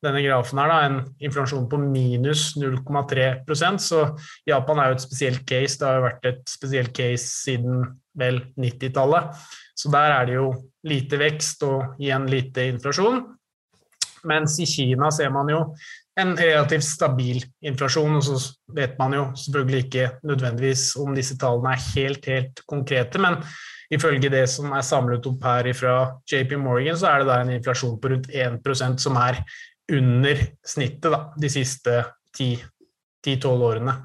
denne 0.00 0.22
grafen 0.24 0.58
her 0.58 0.70
da, 0.70 0.76
en 0.86 1.00
inflasjon 1.22 1.66
på 1.70 1.78
minus 1.82 2.54
0,3% 2.58 3.82
så 3.84 4.06
Japan 4.48 4.80
er 4.80 4.90
jo 4.90 4.96
et 4.96 5.04
spesielt 5.04 5.42
case. 5.48 5.76
Det 5.76 5.86
har 5.86 5.98
jo 5.98 6.06
vært 6.06 6.30
et 6.30 6.40
spesielt 6.48 6.94
case 6.96 7.26
siden 7.44 7.82
vel 8.18 8.40
90-tallet. 8.58 9.36
Så 9.76 9.92
der 9.92 10.14
er 10.16 10.26
det 10.28 10.38
jo 10.38 10.48
lite 10.88 11.20
vekst 11.20 11.62
og 11.68 12.00
igjen 12.00 12.26
lite 12.32 12.66
inflasjon. 12.72 13.22
Mens 14.28 14.58
i 14.60 14.68
Kina 14.68 15.10
ser 15.14 15.32
man 15.32 15.48
jo 15.52 15.60
en 16.20 16.34
relativt 16.36 16.84
stabil 16.84 17.40
inflasjon, 17.64 18.18
og 18.18 18.24
så 18.26 18.36
vet 18.76 18.98
man 19.00 19.14
jo 19.16 19.24
selvfølgelig 19.38 19.84
ikke 19.86 20.08
nødvendigvis 20.28 20.84
om 21.00 21.14
disse 21.16 21.36
tallene 21.40 21.72
er 21.74 21.86
helt, 21.94 22.26
helt 22.28 22.62
konkrete, 22.68 23.22
men 23.22 23.38
ifølge 23.90 24.30
det 24.32 24.44
som 24.52 24.74
er 24.76 24.84
samlet 24.86 25.26
opp 25.30 25.46
her 25.48 25.70
fra 25.76 25.94
JP 26.30 26.58
Morgan, 26.60 26.98
så 26.98 27.10
er 27.10 27.22
det 27.22 27.30
da 27.30 27.40
en 27.40 27.54
inflasjon 27.56 27.96
på 28.00 28.12
rundt 28.12 28.28
1% 28.30 29.02
som 29.02 29.18
er 29.22 29.40
under 29.90 30.44
snittet 30.66 31.10
da, 31.10 31.24
de 31.40 31.50
siste 31.50 31.96
10-12 32.36 33.66
årene. 33.70 33.96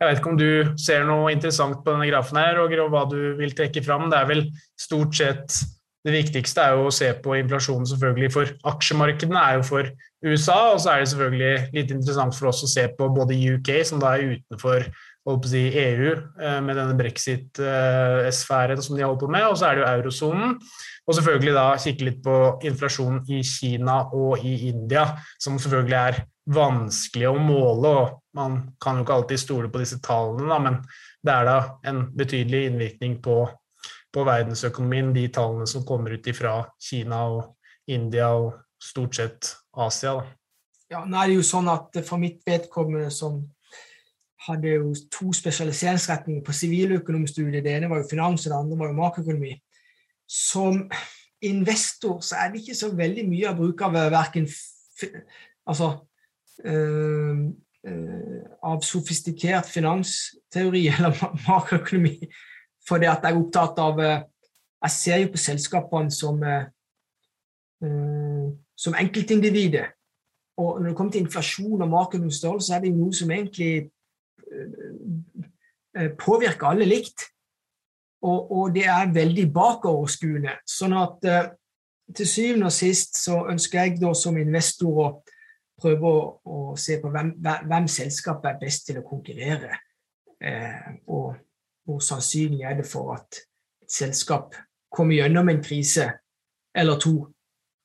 Jeg 0.00 0.10
vet 0.10 0.18
ikke 0.18 0.32
om 0.32 0.40
du 0.40 0.74
ser 0.80 1.04
noe 1.06 1.30
interessant 1.32 1.78
på 1.84 1.94
denne 1.94 2.08
grafen 2.10 2.40
her, 2.40 2.58
Roger, 2.58 2.82
og 2.82 2.90
hva 2.92 3.04
du 3.08 3.18
vil 3.38 3.54
trekke 3.56 3.82
fram. 3.84 4.08
Det 4.10 4.18
er 4.18 4.26
vel 4.28 4.42
stort 4.80 5.14
sett 5.16 5.60
det 6.04 6.12
viktigste 6.12 6.60
er 6.60 6.76
jo 6.76 6.90
å 6.90 6.92
se 6.92 7.08
på 7.24 7.38
inflasjonen 7.38 7.88
selvfølgelig 7.88 8.28
for 8.34 8.50
aksjemarkedene, 8.68 9.40
er 9.40 9.56
jo 9.56 9.64
for 9.64 9.88
USA. 10.24 10.58
Og 10.74 10.82
så 10.84 10.92
er 10.92 11.00
det 11.00 11.10
selvfølgelig 11.14 11.54
litt 11.78 11.94
interessant 11.94 12.36
for 12.36 12.50
oss 12.50 12.60
å 12.66 12.68
se 12.68 12.84
på 12.98 13.08
både 13.16 13.38
UK, 13.54 13.70
som 13.88 14.02
da 14.02 14.12
er 14.12 14.34
utenfor 14.36 14.84
si, 15.48 15.62
EU, 15.80 16.10
eh, 16.40 16.58
med 16.60 16.76
denne 16.76 16.96
brexit-sfæren 16.98 18.82
som 18.84 18.96
de 18.96 19.06
holder 19.06 19.22
på 19.22 19.30
med, 19.32 19.46
og 19.48 19.56
så 19.56 19.70
er 19.70 19.78
det 19.78 19.84
jo 19.84 19.92
eurosonen. 19.94 20.58
Og 21.06 21.16
selvfølgelig 21.16 21.56
da 21.56 21.64
kikke 21.80 22.08
litt 22.10 22.20
på 22.24 22.36
inflasjonen 22.64 23.24
i 23.32 23.40
Kina 23.44 24.02
og 24.12 24.44
i 24.44 24.68
India, 24.68 25.06
som 25.40 25.56
selvfølgelig 25.56 26.00
er 26.00 26.22
vanskelig 26.52 27.28
å 27.30 27.40
måle. 27.40 27.88
og 27.88 28.20
Man 28.36 28.60
kan 28.80 28.96
jo 29.00 29.04
ikke 29.04 29.18
alltid 29.18 29.40
stole 29.40 29.72
på 29.72 29.80
disse 29.80 30.00
tallene, 30.04 30.48
da, 30.52 30.60
men 30.60 30.80
det 31.24 31.32
er 31.32 31.48
da 31.48 31.58
en 31.88 32.06
betydelig 32.12 32.66
innvirkning 32.68 33.20
på 33.24 33.46
på 34.14 34.24
verdensøkonomien, 34.26 35.12
de 35.14 35.26
tallene 35.34 35.66
som 35.70 35.84
kommer 35.86 36.14
ut 36.14 36.28
fra 36.36 36.60
Kina 36.80 37.24
og 37.32 37.90
India 37.90 38.30
og 38.38 38.52
stort 38.82 39.18
sett 39.18 39.50
Asia. 39.76 40.14
Da. 40.20 40.24
Ja, 40.94 41.02
nå 41.08 41.18
er 41.18 41.30
det 41.30 41.40
jo 41.40 41.46
sånn 41.46 41.68
at 41.72 41.96
For 42.06 42.20
mitt 42.20 42.44
vedkommende 42.46 43.10
som 43.14 43.40
hadde 44.44 44.74
jo 44.74 44.92
to 45.12 45.32
spesialiseringsretninger 45.32 46.42
på 46.44 46.52
siviløkonomstudiet, 46.52 47.64
det 47.64 47.78
ene 47.78 47.88
var 47.88 48.02
jo 48.02 48.10
finans, 48.10 48.44
og 48.44 48.52
det 48.52 48.58
andre 48.58 48.78
var 48.82 48.90
jo 48.90 48.98
makroøkonomi. 48.98 49.54
Som 50.28 50.82
investor 51.44 52.20
så 52.24 52.42
er 52.42 52.52
det 52.52 52.60
ikke 52.60 52.76
så 52.76 52.90
veldig 52.96 53.24
mye 53.28 53.50
å 53.50 53.56
bruke 53.56 53.88
av 53.88 53.96
verken 54.12 54.46
altså, 55.64 55.90
øh, 56.64 57.40
øh, 57.88 58.42
av 58.68 58.84
sofistikert 58.84 59.68
finansteori 59.72 60.86
eller 60.92 61.16
makroøkonomi 61.48 62.18
fordi 62.88 63.08
at 63.08 63.24
jeg 63.24 63.32
er 63.32 63.40
opptatt 63.40 63.78
av 63.82 64.00
eh, 64.00 64.22
Jeg 64.84 64.92
ser 64.92 65.20
jo 65.22 65.28
på 65.32 65.40
selskapene 65.40 66.12
som, 66.12 66.42
uh, 66.44 66.64
som 68.76 68.96
enkeltindivider. 69.00 69.86
Og 70.60 70.82
når 70.82 70.90
det 70.90 70.96
kommer 70.98 71.12
til 71.12 71.24
inflasjon 71.24 71.82
og 71.82 71.88
markedets 71.88 72.36
størrelse, 72.36 72.66
så 72.66 72.74
er 72.76 72.80
det 72.82 72.90
jo 72.90 72.98
noe 72.98 73.14
som 73.16 73.30
egentlig 73.32 73.88
påvirker 76.20 76.66
alle 76.68 76.84
likt. 76.84 77.24
Og, 78.28 78.52
og, 78.52 78.74
det 78.74 78.84
er 78.84 79.14
veldig 79.16 79.46
bakoverskuende. 79.56 80.52
Sånn 80.68 80.92
at 81.00 81.24
til 82.12 82.28
syvende 82.28 82.68
og 82.68 82.76
sist 82.76 83.16
så 83.22 83.40
ønsker 83.54 83.80
jeg 83.80 83.96
da 84.02 84.12
som 84.12 84.36
investor 84.36 85.00
å 85.00 85.08
prøve 85.80 86.12
å, 86.12 86.20
å 86.44 86.76
se 86.76 87.00
på 87.00 87.08
hvem, 87.08 87.40
hvem 87.40 87.88
selskapet 87.88 88.52
er 88.52 88.60
best 88.60 88.84
til 88.90 89.00
å 89.00 89.08
konkurrere. 89.08 89.80
og 91.08 91.40
hvor 91.84 92.00
sannsynlig 92.00 92.62
er 92.64 92.78
det 92.80 92.86
for 92.86 93.14
at 93.14 93.40
et 93.82 93.92
selskap 93.92 94.54
kommer 94.92 95.18
gjennom 95.18 95.48
en 95.48 95.62
krise 95.62 96.10
eller 96.74 96.98
to. 97.00 97.16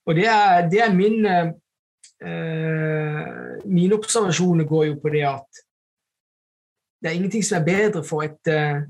Og 0.06 0.16
Det 0.16 0.26
er, 0.26 0.70
det 0.70 0.82
er 0.82 0.94
min, 0.94 1.26
eh, 1.26 1.52
eh, 2.26 3.66
Mine 3.66 3.96
observasjoner 3.96 4.66
går 4.66 4.84
jo 4.86 5.00
på 5.02 5.10
det 5.10 5.26
at 5.28 5.66
det 7.02 7.10
er 7.10 7.16
ingenting 7.16 7.44
som 7.46 7.62
er 7.62 7.66
bedre 7.66 8.04
for 8.04 8.24
et, 8.24 8.48
eh, 8.48 8.82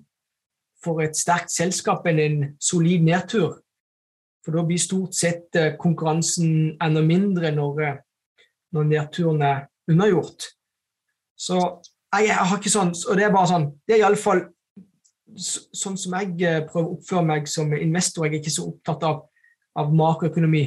for 0.83 1.01
et 1.01 1.17
sterkt 1.17 1.51
selskap 1.51 2.05
enn 2.07 2.19
en 2.19 2.57
solid 2.61 3.03
nedtur. 3.03 3.59
For 4.45 4.55
da 4.55 4.63
blir 4.65 4.79
stort 4.79 5.15
sett 5.15 5.55
eh, 5.55 5.75
konkurransen 5.77 6.77
enda 6.81 7.01
mindre 7.01 7.51
når, 7.51 7.99
når 8.71 8.83
nedturen 8.83 9.41
er 9.41 9.67
unnagjort. 9.91 10.47
Så 11.37 11.59
jeg, 12.15 12.25
jeg 12.27 12.35
har 12.35 12.57
ikke 12.57 12.71
sånn 12.73 12.89
Og 13.09 13.15
det 13.15 13.23
er 13.23 13.31
bare 13.31 13.47
sånn 13.47 13.65
Det 13.87 13.93
er 13.95 14.01
iallfall 14.01 14.41
sånn 15.37 15.97
som 15.99 16.15
jeg 16.17 16.63
prøver 16.69 16.87
å 16.87 16.95
oppføre 16.95 17.25
meg 17.25 17.49
som 17.51 17.73
investor. 17.75 18.25
Jeg 18.25 18.37
er 18.37 18.41
ikke 18.41 18.55
så 18.55 18.67
opptatt 18.69 19.05
av, 19.07 19.21
av 19.79 19.93
makroøkonomi. 19.95 20.63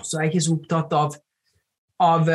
Så 0.00 0.18
jeg 0.18 0.22
er 0.22 0.30
ikke 0.32 0.44
så 0.46 0.54
opptatt 0.58 0.94
av, 0.98 1.18
av 2.02 2.30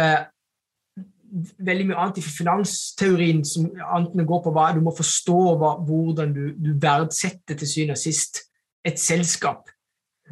veldig 1.57 1.87
mye 1.89 1.97
annet 1.99 2.19
i 2.21 2.25
finansteorien 2.25 3.41
som 3.45 3.67
enten 3.69 4.25
går 4.27 4.43
på 4.43 4.53
hva 4.55 4.69
du 4.75 4.81
må 4.83 4.93
forstå 4.95 5.39
hva, 5.61 5.73
hvordan 5.85 6.33
du, 6.35 6.43
du, 6.57 6.71
verdsetter 6.81 7.57
til 7.59 7.69
syvende 7.69 7.97
og 7.97 8.01
sist 8.01 8.43
et 8.87 9.01
selskap. 9.01 9.69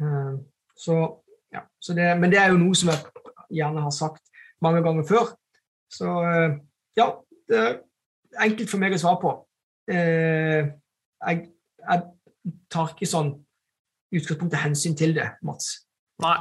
Uh, 0.00 0.38
så, 0.78 0.96
ja, 1.54 1.64
så 1.82 1.94
det, 1.94 2.08
men 2.18 2.32
det 2.32 2.40
er 2.42 2.52
jo 2.52 2.60
noe 2.60 2.78
som 2.78 2.92
jeg 2.92 3.02
gjerne 3.60 3.84
har 3.84 3.94
sagt 3.94 4.24
mange 4.64 4.82
ganger 4.86 5.06
før. 5.08 5.32
Så 5.92 6.08
uh, 6.08 6.58
ja, 6.98 7.10
det 7.48 7.62
er 7.62 7.78
enkelt 8.48 8.72
for 8.72 8.82
meg 8.82 8.96
å 8.96 9.02
svare 9.02 9.22
på. 9.22 9.34
Uh, 9.88 10.72
jeg, 11.26 11.50
jeg, 11.82 12.06
tar 12.72 12.94
ikke 12.94 13.08
sånn 13.08 13.34
utgangspunktet 14.14 14.62
hensyn 14.62 14.96
til 14.96 15.12
det, 15.16 15.26
Mats. 15.44 15.74
Nei, 16.18 16.34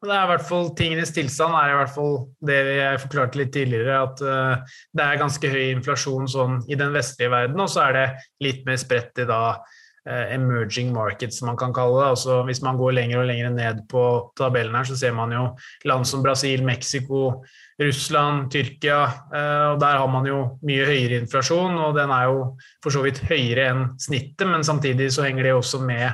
men 0.00 0.10
det 0.10 0.14
er 0.16 0.24
i 0.24 0.30
hvert 0.32 0.46
fall 0.48 0.70
tingenes 0.74 1.12
tilstand 1.14 1.54
er 1.54 1.70
i 1.70 1.74
hvert 1.78 1.92
fall 1.94 2.16
det 2.48 2.56
jeg 2.74 3.02
forklarte 3.04 3.38
litt 3.38 3.52
tidligere, 3.54 4.00
at 4.08 4.22
uh, 4.26 4.78
det 4.96 5.04
er 5.04 5.20
ganske 5.20 5.50
høy 5.52 5.68
inflasjon 5.68 6.26
sånn 6.30 6.56
i 6.66 6.78
den 6.80 6.90
vestlige 6.96 7.30
verden, 7.30 7.60
og 7.62 7.70
så 7.70 7.84
er 7.84 7.98
det 7.98 8.06
litt 8.42 8.64
mer 8.66 8.80
spredt 8.82 9.22
i 9.22 9.28
da 9.30 9.42
uh, 9.60 10.26
emerging 10.34 10.90
markets, 10.96 11.38
som 11.38 11.52
man 11.52 11.60
kan 11.60 11.74
kalle 11.76 12.00
det. 12.00 12.08
Altså, 12.16 12.40
hvis 12.48 12.62
man 12.66 12.80
går 12.80 12.96
lenger 12.98 13.22
og 13.22 13.30
lenger 13.30 13.54
ned 13.54 13.84
på 13.92 14.04
tabellen 14.40 14.74
her, 14.74 14.90
så 14.90 14.98
ser 14.98 15.14
man 15.14 15.36
jo 15.36 15.46
land 15.86 16.10
som 16.10 16.26
Brasil, 16.26 16.66
Mexico, 16.66 17.44
Russland, 17.80 18.50
Tyrkia, 18.52 19.00
uh, 19.32 19.66
og 19.72 19.80
der 19.80 19.98
har 20.02 20.10
man 20.12 20.28
jo 20.28 20.42
mye 20.66 20.84
høyere 20.88 21.22
inflasjon, 21.22 21.78
og 21.80 21.96
den 21.96 22.12
er 22.12 22.28
jo 22.28 22.44
for 22.84 22.94
så 22.94 23.04
vidt 23.06 23.22
høyere 23.30 23.70
enn 23.72 23.84
snittet, 24.00 24.46
men 24.48 24.66
samtidig 24.66 25.10
så 25.14 25.26
henger 25.26 25.48
det 25.48 25.56
også 25.56 25.82
med 25.84 26.10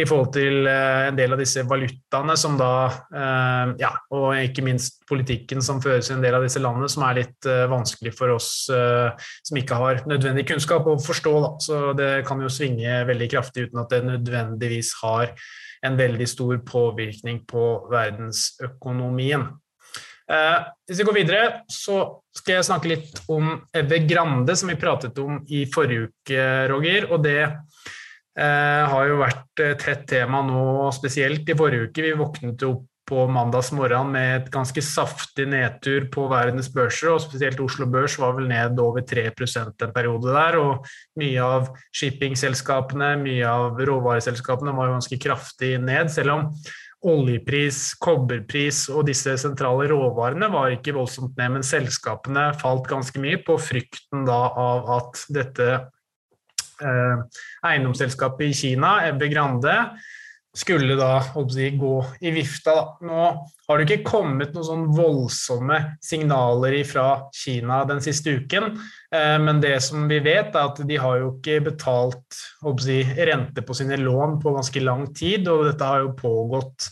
i 0.00 0.06
forhold 0.08 0.30
til 0.34 0.66
eh, 0.68 1.08
en 1.08 1.16
del 1.16 1.34
av 1.34 1.40
disse 1.40 1.64
valutaene 1.68 2.36
som 2.40 2.56
da 2.60 2.72
eh, 2.88 3.72
Ja, 3.82 3.92
og 4.14 4.34
ikke 4.38 4.64
minst 4.64 5.02
politikken 5.08 5.62
som 5.64 5.82
føres 5.84 6.08
i 6.10 6.14
en 6.16 6.24
del 6.24 6.36
av 6.36 6.44
disse 6.44 6.62
landene, 6.62 6.88
som 6.92 7.04
er 7.06 7.20
litt 7.20 7.48
eh, 7.48 7.64
vanskelig 7.70 8.14
for 8.16 8.32
oss 8.34 8.50
som 8.72 9.58
ikke 9.58 9.76
har 9.78 10.02
nødvendig 10.08 10.44
kunnskap 10.48 10.86
å 10.88 10.96
forstå. 11.00 11.32
Da. 11.42 11.50
Så 11.62 11.80
det 11.98 12.10
kan 12.28 12.40
jo 12.42 12.50
svinge 12.52 13.02
veldig 13.08 13.28
kraftig 13.32 13.68
uten 13.68 13.82
at 13.82 13.92
det 13.92 14.02
nødvendigvis 14.06 14.94
har 15.02 15.32
en 15.82 15.98
veldig 15.98 16.28
stor 16.30 16.60
påvirkning 16.66 17.42
på 17.50 17.66
verdensøkonomien. 17.90 19.48
Hvis 20.32 21.00
vi 21.00 21.06
går 21.06 21.16
videre, 21.16 21.46
så 21.68 22.02
skal 22.36 22.58
jeg 22.58 22.68
snakke 22.68 22.90
litt 22.90 23.20
om 23.32 23.50
Eve 23.76 24.02
Grande, 24.08 24.56
som 24.56 24.70
vi 24.72 24.78
pratet 24.80 25.18
om 25.20 25.42
i 25.52 25.64
forrige 25.72 26.08
uke, 26.08 26.46
Roger. 26.72 27.10
og 27.12 27.24
det 27.24 27.42
eh, 27.42 28.84
har 28.92 29.10
jo 29.10 29.20
vært 29.20 29.64
et 29.66 29.84
hett 29.88 30.06
tema 30.08 30.40
nå, 30.46 30.88
spesielt 30.96 31.48
i 31.48 31.58
forrige 31.58 31.90
uke. 31.90 32.06
Vi 32.06 32.16
våknet 32.16 32.64
opp 32.68 32.88
på 33.12 33.24
mandags 33.28 33.72
morgen 33.74 34.12
med 34.14 34.28
et 34.36 34.50
ganske 34.54 34.82
saftig 34.84 35.48
nedtur 35.50 36.06
på 36.12 36.28
verdens 36.30 36.70
børser, 36.72 37.10
og 37.12 37.24
spesielt 37.24 37.60
Oslo 37.60 37.88
Børs 37.90 38.14
var 38.20 38.36
vel 38.36 38.46
ned 38.48 38.78
over 38.80 39.02
3% 39.04 39.84
en 39.84 39.94
periode 39.94 40.32
der. 40.32 40.58
Og 40.62 40.86
mye 41.20 41.42
av 41.42 41.72
shippingselskapene, 41.98 43.16
mye 43.20 43.50
av 43.50 43.82
råvareselskapene 43.82 44.74
var 44.76 44.88
jo 44.88 44.96
ganske 44.96 45.20
kraftig 45.26 45.74
ned, 45.82 46.12
selv 46.14 46.36
om 46.36 46.48
oljepris, 47.08 47.94
kobberpris 48.02 48.84
og 48.92 49.06
disse 49.08 49.34
sentrale 49.40 49.88
råvarene 49.90 50.48
var 50.52 50.74
ikke 50.74 50.94
voldsomt 50.94 51.34
ned, 51.40 51.56
men 51.56 51.66
selskapene 51.66 52.52
falt 52.60 52.86
ganske 52.90 53.22
mye 53.22 53.40
på 53.42 53.56
frykten 53.58 54.26
da 54.28 54.38
av 54.62 54.92
at 55.00 55.24
dette 55.34 55.68
Eh, 56.82 57.18
eiendomsselskapet 57.68 58.46
i 58.46 58.54
Kina, 58.54 58.96
Ebbe 59.06 59.28
Grande, 59.28 59.74
skulle 60.54 60.96
da 60.98 61.22
si, 61.48 61.70
gå 61.78 61.94
i 62.20 62.32
vifta. 62.34 62.74
Da. 62.74 62.96
Nå 63.06 63.20
har 63.68 63.78
det 63.78 63.86
ikke 63.86 64.10
kommet 64.10 64.52
noen 64.52 64.66
sånn 64.66 64.88
voldsomme 64.92 65.78
signaler 66.04 66.76
fra 66.88 67.06
Kina 67.36 67.82
den 67.88 68.02
siste 68.04 68.36
uken, 68.42 68.74
men 69.12 69.58
det 69.60 69.74
som 69.84 70.06
vi 70.08 70.22
vet, 70.24 70.54
er 70.56 70.70
at 70.70 70.78
de 70.88 70.96
har 70.96 71.18
jo 71.20 71.26
ikke 71.34 71.58
betalt 71.66 72.36
si, 72.80 73.02
rente 73.28 73.60
på 73.60 73.76
sine 73.76 73.98
lån 74.00 74.38
på 74.40 74.54
ganske 74.54 74.80
lang 74.80 75.02
tid, 75.12 75.50
og 75.52 75.66
dette 75.68 75.84
har 75.84 76.00
jo 76.00 76.14
pågått 76.16 76.86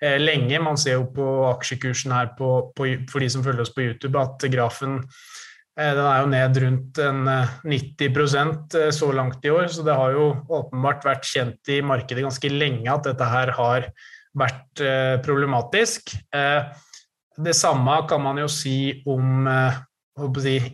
eh, 0.00 0.16
lenge. 0.16 0.62
Man 0.64 0.80
ser 0.80 0.96
jo 0.96 1.10
på 1.12 1.26
aksjekursen 1.50 2.14
her 2.16 2.32
på, 2.38 2.70
på, 2.72 2.88
for 3.12 3.20
de 3.20 3.28
som 3.34 3.44
følger 3.44 3.66
oss 3.66 3.74
på 3.76 3.84
YouTube, 3.84 4.16
at 4.16 4.48
grafen 4.48 5.02
Eh, 5.78 5.94
den 5.94 6.04
er 6.04 6.22
jo 6.22 6.30
ned 6.32 6.58
rundt 6.64 6.98
90 6.98 8.08
eh, 8.10 8.48
eh, 8.80 8.90
så 8.94 9.10
langt 9.14 9.44
i 9.46 9.52
år, 9.54 9.68
så 9.70 9.84
det 9.86 9.94
har 9.94 10.14
jo 10.16 10.30
åpenbart 10.50 11.06
vært 11.06 11.28
kjent 11.28 11.70
i 11.70 11.80
markedet 11.86 12.24
ganske 12.26 12.50
lenge 12.50 12.90
at 12.90 13.06
dette 13.06 13.28
her 13.28 13.54
har 13.54 13.90
vært 14.38 14.82
problematisk. 15.24 16.12
Det 17.38 17.54
samme 17.56 17.94
kan 18.10 18.20
man 18.22 18.38
jo 18.38 18.46
si 18.52 19.00
om 19.08 19.48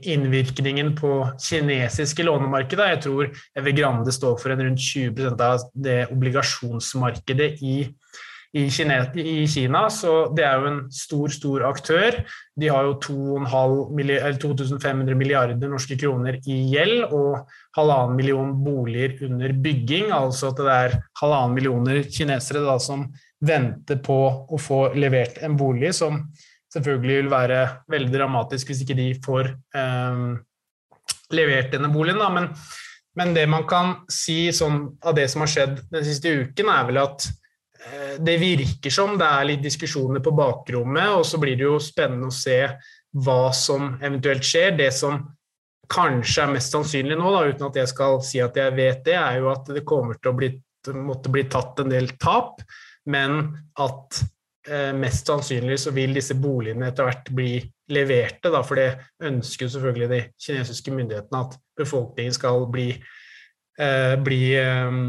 innvirkningen 0.03 0.95
på 0.97 1.13
kinesiske 1.41 2.27
lånemarkedet. 2.27 2.91
Jeg 2.95 3.03
tror 3.07 3.31
Evergrande 3.57 4.13
står 4.13 4.39
for 4.41 4.55
en 4.55 4.65
rundt 4.67 4.81
20 4.81 5.35
av 5.35 5.69
det 5.75 6.07
obligasjonsmarkedet 6.15 7.51
i 7.63 7.77
i 8.55 8.69
Kina, 8.71 9.01
i 9.19 9.49
Kina, 9.51 9.89
så 9.91 10.29
det 10.31 10.45
er 10.47 10.61
jo 10.63 10.69
en 10.69 10.77
stor, 10.95 11.33
stor 11.35 11.65
aktør. 11.67 12.21
De 12.55 12.69
har 12.71 12.87
jo 12.87 12.93
2500 13.03 15.17
milliarder 15.19 15.73
norske 15.73 15.99
kroner 15.99 16.39
i 16.47 16.71
gjeld 16.71 17.03
og 17.09 17.51
halvannen 17.75 18.15
million 18.15 18.55
boliger 18.63 19.19
under 19.27 19.51
bygging. 19.59 20.15
Altså 20.15 20.53
at 20.53 20.63
det 20.63 20.77
er 20.87 20.95
halvannen 21.19 21.59
millioner 21.59 22.07
kinesere 22.07 22.63
da, 22.63 22.79
som 22.79 23.11
venter 23.45 23.99
på 24.07 24.47
å 24.47 24.55
få 24.63 24.95
levert 24.95 25.43
en 25.43 25.59
bolig, 25.59 25.91
som 25.99 26.23
selvfølgelig 26.75 27.20
vil 27.22 27.31
være 27.33 27.61
veldig 27.95 28.12
dramatisk 28.16 28.70
hvis 28.70 28.83
ikke 28.85 28.99
de 28.99 29.07
får 29.25 29.53
eh, 29.79 30.25
levert 31.35 31.72
denne 31.75 31.93
boligen. 31.95 32.20
Da. 32.22 32.29
Men, 32.35 32.51
men, 33.18 33.33
det 33.37 33.47
man 33.51 33.64
kan 33.70 33.97
si 34.11 34.49
sånn, 34.55 34.85
av 35.07 35.16
det 35.16 35.31
som 35.33 35.47
har 35.47 35.55
skjedd 35.55 35.81
den 35.95 36.07
siste 36.07 36.35
uken, 36.43 36.70
er 36.75 36.91
vel 36.91 37.03
at 37.07 37.31
Eh, 37.85 38.20
det 38.20 38.39
virker 38.39 38.91
som 38.91 39.18
det 39.20 39.29
er 39.29 39.49
litt 39.49 39.64
diskusjoner 39.64 40.22
på 40.25 40.33
bakrommet, 40.37 41.18
og 41.18 41.25
så 41.29 41.41
blir 41.41 41.59
det 41.59 41.66
jo 41.66 41.81
spennende 41.83 42.31
å 42.31 42.35
se 42.35 42.59
hva 43.25 43.53
som 43.55 43.95
eventuelt 44.01 44.47
skjer. 44.47 44.77
Det 44.79 44.91
som 44.95 45.20
kanskje 45.93 46.47
er 46.47 46.55
mest 46.55 46.72
sannsynlig 46.72 47.18
nå, 47.20 47.33
da, 47.35 47.43
uten 47.51 47.68
at 47.68 47.81
jeg 47.83 47.93
skal 47.93 48.20
si 48.25 48.41
at 48.43 48.57
jeg 48.57 48.77
vet 48.77 49.05
det, 49.07 49.18
er 49.20 49.41
jo 49.43 49.51
at 49.53 49.68
det 49.68 49.85
kommer 49.89 50.16
til 50.20 50.33
å 50.33 50.39
bli, 50.39 50.51
måtte 50.97 51.33
bli 51.33 51.45
tatt 51.51 51.85
en 51.85 51.93
del 51.93 52.14
tap, 52.20 52.62
men 53.11 53.43
at 53.81 54.22
mest 54.97 55.29
sannsynlig 55.29 55.77
så 55.83 55.91
vil 55.93 56.15
disse 56.17 56.37
boligene 56.41 56.87
etter 56.89 57.05
hvert 57.05 57.27
bli 57.37 57.59
leverte, 57.93 58.49
da, 58.49 58.62
for 58.65 58.81
det 58.81 59.27
ønsker 59.29 59.69
selvfølgelig 59.69 60.09
de 60.09 60.21
kinesiske 60.41 60.95
myndighetene 60.95 61.43
at 61.45 61.59
befolkningen 61.77 62.33
skal 62.33 62.65
bli, 62.73 62.87
eh, 63.77 64.15
bli 64.25 64.41
eh, 64.57 65.01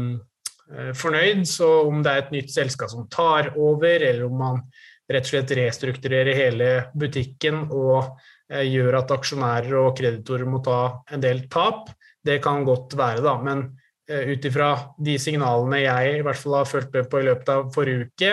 Eh, 0.74 0.92
fornøyd. 0.98 1.44
Så 1.46 1.68
om 1.86 2.02
det 2.02 2.12
er 2.12 2.24
et 2.24 2.34
nytt 2.34 2.52
selskap 2.54 2.90
som 2.90 3.06
tar 3.12 3.52
over, 3.54 4.02
eller 4.02 4.26
om 4.26 4.38
man 4.40 4.62
rett 5.06 5.28
og 5.28 5.30
slett 5.30 5.54
restrukturerer 5.54 6.34
hele 6.34 6.70
butikken 6.98 7.68
og 7.70 8.16
eh, 8.50 8.66
gjør 8.66 9.00
at 9.02 9.14
aksjonærer 9.14 9.76
og 9.78 9.92
kreditorer 9.98 10.48
må 10.50 10.62
ta 10.66 10.80
en 11.14 11.22
del 11.22 11.44
tap, 11.52 11.92
det 12.26 12.40
kan 12.42 12.66
godt 12.66 12.96
være, 12.98 13.22
da. 13.22 13.36
Men 13.38 13.60
uh, 14.10 14.24
ut 14.32 14.46
ifra 14.48 14.72
de 14.98 15.12
signalene 15.22 15.78
jeg 15.84 16.16
i 16.16 16.22
hvert 16.26 16.40
fall 16.40 16.56
har 16.58 16.66
fulgt 16.66 16.96
med 16.96 17.06
på 17.12 17.20
i 17.20 17.26
løpet 17.28 17.52
av 17.54 17.68
forrige 17.70 18.08
uke, 18.08 18.32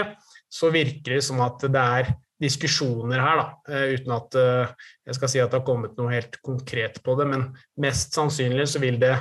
så 0.54 0.70
virker 0.74 1.18
det 1.18 1.24
som 1.26 1.42
at 1.42 1.64
det 1.66 1.82
er 1.82 2.14
diskusjoner 2.44 3.22
her, 3.24 3.40
da, 3.40 3.82
uten 3.94 4.12
at 4.14 4.36
jeg 4.36 5.16
skal 5.16 5.30
si 5.32 5.40
at 5.40 5.54
det 5.54 5.62
har 5.62 5.66
kommet 5.66 5.94
noe 5.98 6.12
helt 6.12 6.36
konkret 6.44 6.98
på 7.06 7.16
det. 7.16 7.26
Men 7.30 7.46
mest 7.80 8.18
sannsynlig 8.18 8.68
så 8.74 8.82
vil 8.84 9.00
det 9.02 9.14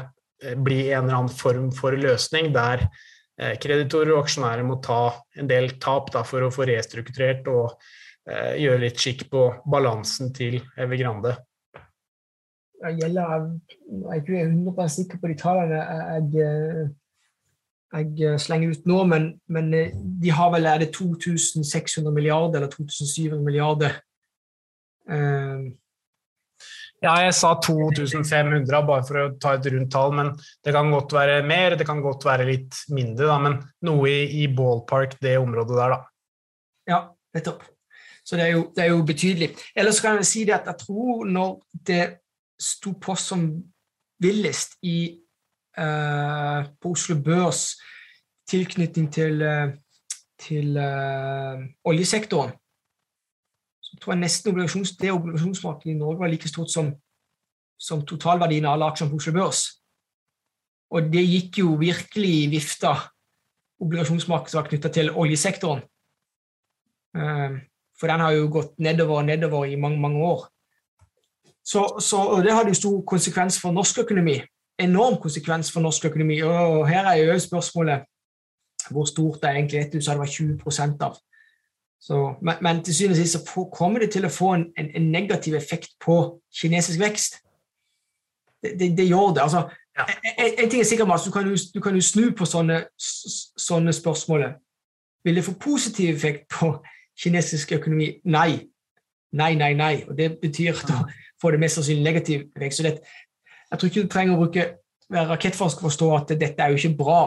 Eh, 0.42 0.58
bli 0.58 0.92
en 0.92 1.04
eller 1.04 1.14
annen 1.14 1.28
form 1.28 1.70
for 1.74 1.94
løsning 1.96 2.50
der 2.54 2.86
eh, 3.40 3.54
kreditorer 3.62 4.14
og 4.14 4.24
aksjonærer 4.24 4.66
må 4.66 4.80
ta 4.82 5.12
en 5.38 5.50
del 5.50 5.76
tap 5.82 6.10
da, 6.14 6.24
for 6.26 6.42
å 6.42 6.52
få 6.54 6.66
restrukturert 6.70 7.48
og 7.52 7.76
eh, 8.28 8.58
gjøre 8.62 8.82
litt 8.86 9.00
skikk 9.00 9.28
på 9.32 9.46
balansen 9.70 10.32
til 10.34 10.58
Evergrande. 10.80 11.36
Jeg, 12.82 12.98
gjelder, 12.98 13.46
jeg 13.86 14.08
er 14.10 14.24
ikke 14.24 14.40
100 14.48 14.94
sikker 14.96 15.22
på 15.22 15.30
de 15.30 15.38
tallene 15.38 15.82
jeg, 16.34 16.88
jeg, 17.92 18.12
jeg 18.18 18.40
slenger 18.40 18.72
ut 18.72 18.88
nå, 18.88 19.02
men, 19.10 19.28
men, 19.52 19.68
de 20.22 20.32
har 20.32 20.52
vel 20.54 20.68
er 20.70 20.82
det 20.84 20.92
2600 20.96 22.12
milliarder 22.14 22.62
eller 22.62 22.72
2700 22.72 23.44
milliarder 23.44 24.00
Uh, 25.10 25.72
ja, 27.02 27.16
jeg 27.24 27.34
sa 27.34 27.56
2500 27.58 28.68
bare 28.86 29.02
for 29.06 29.18
å 29.18 29.24
ta 29.42 29.56
et 29.56 29.66
rundt 29.74 29.90
tall, 29.90 30.12
men 30.14 30.30
det 30.62 30.74
kan 30.74 30.90
godt 30.92 31.14
være 31.16 31.40
mer, 31.46 31.74
det 31.78 31.86
kan 31.88 32.02
godt 32.04 32.22
være 32.28 32.46
litt 32.46 32.78
mindre, 32.94 33.26
da, 33.26 33.38
men 33.42 33.56
noe 33.88 34.10
i, 34.10 34.44
i 34.44 34.46
ballpark, 34.46 35.16
det 35.22 35.34
området 35.42 35.78
der, 35.80 35.96
da. 35.96 35.98
Ja, 36.92 37.00
nettopp. 37.34 37.66
Så 38.22 38.38
det 38.38 38.44
er, 38.46 38.52
jo, 38.54 38.62
det 38.70 38.84
er 38.84 38.92
jo 38.92 39.02
betydelig. 39.02 39.48
Ellers 39.74 39.98
kan 40.02 40.20
jeg 40.20 40.28
si 40.30 40.44
det 40.46 40.54
at 40.60 40.68
jeg 40.70 40.78
tror 40.84 41.26
når 41.26 41.56
det 41.90 42.02
sto 42.62 42.94
på 43.02 43.16
som 43.18 43.48
villest 44.22 44.78
i, 44.86 45.18
på 45.72 46.90
Oslo 46.92 47.16
Børs 47.24 47.62
tilknytning 48.48 49.12
til, 49.12 49.42
uh, 49.42 49.72
til 50.38 50.76
uh, 50.76 51.62
oljesektoren, 51.84 52.52
så 53.82 53.96
tror 54.00 54.12
jeg 54.12 54.20
nesten 54.20 54.52
obligasjons, 54.52 54.96
det 54.96 55.12
obligasjonsmarkedet 55.12 55.94
i 55.94 55.98
Norge 55.98 56.18
var 56.18 56.32
like 56.32 56.48
stort 56.48 56.70
som, 56.70 56.92
som 57.78 58.04
totalverdien 58.06 58.66
av 58.66 58.76
alle 58.76 58.90
aksjene 58.92 59.12
på 59.12 59.20
Oslo 59.20 59.34
Børs. 59.36 59.62
Og 60.92 61.08
det 61.12 61.24
gikk 61.24 61.62
jo 61.62 61.74
virkelig 61.80 62.32
i 62.42 62.48
vifta, 62.52 62.94
obligasjonsmarkedet 63.82 64.52
som 64.52 64.60
var 64.60 64.68
knytta 64.68 64.90
til 64.92 65.10
oljesektoren. 65.10 65.80
For 67.98 68.10
den 68.10 68.22
har 68.22 68.34
jo 68.36 68.50
gått 68.52 68.76
nedover 68.78 69.22
og 69.22 69.26
nedover 69.26 69.64
i 69.66 69.78
mange, 69.80 69.98
mange 70.00 70.20
år. 70.24 70.44
Så, 71.64 71.86
så, 72.00 72.20
det 72.44 72.52
hadde 72.54 72.70
jo 72.74 72.78
stor 72.78 73.00
konsekvens 73.08 73.58
for 73.60 73.74
norsk 73.74 74.02
økonomi. 74.04 74.36
Enorm 74.80 75.18
konsekvens 75.20 75.72
for 75.72 75.84
norsk 75.84 76.04
økonomi. 76.04 76.40
Og 76.42 76.88
her 76.88 77.06
er 77.06 77.20
jo 77.20 77.38
spørsmålet 77.38 78.08
hvor 78.90 79.04
stort 79.04 79.42
det 79.42 79.50
er 79.50 79.54
egentlig 79.54 79.92
du 79.92 80.00
sa 80.00 80.12
det 80.12 80.18
var 80.18 80.26
20 80.26 80.96
av. 81.00 81.18
Så, 82.00 82.34
men, 82.42 82.54
men, 82.60 82.84
til 82.84 82.94
syvende 82.94 83.14
og 83.14 83.16
sist 83.16 83.38
så 83.38 83.68
kommer 83.74 84.02
det 84.02 84.10
til 84.10 84.24
å 84.26 84.32
få 84.32 84.54
en, 84.56 84.64
en, 84.78 84.88
en 84.96 85.10
negativ 85.12 85.54
effekt 85.54 85.92
på 86.02 86.16
kinesisk 86.60 86.98
vekst. 87.00 87.38
Det, 88.62 88.72
det, 88.78 88.88
det 88.98 89.06
gjør 89.06 89.36
det. 89.36 89.42
Altså, 89.42 89.68
ja. 89.98 90.06
en, 90.38 90.50
en, 90.64 90.70
ting 90.70 90.80
er 90.80 90.88
sikkert, 90.88 91.08
Mats, 91.08 91.24
du 91.24 91.30
kan, 91.30 91.46
du 91.74 91.80
kan 91.80 91.94
jo 91.94 92.02
snu 92.02 92.32
på 92.34 92.48
sånne, 92.48 92.80
sånne 92.98 93.94
spørsmål. 93.94 94.48
Vil 95.24 95.38
det 95.38 95.46
få 95.46 95.54
positiv 95.62 96.10
effekt 96.14 96.48
på 96.50 96.72
kinesisk 97.22 97.72
økonomi? 97.78 98.16
Nei. 98.24 98.64
Nei, 99.32 99.54
nei, 99.54 99.72
nei. 99.78 99.94
Og 100.08 100.18
det 100.18 100.40
betyr 100.42 100.82
da 100.88 101.04
får 101.42 101.54
det 101.54 101.62
mest 101.62 101.78
sannsynlig 101.78 102.04
negativ 102.04 102.48
vekst. 102.58 102.82
Så 102.82 102.88
det, 102.88 102.96
jeg 103.72 103.80
tror 103.80 103.90
ikke 103.90 104.04
du 104.04 104.12
trenger 104.12 104.36
å 104.36 104.42
bruke, 104.44 104.68
være 105.12 105.30
rakettforsker 105.32 105.88
forstå 105.88 106.10
at 106.18 106.36
dette 106.36 106.62
er 106.62 106.72
jo 106.72 106.80
ikke 106.80 106.98
bra. 107.00 107.22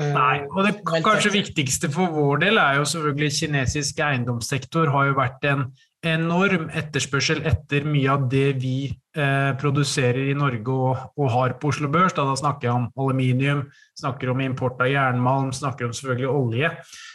Nei, 0.00 0.46
og 0.48 0.64
det 0.64 0.78
kanskje 0.84 1.34
viktigste 1.34 1.90
for 1.92 2.12
vår 2.12 2.40
del 2.46 2.60
er 2.60 2.78
jo 2.78 2.86
selvfølgelig 2.88 3.34
kinesisk 3.36 4.00
eiendomssektor 4.00 4.88
har 4.92 5.10
jo 5.10 5.18
vært 5.18 5.44
en 5.50 5.66
enorm 6.06 6.68
etterspørsel 6.76 7.42
etter 7.48 7.86
mye 7.88 8.08
av 8.12 8.26
det 8.30 8.46
vi 8.62 8.76
eh, 8.88 9.50
produserer 9.60 10.30
i 10.30 10.36
Norge 10.38 10.72
og, 10.72 11.02
og, 11.16 11.28
har 11.32 11.56
på 11.60 11.72
Oslo 11.72 11.90
Børs. 11.92 12.14
Da, 12.16 12.24
da 12.28 12.36
snakker 12.38 12.68
jeg 12.68 12.76
om 12.76 12.88
aluminium, 13.02 13.64
snakker 13.98 14.32
om 14.32 14.44
import 14.44 14.80
av 14.84 14.92
jernmalm, 14.92 15.52
snakker 15.56 15.88
om 15.88 15.96
selvfølgelig 15.96 16.30
olje. 16.30 16.72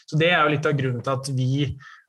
Så 0.09 0.19
Det 0.19 0.31
er 0.33 0.41
jo 0.41 0.53
litt 0.53 0.67
av 0.67 0.77
grunnen 0.77 1.05
til 1.05 1.13
at 1.15 1.31
vi 1.37 1.51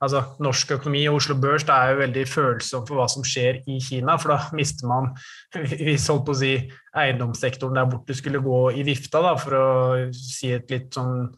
altså 0.02 0.22
Norsk 0.42 0.74
økonomi 0.76 1.04
og 1.10 1.20
Oslo 1.20 1.36
Børs 1.40 1.64
er 1.70 1.92
jo 1.92 2.00
veldig 2.02 2.26
følsom 2.30 2.84
for 2.88 2.98
hva 2.98 3.08
som 3.10 3.24
skjer 3.26 3.62
i 3.70 3.78
Kina. 3.82 4.18
For 4.20 4.34
da 4.34 4.56
mister 4.58 4.90
man, 4.90 5.10
hvis 5.86 6.08
holdt 6.10 6.26
på 6.28 6.34
å 6.34 6.40
si, 6.42 6.52
eiendomssektoren 6.98 7.78
der 7.78 7.90
borte 7.90 8.16
skulle 8.18 8.42
gå 8.44 8.62
i 8.76 8.84
vifta, 8.86 9.22
da, 9.24 9.36
for 9.40 9.58
å 9.58 9.66
si 10.16 10.52
et 10.56 10.70
litt 10.72 10.90
sånn 10.98 11.30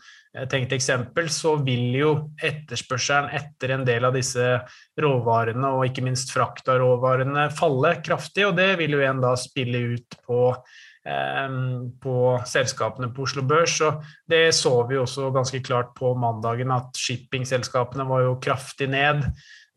tenkt 0.50 0.72
eksempel, 0.74 1.28
så 1.30 1.54
vil 1.62 1.92
jo 1.94 2.14
etterspørselen 2.42 3.30
etter 3.38 3.76
en 3.76 3.84
del 3.86 4.08
av 4.08 4.16
disse 4.16 4.56
råvarene, 4.98 5.70
og 5.76 5.86
ikke 5.86 6.02
minst 6.06 6.32
frakt 6.34 6.68
av 6.72 6.80
råvarene, 6.82 7.46
falle 7.54 7.94
kraftig. 8.02 8.48
Og 8.48 8.56
det 8.58 8.72
vil 8.80 8.96
jo 8.96 9.04
igjen 9.04 9.22
da 9.22 9.36
spille 9.38 9.84
ut 9.94 10.18
på 10.26 10.40
på 11.04 12.14
selskapene 12.48 13.10
på 13.12 13.26
Oslo 13.26 13.42
Børs. 13.44 13.74
og 13.84 14.04
Det 14.30 14.54
så 14.56 14.86
vi 14.88 14.96
også 14.96 15.30
ganske 15.34 15.60
klart 15.60 15.92
på 15.98 16.14
mandagen, 16.16 16.72
at 16.72 16.96
shippingselskapene 16.96 18.08
var 18.08 18.22
jo 18.24 18.38
kraftig 18.40 18.88
ned. 18.88 19.20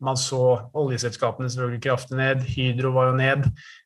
Man 0.00 0.16
så 0.16 0.70
oljeselskapene 0.78 1.50
selvfølgelig 1.50 1.82
kraftig 1.82 2.16
ned, 2.16 2.46
Hydro 2.46 2.94
var 2.94 3.10
jo 3.10 3.18
ned. 3.18 3.44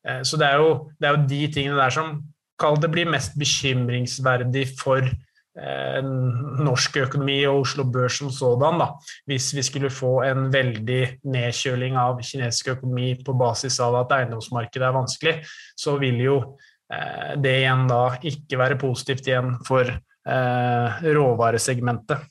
Eh, 0.09 0.23
så 0.23 0.37
det 0.37 0.47
er 0.47 0.57
jo, 0.61 0.91
det 1.01 1.09
er 1.09 1.17
jo 1.17 1.29
de 1.29 1.43
tingene 1.53 1.81
der 1.81 1.91
som 1.91 2.23
kall 2.61 2.81
det 2.81 2.91
blir 2.93 3.11
mest 3.11 3.35
bekymringsverdig 3.41 4.67
for 4.79 5.01
eh, 5.03 6.01
norsk 6.03 6.99
økonomi 7.07 7.39
og 7.49 7.63
Oslo 7.65 7.87
Børs 7.89 8.21
som 8.21 8.31
sådan. 8.31 8.83
Da. 8.83 8.91
Hvis 9.27 9.55
vi 9.57 9.65
skulle 9.67 9.91
få 9.91 10.21
en 10.29 10.51
veldig 10.53 11.03
nedkjøling 11.25 11.97
av 11.97 12.21
kinesisk 12.21 12.75
økonomi 12.77 13.15
på 13.25 13.35
basis 13.39 13.81
av 13.81 13.97
at 14.03 14.13
eiendomsmarkedet 14.19 14.89
er 14.89 14.99
vanskelig, 14.99 15.35
så 15.77 15.97
vil 16.03 16.21
jo 16.21 16.37
det 17.41 17.53
igjen 17.63 17.87
da 17.89 18.03
ikke 18.21 18.59
være 18.61 18.79
positivt 18.81 19.29
igjen 19.31 19.55
for 19.67 19.89
eh, 19.89 21.03
råvaresegmentet. 21.17 22.25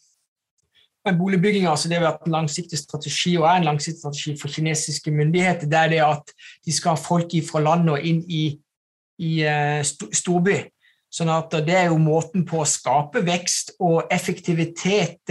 Men 1.06 1.18
boligbygging 1.18 1.66
altså 1.66 1.90
det 1.90 1.98
har 1.98 2.06
vært 2.06 2.28
en 2.28 2.36
langsiktig 2.36 2.78
strategi 2.78 3.34
og 3.40 3.48
er 3.50 3.62
en 3.62 3.72
langsiktig 3.72 4.04
strategi 4.04 4.36
for 4.38 4.54
kinesiske 4.54 5.14
myndigheter. 5.16 5.70
Det 5.70 5.80
er 5.80 5.90
det 5.96 6.04
at 6.06 6.36
de 6.66 6.76
skal 6.76 6.94
ha 6.94 7.02
folk 7.02 7.34
fra 7.48 7.64
landet 7.66 7.96
og 7.96 8.06
inn 8.06 8.22
i, 8.30 8.44
i 9.18 9.32
uh, 9.42 9.82
storby. 9.82 10.60
Sånn 11.12 11.32
at 11.34 11.58
Det 11.66 11.74
er 11.76 11.90
jo 11.90 11.98
måten 12.00 12.46
på 12.48 12.62
å 12.62 12.70
skape 12.70 13.26
vekst 13.26 13.74
og 13.84 14.14
effektivitet, 14.14 15.28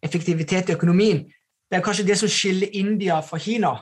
effektivitet 0.00 0.70
i 0.70 0.72
økonomien. 0.72 1.20
Det 1.68 1.76
er 1.76 1.84
kanskje 1.84 2.06
det 2.08 2.16
som 2.16 2.30
skiller 2.32 2.72
India 2.80 3.18
fra 3.20 3.36
Kina. 3.36 3.74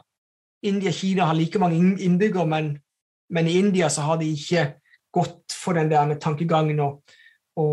India 0.66 0.90
og 0.90 0.98
Kina 0.98 1.28
har 1.30 1.38
like 1.38 1.60
mange 1.62 1.78
innbyggere, 2.02 2.48
men 2.50 2.72
men 3.34 3.48
i 3.48 3.58
India 3.60 3.90
så 3.92 4.06
har 4.06 4.20
de 4.20 4.30
ikke 4.32 4.70
gått 5.14 5.54
for 5.56 5.78
den 5.78 5.90
der 5.90 6.06
med 6.08 6.20
tankegangen 6.22 6.80
å, 6.84 6.90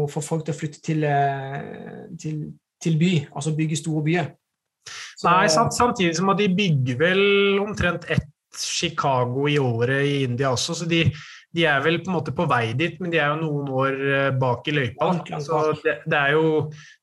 få 0.09 0.21
folk 0.23 0.45
til 0.45 0.55
å 0.55 0.57
flytte 0.57 0.81
til, 0.81 1.03
eh, 1.05 2.07
til, 2.17 2.39
til 2.81 2.95
by, 2.97 3.11
altså 3.35 3.53
bygge 3.57 3.77
store 3.77 4.03
byer. 4.07 4.31
Så, 5.15 5.29
Nei, 5.29 5.45
samtidig 5.49 6.15
som 6.17 6.31
at 6.33 6.41
de 6.41 6.49
bygger 6.51 6.97
vel 6.99 7.21
omtrent 7.61 8.07
ett 8.11 8.31
Chicago 8.55 9.49
i 9.51 9.57
året 9.59 10.05
i 10.07 10.23
India 10.23 10.53
også, 10.55 10.75
så 10.79 10.85
de, 10.87 11.01
de, 11.51 11.65
er 11.67 11.81
vel 11.83 11.99
på 12.03 12.07
en 12.07 12.15
måte 12.15 12.33
på 12.35 12.45
vei 12.47 12.69
dit, 12.77 12.95
men 13.03 13.11
de 13.11 13.19
er 13.19 13.33
jo 13.33 13.41
noen 13.41 13.71
år 13.81 13.97
eh, 14.07 14.29
bak 14.39 14.69
i 14.71 14.75
løypa. 14.75 15.09
Så 15.43 15.61
det, 15.83 15.97
det, 16.05 16.21
er 16.21 16.35
jo, 16.37 16.45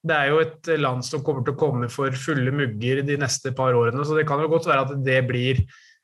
det, 0.00 0.16
er 0.16 0.32
jo, 0.32 0.40
et 0.46 0.72
land 0.80 1.05
som 1.05 1.24
kommer 1.26 1.44
til 1.44 1.57
å 1.57 1.61
komme 1.61 1.90
for 1.92 2.14
fulle 2.16 2.55
mugger 2.57 3.03
de 3.07 3.18
neste 3.20 3.53
par 3.57 3.76
årene, 3.76 4.05
så 4.09 4.16
det 4.16 4.26
kan 4.28 4.40
jo 4.42 4.50
godt 4.53 4.70
være 4.70 4.86
at 4.86 4.94
det 5.05 5.20
blir 5.28 5.62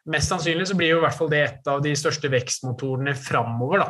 Mest 0.09 0.33
sannsynlig 0.33 0.67
så 0.71 0.77
blir 0.79 0.95
jo 0.95 1.01
i 1.03 1.05
hvert 1.05 1.17
fall 1.19 1.29
det 1.33 1.41
et 1.45 1.69
av 1.69 1.83
de 1.85 1.93
største 1.99 2.31
vekstmotorene 2.33 3.13
framover, 3.19 3.85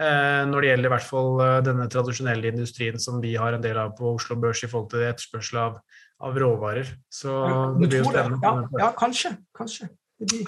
eh, 0.00 0.42
når 0.48 0.64
det 0.64 0.70
gjelder 0.70 0.88
i 0.88 0.92
hvert 0.94 1.08
fall 1.08 1.42
eh, 1.44 1.56
denne 1.66 1.88
tradisjonelle 1.92 2.52
industrien 2.54 3.00
som 3.02 3.18
vi 3.20 3.34
har 3.36 3.56
en 3.56 3.64
del 3.64 3.80
av 3.80 3.92
på 3.98 4.14
Oslo 4.14 4.38
Børs 4.40 4.64
i 4.64 4.70
forhold 4.70 4.88
til 4.94 5.04
etterspørsel 5.10 5.60
av, 5.66 5.76
av 6.24 6.40
råvarer. 6.40 6.88
Så 7.12 7.34
det 7.76 7.90
blir 7.90 8.00
jo 8.00 8.08
spennende. 8.08 8.40
Ja, 8.44 8.86
ja, 8.86 8.90
kanskje. 8.96 9.34
kanskje. 9.56 9.90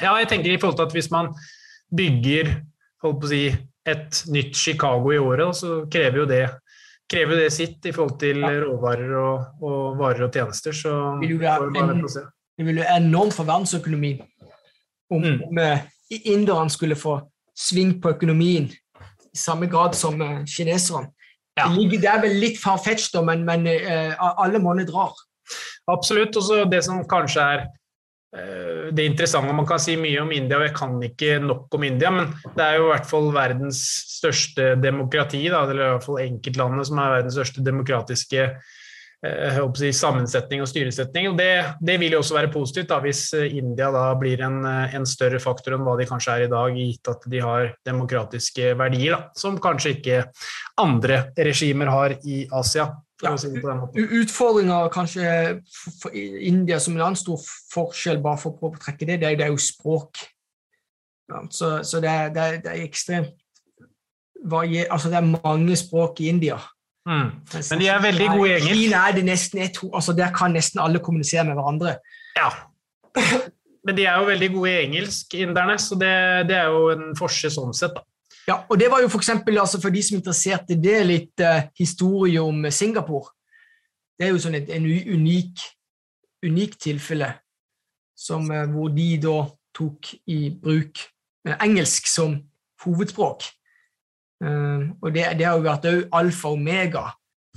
Ja, 0.01 0.17
jeg 0.23 0.31
tenker 0.33 0.55
i 0.55 0.59
forhold 0.59 0.81
til 0.81 0.89
at 0.89 0.97
hvis 0.97 1.11
man 1.13 1.31
bygger 1.95 2.55
holdt 3.05 3.21
på 3.21 3.29
å 3.29 3.35
si, 3.35 3.45
et 3.91 4.25
nytt 4.29 4.59
Chicago 4.61 5.13
i 5.13 5.21
året, 5.21 5.57
så 5.57 5.83
krever 5.91 6.21
jo 6.21 6.27
det 6.29 6.45
krever 7.11 7.41
det 7.43 7.53
sitt 7.55 7.87
i 7.89 7.93
forhold 7.95 8.19
til 8.21 8.43
ja. 8.45 8.51
råvarer 8.63 9.15
og, 9.19 9.63
og, 9.65 9.79
varer 9.99 10.29
og 10.29 10.37
tjenester. 10.37 10.77
Så 10.77 10.93
det 11.19 11.27
vil 11.27 11.37
jo 11.37 11.41
være, 11.43 12.27
det 12.61 12.67
vil 12.69 12.83
jo 12.83 12.87
enormt 12.93 13.35
for 13.35 13.49
verdensøkonomien 13.49 14.21
om, 15.11 15.25
mm. 15.25 15.41
om 15.49 15.59
uh, 15.59 15.83
inderne 16.25 16.71
skulle 16.71 16.99
få 16.99 17.21
sving 17.57 17.99
på 18.03 18.15
økonomien 18.15 18.71
i 18.71 19.39
samme 19.39 19.69
grad 19.71 19.97
som 19.99 20.21
uh, 20.23 20.45
kineserne. 20.47 21.13
Ja. 21.59 21.67
Det, 21.69 22.07
er 22.07 22.23
vel 22.23 22.39
litt 22.41 22.61
farfetched, 22.63 23.19
men, 23.27 23.45
men 23.45 23.67
uh, 23.69 24.15
alle 24.41 24.63
monner 24.63 24.87
drar. 24.89 25.13
Absolutt. 25.91 26.39
Og 26.39 26.71
det 26.71 26.85
som 26.87 27.05
kanskje 27.09 27.53
er 27.57 27.69
det 28.95 29.09
interessante 29.09 29.51
Man 29.51 29.67
kan 29.67 29.81
si 29.83 29.97
mye 29.99 30.21
om 30.23 30.29
India, 30.31 30.61
og 30.61 30.63
jeg 30.63 30.75
kan 30.77 30.93
ikke 31.03 31.41
nok 31.43 31.75
om 31.75 31.83
India, 31.83 32.13
men 32.15 32.29
det 32.55 32.63
er 32.63 32.77
jo 32.79 32.85
i 32.85 32.91
hvert 32.93 33.09
fall 33.11 33.25
verdens 33.35 33.81
største 34.21 34.77
demokrati, 34.79 35.41
da, 35.51 35.65
eller 35.65 35.83
i 35.83 35.89
hvert 35.97 36.07
fall 36.07 36.21
enkeltlandet 36.23 36.87
som 36.87 37.01
er 37.03 37.17
verdens 37.17 37.35
største 37.35 37.65
demokratiske 37.67 38.45
Eh, 38.45 38.79
si, 39.21 39.91
sammensetning 39.93 40.63
og 40.65 40.69
styresetning. 40.71 41.29
og 41.29 41.37
det, 41.37 41.77
det, 41.81 41.99
vil 42.01 42.13
jo 42.13 42.23
også 42.23 42.39
være 42.39 42.53
positivt 42.53 42.89
da, 42.89 43.01
hvis 43.05 43.35
eh, 43.37 43.57
India 43.59 43.91
da 43.93 44.15
blir 44.17 44.41
en, 44.41 44.65
eh, 44.65 44.95
en, 44.97 45.05
større 45.07 45.41
faktor 45.43 45.77
enn 45.77 45.85
hva 45.85 45.99
de 45.99 46.07
kanskje 46.09 46.33
er 46.33 46.47
i 46.47 46.51
dag, 46.51 46.79
gitt 46.79 47.11
at 47.13 47.27
de 47.29 47.43
har 47.45 47.75
demokratiske 47.85 48.73
verdier, 48.81 49.13
da, 49.13 49.29
som 49.37 49.61
kanskje 49.61 49.95
ikke 49.99 50.25
andre 50.81 51.27
regimer 51.37 51.93
har 51.93 52.17
i 52.25 52.47
Asia. 52.51 52.89
Ja, 53.21 53.35
Utfordringa 53.37 54.87
kanskje 54.89 55.61
for 56.01 56.15
India 56.17 56.79
som 56.81 56.97
en 56.97 57.05
annen 57.11 57.21
stor 57.21 57.37
forskjell, 57.75 58.23
bare 58.25 58.41
for 58.41 58.57
å 58.57 58.73
trekke 58.81 59.05
det, 59.05 59.21
det 59.21 59.29
er, 59.29 59.37
det 59.37 59.45
er 59.45 59.53
jo 59.53 59.61
språk. 59.61 60.23
Ja, 61.29 61.45
så, 61.53 61.75
så 61.85 62.01
det, 62.01 62.09
er, 62.09 62.33
det, 62.33 62.41
er, 62.41 62.63
det, 62.65 62.73
er, 62.73 62.89
ekstremt 62.89 63.37
altså 64.41 65.11
Det 65.13 65.19
er 65.19 65.35
mange 65.45 65.77
språk 65.77 66.23
i 66.25 66.31
India. 66.33 66.57
Mm. 67.09 67.31
Men 67.71 67.81
de 67.81 67.87
er 67.89 68.03
veldig 68.03 68.27
gode 68.35 68.49
i 68.49 68.57
engelsk. 68.59 68.77
Kina 68.77 69.05
er 69.09 69.17
det 69.17 69.25
nesten 69.25 69.63
et, 69.65 69.79
altså 69.89 70.13
Der 70.13 70.35
kan 70.37 70.53
nesten 70.53 70.83
alle 70.85 71.01
kommunisere 71.01 71.47
med 71.49 71.57
hverandre. 71.57 71.97
Ja. 72.37 72.51
Men 73.87 73.97
de 73.97 74.05
er 74.05 74.21
jo 74.21 74.29
veldig 74.29 74.51
gode 74.53 74.71
i 74.71 74.85
engelsk, 74.85 75.35
inderne, 75.35 75.79
så 75.81 75.97
det, 75.97 76.13
det 76.51 76.57
er 76.61 76.69
jo 76.69 76.91
en 76.93 77.15
forskjell 77.19 77.53
sånn 77.55 77.77
sett, 77.77 77.97
da. 77.97 78.05
Ja, 78.49 78.57
og 78.69 78.79
det 78.81 78.89
var 78.91 79.03
jo 79.03 79.09
for 79.09 79.21
eksempel, 79.21 79.59
altså 79.61 79.79
for 79.81 79.95
de 79.95 80.03
som 80.03 80.17
er 80.17 80.21
interessert 80.21 80.73
i 80.73 80.79
det, 80.81 80.97
litt 81.07 81.43
uh, 81.45 81.69
historie 81.79 82.41
om 82.43 82.65
Singapore. 82.73 83.31
Det 84.19 84.27
er 84.27 84.33
jo 84.35 84.41
sånn 84.43 84.57
et 84.59 84.73
en 84.75 84.87
unik, 84.89 85.65
unik 86.47 86.77
tilfelle 86.83 87.31
som, 88.19 88.49
uh, 88.51 88.65
hvor 88.73 88.91
de 88.97 89.09
da 89.23 89.37
tok 89.77 90.13
i 90.33 90.41
bruk 90.51 91.05
uh, 91.47 91.57
engelsk 91.61 92.11
som 92.11 92.41
hovedspråk. 92.85 93.47
Og 94.41 95.09
det, 95.13 95.25
det, 95.37 95.45
har 95.45 95.59
jo 95.59 95.67
vært 95.67 95.89
òg 95.91 96.05
alfa 96.17 96.49
og 96.49 96.61
omega 96.61 97.07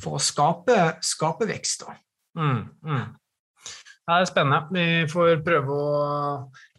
for 0.04 0.18
å 0.18 0.24
skape, 0.24 0.80
skape 1.06 1.48
vekst. 1.48 1.86
da. 1.86 1.96
Mm, 2.40 2.64
mm. 2.84 3.12
Det 4.04 4.16
er 4.20 4.26
spennende. 4.28 4.68
Vi 4.76 5.06
får 5.08 5.38
prøve 5.46 5.76
å 5.80 5.92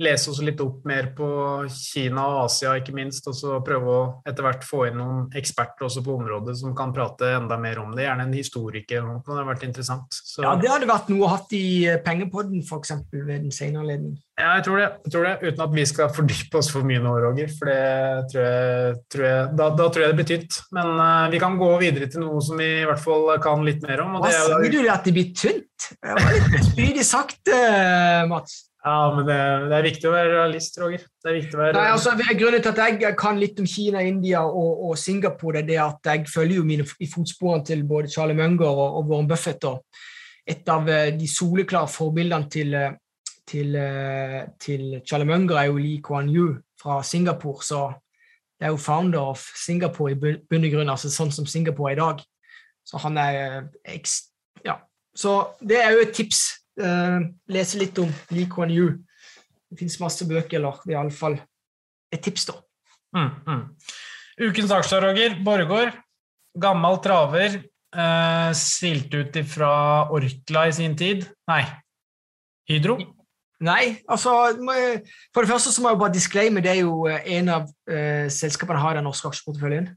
lese 0.05 0.28
oss 0.28 0.42
litt 0.44 0.59
opp 0.61 0.82
mer 0.84 1.07
på 1.16 1.26
Kina 1.72 2.26
og 2.28 2.40
Asia, 2.42 2.74
ikke 2.76 2.92
minst. 2.92 3.24
Og 3.30 3.36
så 3.38 3.62
prøve 3.64 3.94
å 3.94 4.02
etter 4.28 4.44
hvert 4.44 4.66
få 4.68 4.82
inn 4.90 4.98
noen 5.00 5.22
eksperter 5.40 5.86
også 5.88 6.02
på 6.05 6.18
området 6.18 6.59
som 6.61 6.76
kan 6.76 6.92
prate 6.92 7.32
enda 7.38 7.57
mer 7.61 7.80
om 7.80 7.96
det. 7.96 8.05
Gjerne 8.05 8.28
en 8.28 8.36
historiker. 8.36 9.09
Det 9.09 9.32
hadde 9.32 9.48
vært 9.48 9.64
interessant. 9.64 10.20
Så... 10.20 10.44
Ja, 10.44 10.52
det 10.61 10.68
hadde 10.68 10.90
vært 10.90 11.09
noe 11.14 11.24
å 11.24 11.32
ha 11.32 11.40
i 11.57 11.64
Pengepodden, 12.05 12.61
f.eks. 12.61 12.92
ved 13.14 13.32
den 13.32 13.57
senere 13.57 13.86
anledning. 13.86 14.20
Ja, 14.35 14.57
jeg 14.59 14.64
tror, 14.66 14.80
det, 14.80 14.87
jeg 15.05 15.12
tror 15.14 15.26
det. 15.28 15.35
Uten 15.45 15.62
at 15.62 15.74
vi 15.76 15.82
skal 15.87 16.09
fordype 16.11 16.59
oss 16.59 16.68
for 16.74 16.87
mye 16.87 16.99
nå, 17.03 17.12
Roger. 17.22 17.51
For 17.55 17.70
det 17.70 18.24
tror 18.32 18.43
jeg, 18.43 18.97
tror 19.14 19.26
jeg 19.28 19.45
da, 19.61 19.68
da, 19.78 19.87
tror 19.87 20.03
jeg 20.03 20.11
det 20.11 20.18
blir 20.18 20.28
tynt. 20.32 20.57
Men 20.74 20.91
uh, 20.99 21.26
vi 21.30 21.41
kan 21.43 21.59
gå 21.61 21.68
videre 21.78 22.09
til 22.11 22.24
noe 22.24 22.43
som 22.43 22.59
vi 22.59 22.66
i 22.80 22.89
hvert 22.89 23.03
fall 23.03 23.30
kan 23.45 23.62
litt 23.66 23.85
mer 23.87 24.03
om. 24.03 24.16
Hva 24.18 24.32
sier 24.35 24.74
du 24.74 24.80
at 24.91 25.07
det 25.07 25.14
blir 25.14 25.30
tynt? 25.39 25.87
Det 25.95 26.16
var 26.18 26.35
litt 26.35 26.66
spydig 26.66 27.05
sagt, 27.07 27.53
uh, 27.53 28.24
Mats. 28.30 28.64
Ja, 28.85 28.97
men 29.14 29.22
det, 29.24 29.37
det, 29.70 29.76
er 29.78 29.87
viktig 29.87 30.11
å 30.11 30.16
være 30.16 30.32
realist, 30.32 30.74
Roger. 30.82 31.07
Det 31.22 31.30
er 31.30 31.39
viktig 31.39 31.57
å 31.57 31.61
være... 31.62 31.76
Nei, 31.78 31.87
altså, 31.95 32.16
grunnen 32.37 32.64
til 32.66 32.72
at 32.74 32.82
jeg 32.82 33.14
kan 33.16 33.39
litt 33.41 33.62
om 33.62 33.70
Kina, 33.70 34.03
India 34.05 34.43
og, 34.45 34.82
og 34.91 34.99
Singapore, 35.01 35.62
det 35.64 35.78
er 35.78 35.87
at 35.87 36.11
jeg 36.11 36.26
følger 36.28 36.59
jo 36.59 36.66
mine 36.68 36.85
i 37.01 37.09
fotsporene 37.09 37.64
til 37.70 37.87
både 37.89 38.11
Charlie 38.12 38.37
Munger 38.37 38.66
og, 38.66 38.99
og 38.99 39.14
Warren 39.14 39.30
Buffett. 39.30 39.64
Og 39.70 40.05
et 40.45 40.68
av 40.68 40.91
eh, 40.93 41.14
de 41.16 41.30
soleklare 41.30 41.89
forbildene 41.89 42.51
til 42.53 42.76
til, 43.47 43.76
eh, 43.76 44.47
til 44.61 45.01
Chalamunga 45.07 45.59
er 45.61 45.70
jo 45.70 45.78
Lee 45.78 46.03
Kuan 46.03 46.28
Yew 46.28 46.57
fra 46.80 47.03
Singapore, 47.03 47.62
så 47.62 47.92
det 48.59 48.66
er 48.66 48.72
jo 48.72 48.76
founder 48.76 49.20
of 49.20 49.42
Singapore 49.57 50.12
i 50.12 50.18
bunn 50.18 50.64
og 50.64 50.72
grunn, 50.72 50.90
altså 50.90 51.11
sånn 51.11 51.32
som 51.34 51.47
Singapore 51.47 51.92
er 51.92 51.97
i 51.97 52.01
dag. 52.01 52.22
Så 52.84 53.01
han 53.03 53.18
er 53.18 53.70
eh, 53.84 53.99
Ja. 54.64 54.78
Så 55.16 55.55
det 55.61 55.78
er 55.82 55.92
jo 55.92 56.05
et 56.05 56.14
tips. 56.14 56.61
Uh, 56.74 57.30
lese 57.47 57.78
litt 57.78 57.99
om 58.03 58.09
Lee 58.34 58.49
Kuan 58.51 58.70
Yew. 58.70 58.97
Det 59.70 59.78
fins 59.78 60.01
masse 60.01 60.26
bøker, 60.26 60.59
eller 60.59 60.80
iallfall 60.90 61.38
et 62.11 62.22
tips, 62.22 62.49
da. 62.49 62.57
Mm, 63.14 63.30
mm. 63.47 63.62
Ukens 64.49 64.72
aksjer, 64.74 65.05
Roger. 65.07 65.36
Borregaard. 65.45 65.95
Gammel 66.59 66.99
traver. 67.03 67.61
Eh, 67.95 68.51
svilte 68.59 69.22
ut 69.22 69.36
ifra 69.38 69.70
Orkla 70.11 70.66
i 70.66 70.72
sin 70.74 70.97
tid. 70.99 71.28
Nei, 71.51 71.62
Hydro. 72.70 72.97
Nei, 73.62 73.96
altså 74.09 74.32
For 75.34 75.40
det 75.40 75.50
første 75.50 75.72
så 75.72 75.82
må 75.82 75.92
jeg 75.92 75.98
bare 75.98 76.14
disclaime 76.14 76.62
det 76.62 76.72
er 76.72 76.80
jo 76.82 77.07
eh, 77.07 77.22
en 77.38 77.52
av 77.55 77.68
uh, 77.68 78.26
selskapene 78.32 78.80
har 78.82 78.98
den 78.98 79.07
norske 79.07 79.30
aksjeporteføljen. 79.30 79.88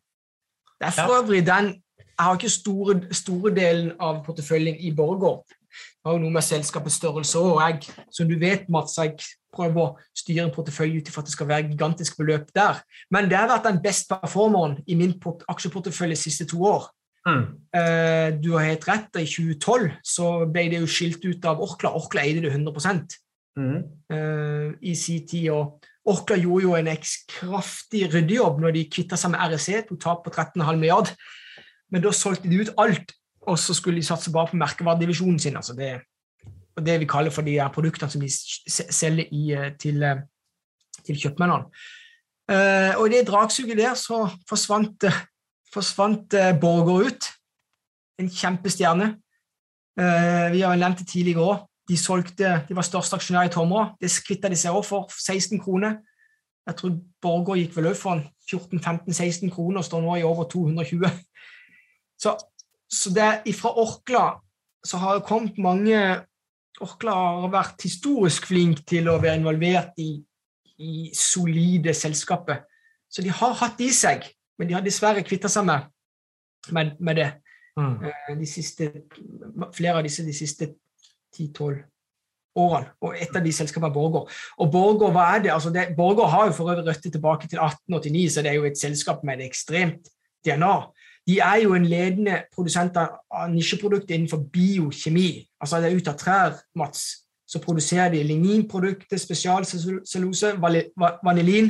Det 0.77 0.87
er 0.87 0.93
for 0.93 1.17
øvrig 1.23 1.45
den 1.45 1.73
Jeg 1.97 2.25
har 2.25 2.37
ikke 2.37 2.49
store, 2.49 3.01
store 3.13 3.53
delen 3.53 3.91
av 4.01 4.23
porteføljen 4.25 4.77
i 4.79 4.91
Borregaard. 4.95 5.43
Det 5.49 6.05
har 6.05 6.15
jo 6.15 6.21
noe 6.23 6.33
med 6.33 6.41
selskapets 6.41 6.95
størrelse 6.97 7.37
og 7.37 7.59
jeg, 7.61 7.91
som 8.11 8.29
du 8.29 8.39
vet, 8.41 8.69
Mats, 8.73 8.95
jeg 8.97 9.13
prøver 9.53 9.83
å 9.83 10.15
styre 10.17 10.47
en 10.47 10.53
portefølje 10.53 11.01
ut 11.01 11.11
ifra 11.11 11.21
at 11.21 11.29
det 11.29 11.35
skal 11.35 11.49
være 11.51 11.67
gigantisk 11.67 12.17
beløp 12.17 12.49
der. 12.57 12.81
Men 13.13 13.29
det 13.29 13.37
har 13.37 13.51
vært 13.51 13.67
den 13.69 13.81
best 13.83 14.09
performeren 14.09 14.79
i 14.87 14.97
min 14.97 15.13
aksjeportefølje 15.49 16.15
de 16.15 16.21
siste 16.23 16.47
to 16.49 16.63
år. 16.65 16.89
Mm. 17.27 17.45
Uh, 17.75 18.29
du 18.41 18.53
har 18.55 18.65
helt 18.71 18.87
rett. 18.87 19.21
I 19.21 19.29
2012 19.29 19.91
så 20.01 20.31
ble 20.49 20.67
det 20.71 20.81
jo 20.81 20.89
skilt 20.89 21.25
ut 21.27 21.45
av 21.45 21.61
Orkla. 21.61 21.93
Orkla 21.99 22.25
eide 22.25 22.45
det 22.47 22.55
100 22.55 22.73
mm. 23.57 23.77
uh, 24.13 24.73
i 24.81 24.95
sin 24.95 25.27
tid. 25.27 25.49
og 25.51 25.81
Orkla 26.07 26.37
gjorde 26.39 26.63
jo 26.63 26.75
en 26.77 26.89
kraftig 27.27 28.05
ryddejobb 28.13 28.61
når 28.63 28.75
de 28.77 28.85
kvitta 28.91 29.17
seg 29.19 29.33
med 29.33 29.51
REC, 29.51 29.83
tok 29.89 29.99
tap 29.99 30.23
på 30.23 30.31
13,5 30.31 30.79
milliard. 30.79 31.11
Men 31.91 32.03
da 32.03 32.13
solgte 32.15 32.47
de 32.51 32.61
ut 32.63 32.71
alt, 32.79 33.11
og 33.47 33.59
så 33.59 33.75
skulle 33.75 33.99
de 33.99 34.07
satse 34.07 34.31
bare 34.31 34.51
på 34.51 34.59
merkevaredivisjonen 34.59 35.39
sin. 35.39 35.57
altså 35.57 35.75
det, 35.75 36.01
det 36.83 36.99
vi 36.99 37.09
kaller 37.09 37.31
for 37.31 37.43
de 37.43 37.59
produktene 37.73 38.11
som 38.11 38.23
de 38.23 38.31
selger 38.31 39.27
i, 39.31 39.51
eh, 39.51 39.71
til, 39.79 40.03
eh, 40.03 40.23
til 41.05 41.19
kjøpmennene. 41.19 41.71
Uh, 42.47 42.93
og 42.95 43.09
i 43.09 43.17
det 43.17 43.27
dragsuget 43.27 43.75
der 43.75 43.93
så 43.99 44.29
forsvant, 44.47 45.03
forsvant 45.73 46.31
Borger 46.61 47.09
ut. 47.09 47.25
En 48.19 48.29
kjempestjerne. 48.31 49.17
Uh, 49.99 50.47
vi 50.53 50.61
har 50.63 50.79
nevnt 50.79 51.03
det 51.03 51.09
tidligere 51.11 51.43
òg. 51.43 51.65
De, 51.87 51.97
solgte, 51.97 52.51
de 52.67 52.75
var 52.75 52.85
største 52.85 53.15
aksjonær 53.15 53.47
i 53.47 53.53
Tomra. 53.53 53.91
Det 54.01 54.11
kvitta 54.25 54.51
de 54.51 54.59
seg 54.59 54.75
òg 54.75 54.83
for 54.85 55.11
16 55.13 55.61
kroner. 55.63 55.99
Jeg 56.67 56.75
tror 56.79 56.97
Borgård 57.23 57.61
gikk 57.61 57.77
vel 57.77 57.91
òg 57.93 57.99
for 57.99 58.23
14-15-16 58.51 59.53
kroner 59.53 59.79
og 59.81 59.87
står 59.87 60.03
nå 60.03 60.17
i 60.19 60.25
over 60.27 60.49
220. 60.51 61.07
Så, 62.17 62.31
så 62.89 63.11
det, 63.13 63.53
fra 63.55 63.71
Orkla 63.77 64.25
så 64.87 64.97
har 64.97 65.19
det 65.19 65.27
kommet 65.27 65.59
mange 65.61 65.99
Orkla 66.81 67.13
har 67.13 67.51
vært 67.53 67.83
historisk 67.87 68.47
flink 68.51 68.83
til 68.89 69.07
å 69.09 69.17
være 69.21 69.39
involvert 69.39 69.97
i, 70.01 70.11
i 70.77 71.09
solide 71.17 71.93
selskaper. 71.97 72.63
Så 73.09 73.23
de 73.25 73.31
har 73.33 73.55
hatt 73.61 73.81
i 73.81 73.89
seg, 73.95 74.27
men 74.59 74.69
de 74.69 74.75
har 74.77 74.85
dessverre 74.85 75.23
kvitta 75.25 75.49
seg 75.49 75.65
med, 75.65 75.87
med, 76.75 76.93
med 76.99 77.17
det. 77.17 77.29
Mm. 77.77 77.95
Eh, 78.09 78.29
de 78.37 78.49
siste, 78.49 78.91
flere 79.73 79.97
av 79.97 80.05
disse 80.05 80.25
de 80.25 80.35
siste 80.37 80.69
10-12 81.37 81.83
årene. 82.57 82.91
Og 83.01 83.15
et 83.17 83.35
av 83.35 83.43
de 83.45 83.53
selskapene 83.53 83.91
er 83.91 83.95
Borgård. 83.95 84.31
Og 84.57 84.71
Borgård, 84.73 85.13
hva 85.15 85.27
er 85.35 85.43
det? 85.45 85.53
Altså 85.53 85.71
det, 85.73 85.89
Borgård 85.97 86.31
har 86.33 86.47
jo 86.49 86.55
for 86.57 86.71
øvrig 86.71 86.87
røtter 86.87 87.13
tilbake 87.13 87.47
til 87.47 87.61
1889, 87.61 88.33
så 88.33 88.41
det 88.41 88.51
er 88.51 88.59
jo 88.59 88.67
et 88.69 88.79
selskap 88.79 89.23
med 89.23 89.41
et 89.41 89.51
ekstremt 89.51 90.09
DNA. 90.45 90.75
De 91.27 91.39
er 91.43 91.61
jo 91.63 91.73
en 91.75 91.85
ledende 91.85 92.41
produsent 92.55 92.97
av 92.97 93.49
nisjeprodukter 93.51 94.15
innenfor 94.15 94.45
biokjemi. 94.53 95.43
Altså 95.61 95.81
det 95.83 95.89
er 95.89 95.97
ut 95.99 96.07
av 96.07 96.19
trær, 96.19 96.61
Mats. 96.79 97.07
Så 97.47 97.59
produserer 97.63 98.11
de 98.11 98.23
ligninprodukter, 98.27 99.19
spesialcellulose, 99.19 100.53
vanilin. 101.23 101.69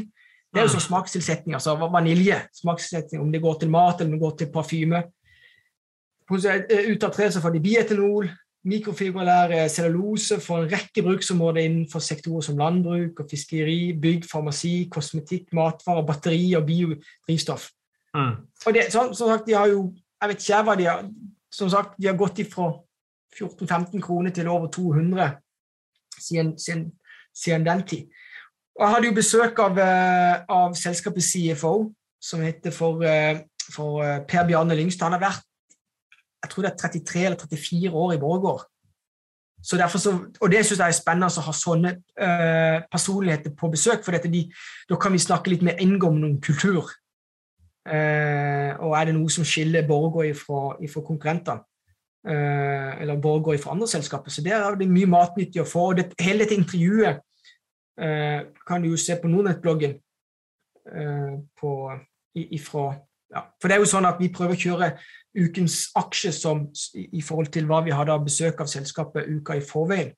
Det 0.54 0.62
er 0.62 0.66
jo 0.66 0.74
sånn 0.74 0.88
smakstilsetning, 0.88 1.54
altså 1.58 1.76
vanilje. 1.78 2.40
smakstilsetning, 2.54 3.22
Om 3.22 3.32
det 3.32 3.42
går 3.42 3.60
til 3.60 3.70
mat 3.70 4.00
eller 4.00 4.10
om 4.10 4.16
det 4.16 4.24
går 4.24 4.38
til 4.38 4.52
parfyme. 4.54 5.04
Ut 6.32 7.04
av 7.04 7.12
tre 7.14 7.32
så 7.32 7.42
får 7.42 7.54
de 7.54 7.60
bietanol, 7.62 8.30
Mikrofibrillær 8.68 9.68
cellulose 9.72 10.40
for 10.44 10.64
en 10.64 10.72
rekke 10.72 11.04
bruksområder 11.06 11.62
innenfor 11.62 12.02
sektorer 12.04 12.42
som 12.42 12.58
landbruk 12.58 13.22
og 13.22 13.30
fiskeri, 13.30 13.94
bygg, 14.02 14.26
farmasi, 14.28 14.90
kosmetikk, 14.92 15.54
matvarer, 15.56 16.06
batteri 16.08 16.56
og 16.58 16.66
biodrivstoff. 16.68 17.70
Mm. 18.16 18.34
Og 18.66 18.74
det, 18.74 18.88
som, 18.92 19.14
som, 19.14 19.30
sagt, 19.30 19.48
de 19.48 19.54
har 19.54 19.68
jo 19.68 19.94
Jeg 20.22 20.30
vet 20.30 20.44
ikke 20.44 20.62
hva 20.64 20.76
de 20.80 20.86
har 20.88 21.02
Som 21.52 21.70
sagt, 21.70 21.98
de 22.02 22.08
har 22.08 22.16
gått 22.18 22.40
ifra 22.40 22.72
14-15 23.36 24.02
kroner 24.02 24.32
til 24.32 24.48
over 24.48 24.68
200 24.68 25.28
siden, 26.20 26.58
siden, 26.58 26.92
siden, 27.36 27.66
den 27.66 27.84
tid. 27.88 28.08
Og 28.76 28.82
Jeg 28.86 28.94
hadde 28.94 29.08
jo 29.08 29.14
besøk 29.14 29.60
av, 29.60 29.78
eh, 29.78 30.36
av 30.50 30.74
selskapet 30.74 31.24
CFO, 31.24 31.94
som 32.22 32.42
heter 32.42 32.72
for, 32.72 33.04
eh, 33.04 33.40
for 33.74 34.04
eh, 34.04 34.20
Per 34.28 34.48
Bjarne 34.48 34.76
Lyngstad. 34.76 35.06
Han 35.06 35.20
har 35.20 35.30
vært 35.30 35.46
jeg 36.48 36.54
tror 36.54 36.64
det 36.64 36.72
er 36.72 36.82
33 36.88 37.26
eller 37.28 37.38
34 37.44 37.92
år 37.92 38.16
i 38.16 38.20
Borregaard. 38.22 38.66
Så 39.64 39.78
så, 39.98 40.12
og 40.42 40.52
det 40.52 40.66
syns 40.66 40.80
jeg 40.80 40.88
er 40.88 40.96
spennende 40.96 41.28
å 41.28 41.44
ha 41.44 41.54
sånne 41.54 41.94
uh, 42.22 42.78
personligheter 42.92 43.52
på 43.58 43.70
besøk, 43.74 44.04
for 44.06 44.16
de, 44.16 44.44
da 44.90 45.00
kan 45.02 45.12
vi 45.12 45.20
snakke 45.20 45.52
litt 45.52 45.66
mer 45.66 45.82
inngående 45.84 46.30
om 46.30 46.38
kultur. 46.42 46.92
Uh, 47.88 48.78
og 48.84 48.94
er 49.00 49.10
det 49.10 49.16
noe 49.18 49.32
som 49.34 49.48
skiller 49.48 49.88
Borregaard 49.88 50.38
fra 50.38 51.04
konkurrentene? 51.08 51.66
Uh, 52.28 53.02
eller 53.02 53.20
Borregaard 53.24 53.64
fra 53.64 53.74
andre 53.76 53.90
selskaper. 53.92 54.32
Så 54.32 54.46
der 54.46 54.62
er 54.62 54.78
det 54.78 54.90
mye 54.92 55.10
matnyttig 55.10 55.64
å 55.64 55.68
få. 55.68 55.90
og 55.92 56.00
det, 56.00 56.12
Hele 56.22 56.46
dette 56.46 56.58
intervjuet 56.58 57.24
kan 57.98 58.84
du 58.84 58.92
jo 58.92 58.98
se 59.02 59.16
på 59.18 59.26
Nordnett-bloggen 59.26 59.96
ifra 62.38 62.84
ja, 63.34 63.44
For 63.62 63.68
det 63.68 63.78
er 63.78 63.84
jo 63.84 63.90
sånn 63.90 64.08
at 64.08 64.20
vi 64.22 64.32
prøver 64.34 64.56
å 64.56 64.62
kjøre 64.62 64.92
ukens 65.38 65.92
aksje 65.98 66.32
som, 66.34 66.66
i 66.96 67.22
forhold 67.22 67.52
til 67.54 67.68
hva 67.70 67.84
vi 67.86 67.96
hadde 67.96 68.14
av 68.14 68.26
besøk 68.26 68.62
av 68.64 68.70
selskapet 68.72 69.28
uka 69.28 69.58
i 69.58 69.64
forveien. 69.66 70.14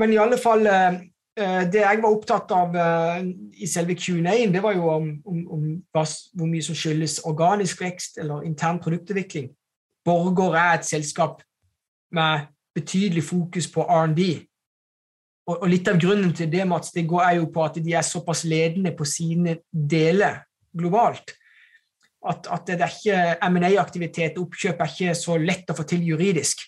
Men 0.00 0.12
i 0.14 0.20
alle 0.20 0.38
fall 0.40 0.64
eh, 0.66 0.94
eh, 1.36 1.64
Det 1.68 1.82
jeg 1.82 2.00
var 2.00 2.14
opptatt 2.14 2.52
av 2.56 2.76
eh, 2.76 3.26
i 3.60 3.68
selve 3.68 3.96
Q&A-en, 3.98 4.54
det 4.54 4.62
var 4.64 4.76
jo 4.76 4.88
om, 4.88 5.10
om, 5.28 5.42
om 5.56 5.66
hvor 5.92 6.48
mye 6.48 6.64
som 6.64 6.78
skyldes 6.78 7.20
organisk 7.28 7.84
vekst 7.84 8.18
eller 8.22 8.46
intern 8.48 8.80
produktutvikling. 8.80 9.50
Borgård 10.04 10.56
er 10.56 10.78
et 10.78 10.88
selskap 10.88 11.42
med 12.12 12.48
betydelig 12.74 13.24
fokus 13.24 13.68
på 13.70 13.84
R&D. 13.84 14.46
og, 15.46 15.58
og, 15.58 15.68
litt 15.68 15.88
av 15.88 16.00
grunnen 16.00 16.32
til 16.34 16.48
det 16.50 16.64
Mats, 16.66 16.92
det 16.92 17.04
går 17.06 17.22
er 17.26 17.36
jo 17.36 17.50
på 17.52 17.64
at 17.64 17.76
de 17.84 17.92
er 17.92 18.06
såpass 18.06 18.44
ledende 18.48 18.94
på 18.96 19.04
sine 19.04 19.58
deler 19.70 20.40
globalt. 20.72 21.34
At, 22.22 22.46
at 22.54 22.68
det 22.68 22.80
er 22.80 22.92
ikke 22.92 23.48
M&A-aktivitet 23.48 24.36
oppkjøp 24.38 24.80
er 24.80 24.92
ikke 24.92 25.14
så 25.18 25.34
lett 25.42 25.70
å 25.72 25.74
få 25.74 25.86
til 25.90 26.04
juridisk. 26.06 26.60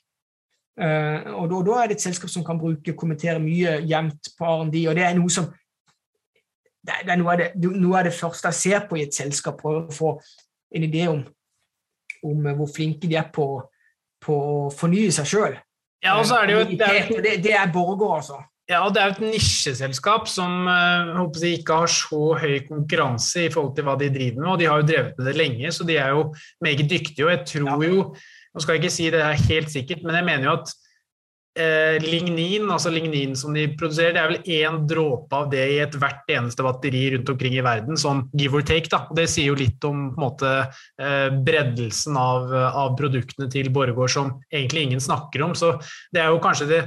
Uh, 0.75 1.31
og 1.39 1.45
da, 1.53 1.61
da, 1.69 1.75
er 1.79 1.91
det 1.93 2.01
et 2.01 2.07
selskap 2.09 2.33
som 2.33 2.43
kan 2.47 2.59
bruke 2.59 2.97
kommentere 2.99 3.39
mye 3.39 3.77
jevnt 3.87 4.33
på 4.35 4.49
R&D, 4.49 4.81
og 4.91 4.97
det 4.99 5.05
er 5.07 5.15
noe 5.15 5.31
som 5.31 5.47
det, 6.85 6.97
det 7.07 7.13
er 7.15 7.21
noe 7.21 7.37
av 7.37 7.39
det, 7.41 7.53
noe 7.63 8.01
av 8.01 8.09
det, 8.09 8.17
første 8.17 8.51
jeg 8.51 8.59
ser 8.59 8.89
på 8.89 8.99
i 8.99 9.05
et 9.07 9.15
selskap, 9.15 9.61
prøve 9.63 9.87
å 9.87 9.95
få 9.95 10.11
en 10.75 10.89
idé 10.89 11.07
om, 11.09 11.23
om 12.27 12.51
hvor 12.59 12.69
flinke 12.75 13.07
de 13.09 13.17
er 13.21 13.31
på, 13.33 13.47
på 14.25 14.41
å 14.49 14.59
fornye 14.75 15.15
seg 15.15 15.31
sjøl. 15.31 15.55
Ja, 16.05 16.19
og 16.19 16.27
så 16.29 16.43
er 16.43 16.51
det 16.51 16.57
jo 16.57 16.65
det, 16.75 16.91
er, 16.91 17.09
det, 17.25 17.37
det 17.47 17.55
er 17.57 17.71
borger, 17.73 18.19
altså. 18.19 18.43
Ja, 18.65 18.81
det 18.89 19.01
er 19.01 19.11
jo 19.11 19.15
et 19.19 19.25
nisjeselskap 19.27 20.29
som 20.33 20.65
håper 20.65 21.43
jeg, 21.45 21.59
ikke 21.61 21.83
har 21.83 21.91
så 21.93 22.21
høy 22.41 22.63
konkurranse 22.65 23.43
i 23.45 23.51
forhold 23.53 23.75
til 23.77 23.85
hva 23.85 23.97
de 24.01 24.09
driver 24.15 24.41
med, 24.41 24.53
og 24.55 24.63
de 24.63 24.69
har 24.71 24.81
jo 24.81 24.87
drevet 24.89 25.19
med 25.19 25.29
det 25.29 25.35
lenge, 25.37 25.73
så 25.77 25.85
de 25.85 25.99
er 26.01 26.15
jo 26.17 26.31
meget 26.65 26.89
dyktige. 26.89 27.27
Og 27.27 27.35
jeg 27.35 27.45
tror 27.51 27.85
jo 27.85 28.07
Nå 28.55 28.63
skal 28.63 28.77
jeg 28.77 28.85
ikke 28.85 28.95
si 28.95 29.07
det 29.11 29.19
er 29.19 29.47
helt 29.49 29.71
sikkert, 29.73 30.05
men 30.07 30.15
jeg 30.15 30.27
mener 30.29 30.45
jo 30.47 30.53
at 30.61 30.69
eh, 31.59 31.97
lignin, 32.03 32.69
altså 32.71 32.93
lignin 32.95 33.35
som 33.39 33.55
de 33.55 33.65
produserer, 33.75 34.15
det 34.15 34.21
er 34.23 34.31
vel 34.31 34.53
én 34.61 34.77
dråpe 34.87 35.35
av 35.35 35.49
det 35.51 35.65
i 35.73 35.81
ethvert 35.83 36.31
eneste 36.31 36.63
batteri 36.63 37.01
rundt 37.17 37.33
omkring 37.35 37.57
i 37.59 37.65
verden, 37.67 37.99
sånn 37.99 38.25
give 38.39 38.55
or 38.55 38.63
take. 38.67 38.87
da, 38.93 39.05
og 39.09 39.19
Det 39.19 39.27
sier 39.31 39.51
jo 39.51 39.59
litt 39.59 39.83
om 39.89 40.07
på 40.15 40.21
en 40.21 40.27
måte, 40.29 40.55
eh, 41.03 41.29
breddelsen 41.35 42.19
av, 42.21 42.55
av 42.71 42.95
produktene 42.99 43.51
til 43.51 43.73
Borregaard 43.75 44.15
som 44.15 44.33
egentlig 44.53 44.87
ingen 44.89 45.03
snakker 45.03 45.43
om. 45.49 45.59
Så 45.59 45.75
det 46.15 46.23
er 46.23 46.31
jo 46.31 46.43
kanskje 46.43 46.71
det 46.71 46.83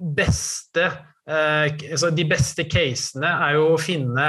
beste 0.00 0.90
Eh, 1.26 1.72
altså 1.90 2.12
de 2.14 2.26
beste 2.28 2.66
casene 2.70 3.30
er 3.48 3.56
jo 3.56 3.72
å 3.72 3.80
finne 3.82 4.28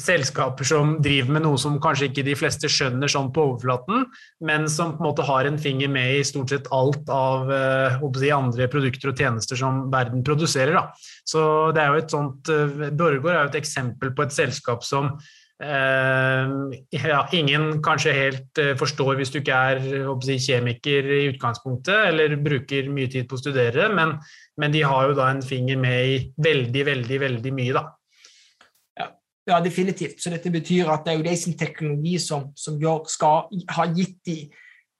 selskaper 0.00 0.64
som 0.64 0.94
driver 1.04 1.34
med 1.34 1.44
noe 1.44 1.58
som 1.60 1.74
kanskje 1.82 2.08
ikke 2.08 2.24
de 2.24 2.36
fleste 2.38 2.70
skjønner 2.70 3.10
sånn 3.12 3.28
på 3.34 3.44
overflaten, 3.50 4.06
men 4.46 4.64
som 4.70 4.94
på 4.96 5.02
en 5.02 5.08
måte 5.10 5.26
har 5.28 5.48
en 5.48 5.58
finger 5.60 5.90
med 5.92 6.14
i 6.16 6.22
stort 6.24 6.54
sett 6.54 6.70
alt 6.72 7.10
av 7.12 7.50
uh, 7.52 8.36
andre 8.38 8.70
produkter 8.72 9.10
og 9.12 9.20
tjenester 9.20 9.58
som 9.58 9.84
verden 9.92 10.24
produserer. 10.24 10.72
Da. 10.78 10.86
Så 11.28 11.44
det 11.76 11.82
er 11.82 11.92
jo 11.92 12.00
et 12.00 12.14
sånt 12.14 12.48
uh, 12.48 12.88
Borregaard 12.88 13.36
er 13.36 13.44
jo 13.44 13.52
et 13.52 13.60
eksempel 13.60 14.14
på 14.16 14.24
et 14.24 14.32
selskap 14.32 14.86
som 14.86 15.12
uh, 15.12 16.46
ja, 16.96 17.20
ingen 17.36 17.82
kanskje 17.84 18.16
helt 18.16 18.62
forstår 18.80 19.20
hvis 19.20 19.34
du 19.34 19.42
ikke 19.42 19.60
er 19.74 19.84
si, 20.24 20.38
kjemiker 20.40 21.12
i 21.18 21.26
utgangspunktet, 21.34 22.08
eller 22.08 22.40
bruker 22.40 22.88
mye 22.88 23.12
tid 23.12 23.28
på 23.28 23.36
å 23.36 23.44
studere, 23.44 23.92
men 23.92 24.16
men 24.60 24.74
de 24.74 24.82
har 24.84 25.08
jo 25.08 25.16
da 25.16 25.30
en 25.32 25.42
finger 25.44 25.78
med 25.80 26.08
i 26.12 26.16
veldig, 26.44 26.86
veldig, 26.86 27.20
veldig 27.20 27.52
mye, 27.56 27.76
da. 27.78 27.88
Ja, 29.46 29.56
definitivt. 29.58 30.20
Så 30.22 30.30
dette 30.30 30.52
betyr 30.54 30.90
at 30.92 31.02
det 31.02 31.12
er 31.12 31.16
jo 31.18 31.24
de 31.26 31.32
sin 31.38 31.56
teknologi 31.58 32.14
som, 32.22 32.52
som 32.54 32.76
gjør, 32.78 33.08
skal 33.10 33.48
ha 33.74 33.86
gitt 33.90 34.20
de 34.28 34.36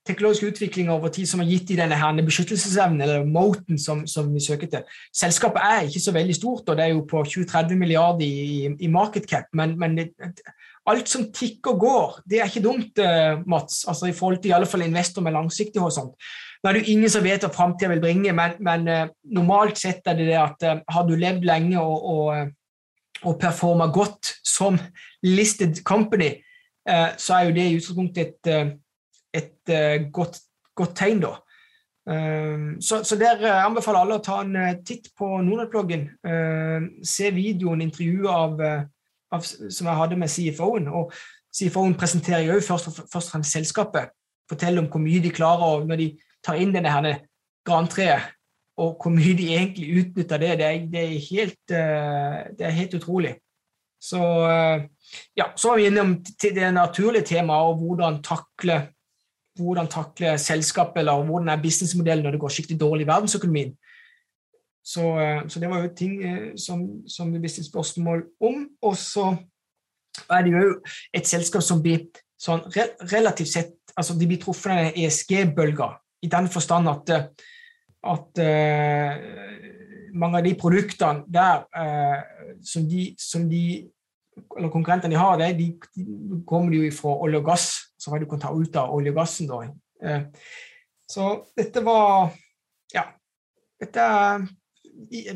teknologisk 0.09 0.48
utvikling 0.48 0.90
over 0.90 1.12
tid 1.14 1.28
som 1.30 1.40
har 1.42 1.46
gitt 1.46 1.68
de 1.70 1.76
denne 1.78 1.98
her 1.98 2.16
beskyttelsesevnen, 2.26 3.05
eller 3.05 3.28
moten, 3.28 3.78
som, 3.78 4.03
som, 4.11 4.32
vi 4.34 4.42
søker 4.42 4.70
til. 4.70 4.96
Selskapet 5.14 5.62
er 5.62 5.86
ikke 5.86 6.03
så 6.03 6.14
veldig 6.16 6.34
stort, 6.34 6.66
og 6.66 6.78
det 6.78 6.88
er 6.88 6.96
jo 6.96 7.05
på 7.07 7.22
20-30 7.22 7.78
milliarder 7.78 8.26
i, 8.26 8.72
i, 8.72 8.90
market 8.90 9.28
cap, 9.30 9.46
men, 9.55 9.76
men 9.78 9.94
det, 10.00 10.11
alt 10.90 11.07
som 11.07 11.28
tikker 11.30 11.76
og 11.76 11.84
går, 11.84 12.18
det 12.26 12.40
er 12.40 12.50
ikke 12.50 12.64
dumt, 12.64 12.98
uh, 12.98 13.44
Mats, 13.46 13.84
altså 13.86 14.11
i 14.11 14.16
forhold 14.16 14.42
til 14.42 14.50
i 14.50 14.57
alle 14.59 14.66
fall 14.66 14.82
investor 14.82 15.22
med 15.22 15.36
langsiktig 15.38 15.78
horisont. 15.78 16.16
Nå 16.63 16.71
er 16.71 16.77
det 16.77 16.83
jo 16.85 16.95
ingen 16.95 17.11
som 17.11 17.25
vet 17.25 17.43
hva 17.43 17.51
framtida 17.51 17.91
vil 17.91 18.03
bringe, 18.03 18.33
men, 18.39 18.55
men 18.63 18.87
uh, 18.87 19.11
normalt 19.35 19.81
sett 19.81 20.07
er 20.07 20.19
det 20.19 20.29
det 20.31 20.39
at 20.39 20.67
uh, 20.69 20.83
har 20.95 21.07
du 21.09 21.17
levd 21.19 21.47
lenge 21.49 21.81
og, 21.83 22.05
og, 22.13 22.29
uh, 22.37 23.27
og 23.27 23.39
performa 23.43 23.89
godt 23.91 24.31
som 24.47 24.79
listed 25.27 25.83
company, 25.87 26.35
så 26.83 27.37
er 27.37 27.45
jo 27.47 27.53
det 27.55 27.65
i 27.71 27.75
utgangspunktet 27.79 28.49
et, 28.51 28.73
et 29.39 29.75
godt, 30.11 30.41
godt, 30.75 30.97
tegn, 30.99 31.21
da. 31.23 31.31
Så, 32.83 33.05
så, 33.07 33.19
der 33.21 33.45
anbefaler 33.53 34.01
alle 34.01 34.17
å 34.19 34.25
ta 34.27 34.41
en 34.43 34.57
titt 34.83 35.07
på 35.15 35.29
Nordnett-bloggen. 35.47 36.09
Se 37.07 37.31
videoen, 37.31 37.85
intervjuet 37.87 38.35
av, 38.35 38.65
av, 39.31 39.47
som 39.47 39.93
jeg 39.93 40.01
hadde 40.01 40.19
med 40.19 40.35
CFO-en. 40.35 40.91
og 40.91 41.15
CFO-en 41.55 41.95
presenterer 41.95 42.49
jo 42.49 42.59
først 42.67 42.91
og 42.91 43.23
fremst 43.31 43.55
selskapet. 43.55 44.11
Forteller 44.51 44.83
om 44.83 44.91
hvor 44.91 45.07
mye 45.07 45.23
de 45.23 45.31
klarer 45.31 45.87
når 45.87 46.03
de 46.03 46.11
tar 46.45 46.61
inn 46.61 46.74
denne 46.74 46.90
her 46.93 47.20
grantreet, 47.66 48.32
og 48.80 48.97
hvor 49.03 49.12
mye 49.12 49.34
de 49.36 49.51
egentlig 49.53 49.90
utnytter 50.01 50.40
det, 50.40 50.53
det 50.59 50.66
er, 50.66 50.86
det 50.93 51.03
er, 51.03 51.18
helt, 51.28 51.74
eh, 51.76 52.38
det 52.59 52.66
er 52.66 52.76
helt, 52.78 52.95
utrolig. 52.95 53.34
Så 54.03 54.18
eh, 54.49 54.86
ja, 55.36 55.53
så 55.57 55.70
var 55.70 55.78
vi 55.78 55.86
innom 55.90 56.16
det 56.43 56.72
naturlige 56.74 57.28
temaet 57.34 57.68
og 57.70 57.82
hvordan 57.82 58.18
takle, 58.24 58.80
hvordan 59.61 59.90
takle 59.93 60.34
selskapet 60.40 61.03
eller 61.03 61.22
hvordan 61.28 61.53
er 61.53 61.62
businessmodellen 61.62 62.24
når 62.24 62.34
det 62.34 62.43
går 62.43 62.55
skikkelig 62.57 62.80
dårlig 62.80 63.07
i 63.07 63.12
verdensøkonomien. 63.12 63.76
Så, 64.82 65.05
eh, 65.20 65.45
så, 65.49 65.61
det 65.61 65.70
var 65.70 65.84
jo 65.84 65.95
ting 65.95 66.18
som, 66.59 66.86
som 67.07 67.30
vi 67.32 67.49
stilt 67.49 67.68
spørsmål 67.68 68.24
om. 68.40 68.66
Og 68.82 68.97
så 68.97 69.34
er 70.30 70.43
det 70.43 70.57
jo 70.57 70.80
et 71.14 71.28
selskap 71.28 71.62
som 71.62 71.84
blir 71.84 72.09
sånn 72.40 72.64
relativt 73.12 73.53
sett 73.53 73.78
altså 73.93 74.14
De 74.16 74.24
blir 74.24 74.40
truffet 74.40 74.72
av 74.72 74.97
ESG-bølga 74.97 75.90
i 76.23 76.31
den 76.31 76.49
forstand 76.49 76.89
at, 76.89 77.11
at 78.03 78.43
uh, 78.43 79.12
mange 80.14 80.39
av 80.39 80.47
de 80.47 80.55
produktene 80.59 81.27
der 81.33 81.64
uh, 81.75 82.23
som, 82.64 82.87
de, 82.89 83.11
som 83.18 83.49
de 83.51 83.64
eller 84.57 84.73
konkurrentene 84.73 85.12
de 85.12 85.20
har, 85.20 85.37
det, 85.37 85.51
de, 85.59 85.66
de 85.93 86.39
kommer 86.49 86.73
jo 86.73 86.89
fra 86.97 87.18
olje 87.27 87.43
og 87.43 87.49
gass, 87.51 87.66
så 88.01 88.09
hva 88.09 88.20
du 88.23 88.25
kan 88.31 88.41
ta 88.41 88.53
ut 88.55 88.79
av 88.81 88.95
olje 88.95 89.12
og 89.12 89.18
gassen. 89.18 89.51
Da. 89.51 90.23
Så 91.11 91.27
dette 91.59 91.83
var 91.85 92.33
Ja. 92.95 93.11
Dette 93.81 94.07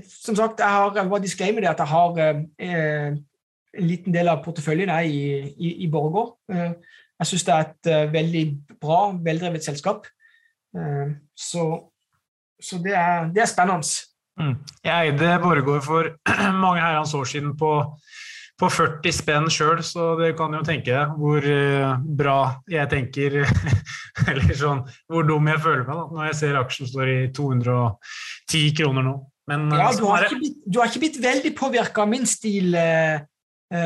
Som 0.08 0.36
sagt, 0.38 0.60
jeg 0.60 0.68
har 0.68 0.96
jeg 0.96 1.10
var 1.10 1.20
disclaimer 1.20 1.60
det 1.60 1.68
at 1.74 1.78
jeg 1.84 1.92
har 1.92 2.18
en 2.22 3.20
liten 3.84 4.14
del 4.14 4.28
av 4.32 4.40
porteføljen 4.44 4.88
er 4.88 5.04
i, 5.04 5.52
i, 5.52 5.74
i 5.84 5.90
Borregaard. 5.92 6.38
Jeg 6.48 7.28
syns 7.28 7.44
det 7.44 7.54
er 7.54 7.66
et 7.66 8.12
veldig 8.16 8.44
bra, 8.80 9.12
veldrevet 9.12 9.64
selskap. 9.64 10.08
Eh, 10.76 11.16
så, 11.34 11.64
så 12.60 12.78
det, 12.84 12.94
er, 12.94 13.28
det, 13.32 13.42
er, 13.44 13.50
spennende. 13.50 14.06
Mm. 14.40 14.54
Jeg 14.84 15.10
eide 15.10 15.36
Borregaard 15.42 15.84
for 15.86 16.10
mange 16.64 16.82
herrens 16.82 17.14
år 17.16 17.28
siden 17.28 17.54
på, 17.58 17.72
på 18.60 18.70
40 18.72 19.14
spenn 19.16 19.48
sjøl, 19.52 19.80
så 19.84 20.14
det 20.20 20.34
kan 20.38 20.52
jo 20.56 20.64
tenke 20.66 20.92
deg 20.92 21.14
hvor 21.20 21.44
uh, 21.44 21.94
bra 22.18 22.40
jeg 22.70 22.90
tenker 22.92 23.40
Eller 24.30 24.52
sånn 24.56 24.84
hvor 25.12 25.26
dum 25.28 25.48
jeg 25.50 25.62
føler 25.64 25.86
meg 25.86 25.96
da, 25.98 26.04
når 26.12 26.28
jeg 26.30 26.38
ser 26.42 26.60
aksjen 26.60 26.90
står 26.90 27.12
i 27.12 27.18
210 27.36 28.76
kroner 28.80 29.08
nå. 29.08 29.16
Men, 29.46 29.68
ja, 29.70 29.92
du, 29.94 30.02
har 30.10 30.24
blitt, 30.32 30.56
du, 30.66 30.80
har 30.80 30.90
ikke 30.90 31.04
blitt, 31.04 31.20
veldig 31.22 31.52
påvirka 31.54 32.02
av 32.02 32.08
min 32.10 32.24
stil, 32.26 32.74
Eh, 32.74 33.20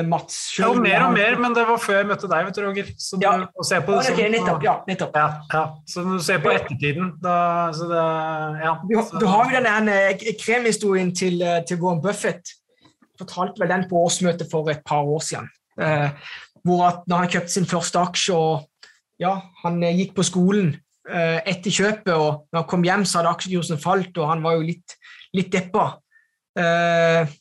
Mats 0.04 0.34
sjøl. 0.52 0.74
Jo, 0.76 0.82
mer 0.84 1.06
og 1.06 1.14
mer, 1.14 1.38
men 1.40 1.54
det 1.56 1.62
var 1.64 1.78
før 1.80 1.94
jeg 2.02 2.08
møtte 2.10 2.28
deg, 2.28 2.44
vet 2.44 2.58
du, 2.58 2.60
Roger. 2.66 2.88
Så 3.00 3.16
du, 3.16 3.24
ja. 3.24 3.30
på 3.48 3.64
det, 3.64 4.10
okay, 4.12 4.26
nettopp, 4.34 4.66
ja, 4.66 4.74
nettopp. 4.90 5.16
Ja, 5.16 5.28
ja. 5.54 5.62
Så 5.88 6.04
du 6.04 6.18
ser 6.20 6.42
på 6.44 6.52
ettertiden, 6.52 7.14
da 7.24 7.36
så 7.72 7.88
det, 7.88 8.02
ja. 8.60 8.74
Du, 8.84 8.98
du 9.22 9.24
har 9.30 9.54
jo 9.54 9.62
denne 9.64 9.96
eh, 10.10 10.26
kremhistorien 10.42 11.14
til, 11.16 11.40
eh, 11.40 11.62
til 11.64 11.80
Warren 11.80 12.02
Buffett. 12.04 12.52
Fortalte 13.20 13.64
vel 13.64 13.72
den 13.72 13.86
på 13.88 14.04
årsmøtet 14.04 14.52
for 14.52 14.68
et 14.72 14.84
par 14.84 15.08
år 15.08 15.24
siden. 15.24 15.48
Eh, 15.80 16.36
hvor 16.66 16.84
at 16.90 17.08
når 17.08 17.24
han 17.24 17.32
kjøpte 17.32 17.54
sin 17.54 17.68
første 17.68 18.04
aksje 18.04 18.36
og 18.36 18.68
ja, 19.20 19.34
han 19.64 19.80
gikk 19.84 20.14
på 20.16 20.24
skolen 20.28 20.74
eh, 21.08 21.40
etter 21.48 21.72
kjøpet, 21.72 22.12
og 22.14 22.46
når 22.50 22.62
han 22.62 22.70
kom 22.70 22.84
hjem, 22.86 23.04
så 23.08 23.20
hadde 23.20 23.32
aksjekursen 23.34 23.80
falt, 23.80 24.12
og 24.16 24.28
han 24.32 24.44
var 24.44 24.56
jo 24.58 24.68
litt, 24.68 24.96
litt 25.36 25.52
deppa. 25.52 25.92
Eh, 26.58 27.36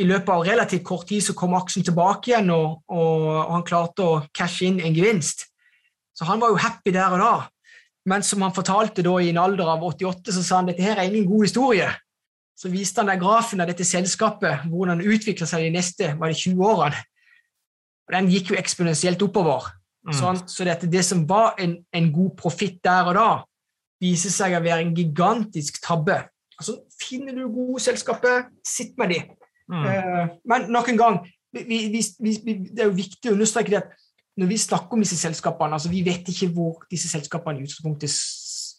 i 0.00 0.06
løpet 0.08 0.32
av 0.32 0.44
relativt 0.46 0.84
kort 0.86 1.06
tid 1.08 1.22
så 1.24 1.34
kom 1.36 1.54
aksjen 1.58 1.84
tilbake 1.86 2.32
igjen, 2.32 2.50
og, 2.54 2.80
og, 2.88 3.24
og, 3.28 3.40
han 3.52 3.64
klarte 3.68 4.06
å 4.06 4.20
cashe 4.36 4.68
inn 4.68 4.80
en 4.80 4.96
gevinst. 4.96 5.46
Så 6.16 6.26
han 6.28 6.40
var 6.42 6.52
jo 6.52 6.60
happy 6.60 6.92
der 6.94 7.16
og 7.16 7.22
da. 7.22 7.34
Men 8.08 8.24
som 8.24 8.42
han 8.44 8.54
fortalte 8.56 9.04
da 9.04 9.16
i 9.20 9.28
en 9.30 9.40
alder 9.40 9.68
av 9.68 9.84
88, 9.84 10.32
så 10.32 10.44
sa 10.44 10.60
han 10.60 10.70
dette 10.70 10.84
her 10.84 10.98
er 10.98 11.10
ingen 11.10 11.28
god 11.28 11.44
historie. 11.46 11.90
Så 12.56 12.72
viste 12.72 13.00
han 13.00 13.08
den 13.12 13.20
grafen 13.20 13.60
av 13.62 13.68
dette 13.70 13.86
selskapet, 13.88 14.66
hvordan 14.68 15.00
det 15.00 15.12
utvikla 15.14 15.48
seg 15.48 15.66
de 15.66 15.74
neste 15.76 16.14
var 16.20 16.32
det 16.32 16.40
20 16.40 16.64
årene. 16.72 17.04
Og 18.08 18.16
Den 18.16 18.32
gikk 18.32 18.50
jo 18.50 18.58
eksponentielt 18.58 19.22
oppover. 19.24 19.70
Mm. 20.08 20.16
Sånn, 20.16 20.40
så 20.48 20.64
dette, 20.66 20.88
det 20.90 21.04
som 21.06 21.22
var 21.28 21.60
en, 21.60 21.76
en 21.92 22.10
god 22.12 22.34
profitt 22.40 22.80
der 22.84 23.12
og 23.12 23.16
da, 23.16 23.30
viser 24.00 24.32
seg 24.32 24.56
å 24.56 24.62
være 24.64 24.86
en 24.86 24.94
gigantisk 24.96 25.82
tabbe. 25.84 26.22
Altså, 26.56 26.80
Finner 27.00 27.36
du 27.36 27.46
gode 27.48 27.80
selskaper, 27.80 28.48
sitt 28.66 28.96
med 29.00 29.14
dem. 29.14 29.28
Mm. 29.70 29.84
Uh, 29.86 30.30
men 30.50 30.70
nok 30.74 30.88
en 30.90 30.98
gang, 30.98 31.18
vi, 31.54 31.62
vi, 31.94 32.02
vi, 32.18 32.54
det 32.70 32.82
er 32.82 32.88
jo 32.88 32.96
viktig 32.96 33.30
å 33.30 33.36
understreke 33.36 33.72
det 33.72 33.82
at 33.82 33.92
når 34.40 34.50
vi 34.50 34.58
snakker 34.62 34.96
om 34.96 35.02
disse 35.02 35.18
selskapene 35.18 35.76
altså 35.76 35.90
Vi 35.90 36.04
vet 36.06 36.28
ikke 36.30 36.48
hvor 36.54 36.84
disse 36.90 37.10
selskapene 37.10 37.58
i 37.60 37.66
utgangspunktet 37.66 38.12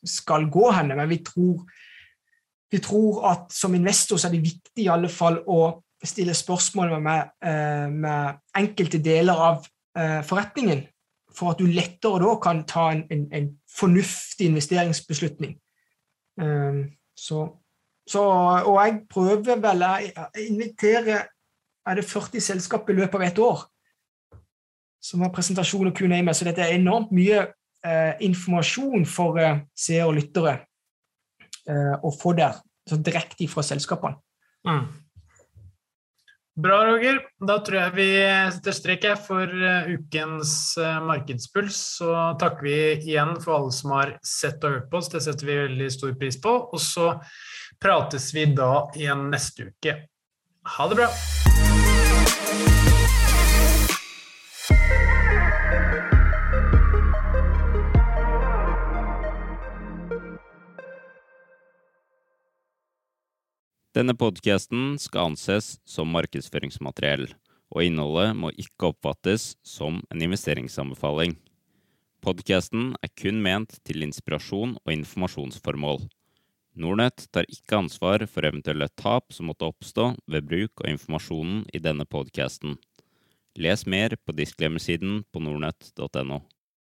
skal 0.10 0.48
gå 0.50 0.72
hen, 0.74 0.94
men 0.96 1.10
vi 1.12 1.20
tror 1.26 1.66
vi 2.72 2.80
tror 2.80 3.26
at 3.28 3.52
som 3.54 3.76
investor 3.76 4.18
så 4.18 4.30
er 4.30 4.38
det 4.38 4.46
viktig 4.46 4.86
i 4.86 4.92
alle 4.92 5.10
fall 5.12 5.42
å 5.44 5.60
stille 6.08 6.34
spørsmål 6.34 6.96
med, 7.04 7.34
eh, 7.44 7.88
med 7.92 8.40
enkelte 8.58 9.02
deler 9.04 9.42
av 9.50 9.66
eh, 9.98 10.22
forretningen, 10.24 10.86
for 11.36 11.52
at 11.52 11.60
du 11.60 11.68
lettere 11.68 12.24
da 12.24 12.38
kan 12.42 12.64
ta 12.68 12.88
en, 12.96 13.04
en, 13.12 13.26
en 13.36 13.50
fornuftig 13.76 14.48
investeringsbeslutning. 14.48 15.58
Så, 17.16 17.44
så, 18.12 18.24
og 18.68 18.78
jeg 18.82 18.98
prøver 19.12 19.60
vel 19.62 19.86
Jeg 20.04 20.50
inviterer 20.50 21.30
er 21.88 21.98
det 21.98 22.06
40 22.06 22.44
selskap 22.44 22.90
i 22.90 22.98
løpet 22.98 23.18
av 23.18 23.28
et 23.28 23.40
år 23.42 23.64
som 25.02 25.24
har 25.26 25.34
presentasjon 25.34 25.90
og 25.90 25.98
Q&A 25.98 26.22
med, 26.22 26.36
så 26.38 26.46
dette 26.46 26.62
er 26.62 26.78
enormt 26.78 27.10
mye 27.16 27.40
eh, 27.42 28.14
informasjon 28.28 29.08
for 29.10 29.40
eh, 29.42 29.64
seere 29.74 30.10
og 30.12 30.20
lyttere 30.20 30.60
eh, 31.66 31.96
å 31.98 32.12
få 32.14 32.36
der, 32.38 32.60
så 32.88 33.00
direkte 33.02 33.50
fra 33.50 33.66
selskapene. 33.66 34.22
Mm. 34.68 34.86
Bra, 36.62 36.82
Roger. 36.86 37.22
Da 37.48 37.56
tror 37.64 37.80
jeg 37.80 37.96
vi 37.96 38.08
setter 38.54 38.76
strek 38.76 39.06
for 39.24 39.48
uh, 39.48 39.88
ukens 39.88 40.76
uh, 40.78 41.00
markedspuls. 41.08 41.78
Så 42.02 42.12
takker 42.42 42.68
vi 42.68 42.76
igjen 43.00 43.32
for 43.42 43.56
alle 43.56 43.72
som 43.74 43.94
har 43.96 44.12
sett 44.20 44.62
og 44.68 44.76
hørt 44.76 44.90
på 44.92 45.00
oss. 45.00 45.10
Det 45.14 45.24
setter 45.24 45.48
vi 45.48 45.56
veldig 45.62 45.88
stor 45.96 46.12
pris 46.20 46.38
på. 46.44 46.54
Og 46.68 46.84
så 46.84 47.08
prates 47.82 48.34
vi 48.36 48.46
da 48.46 48.92
igjen 48.96 49.30
neste 49.34 49.72
uke. 49.72 49.96
Ha 50.78 50.88
det 50.90 50.96
bra! 51.00 51.08
Denne 63.92 64.14
podkasten 64.16 64.96
skal 65.02 65.34
anses 65.34 65.74
som 65.84 66.14
markedsføringsmateriell, 66.16 67.26
og 67.74 67.84
innholdet 67.84 68.38
må 68.40 68.54
ikke 68.56 68.94
oppfattes 68.94 69.56
som 69.68 70.00
en 70.14 70.24
investeringsanbefaling. 70.24 71.36
Podkasten 72.24 72.94
er 73.02 73.12
kun 73.18 73.42
ment 73.44 73.76
til 73.84 74.06
inspirasjon 74.06 74.78
og 74.80 74.94
informasjonsformål. 74.96 76.06
Nordnett 76.74 77.26
tar 77.36 77.48
ikke 77.52 77.82
ansvar 77.82 78.24
for 78.32 78.48
eventuelle 78.48 78.88
tap 78.96 79.34
som 79.36 79.50
måtte 79.52 79.68
oppstå 79.68 80.14
ved 80.32 80.48
bruk 80.48 80.84
av 80.84 80.94
informasjonen 80.94 81.66
i 81.74 81.82
denne 81.84 82.06
podkasten. 82.08 82.78
Les 83.60 83.84
mer 83.86 84.16
på 84.16 84.32
disclaimer 84.32 84.80
på 85.32 85.44
nordnett.no. 85.44 86.40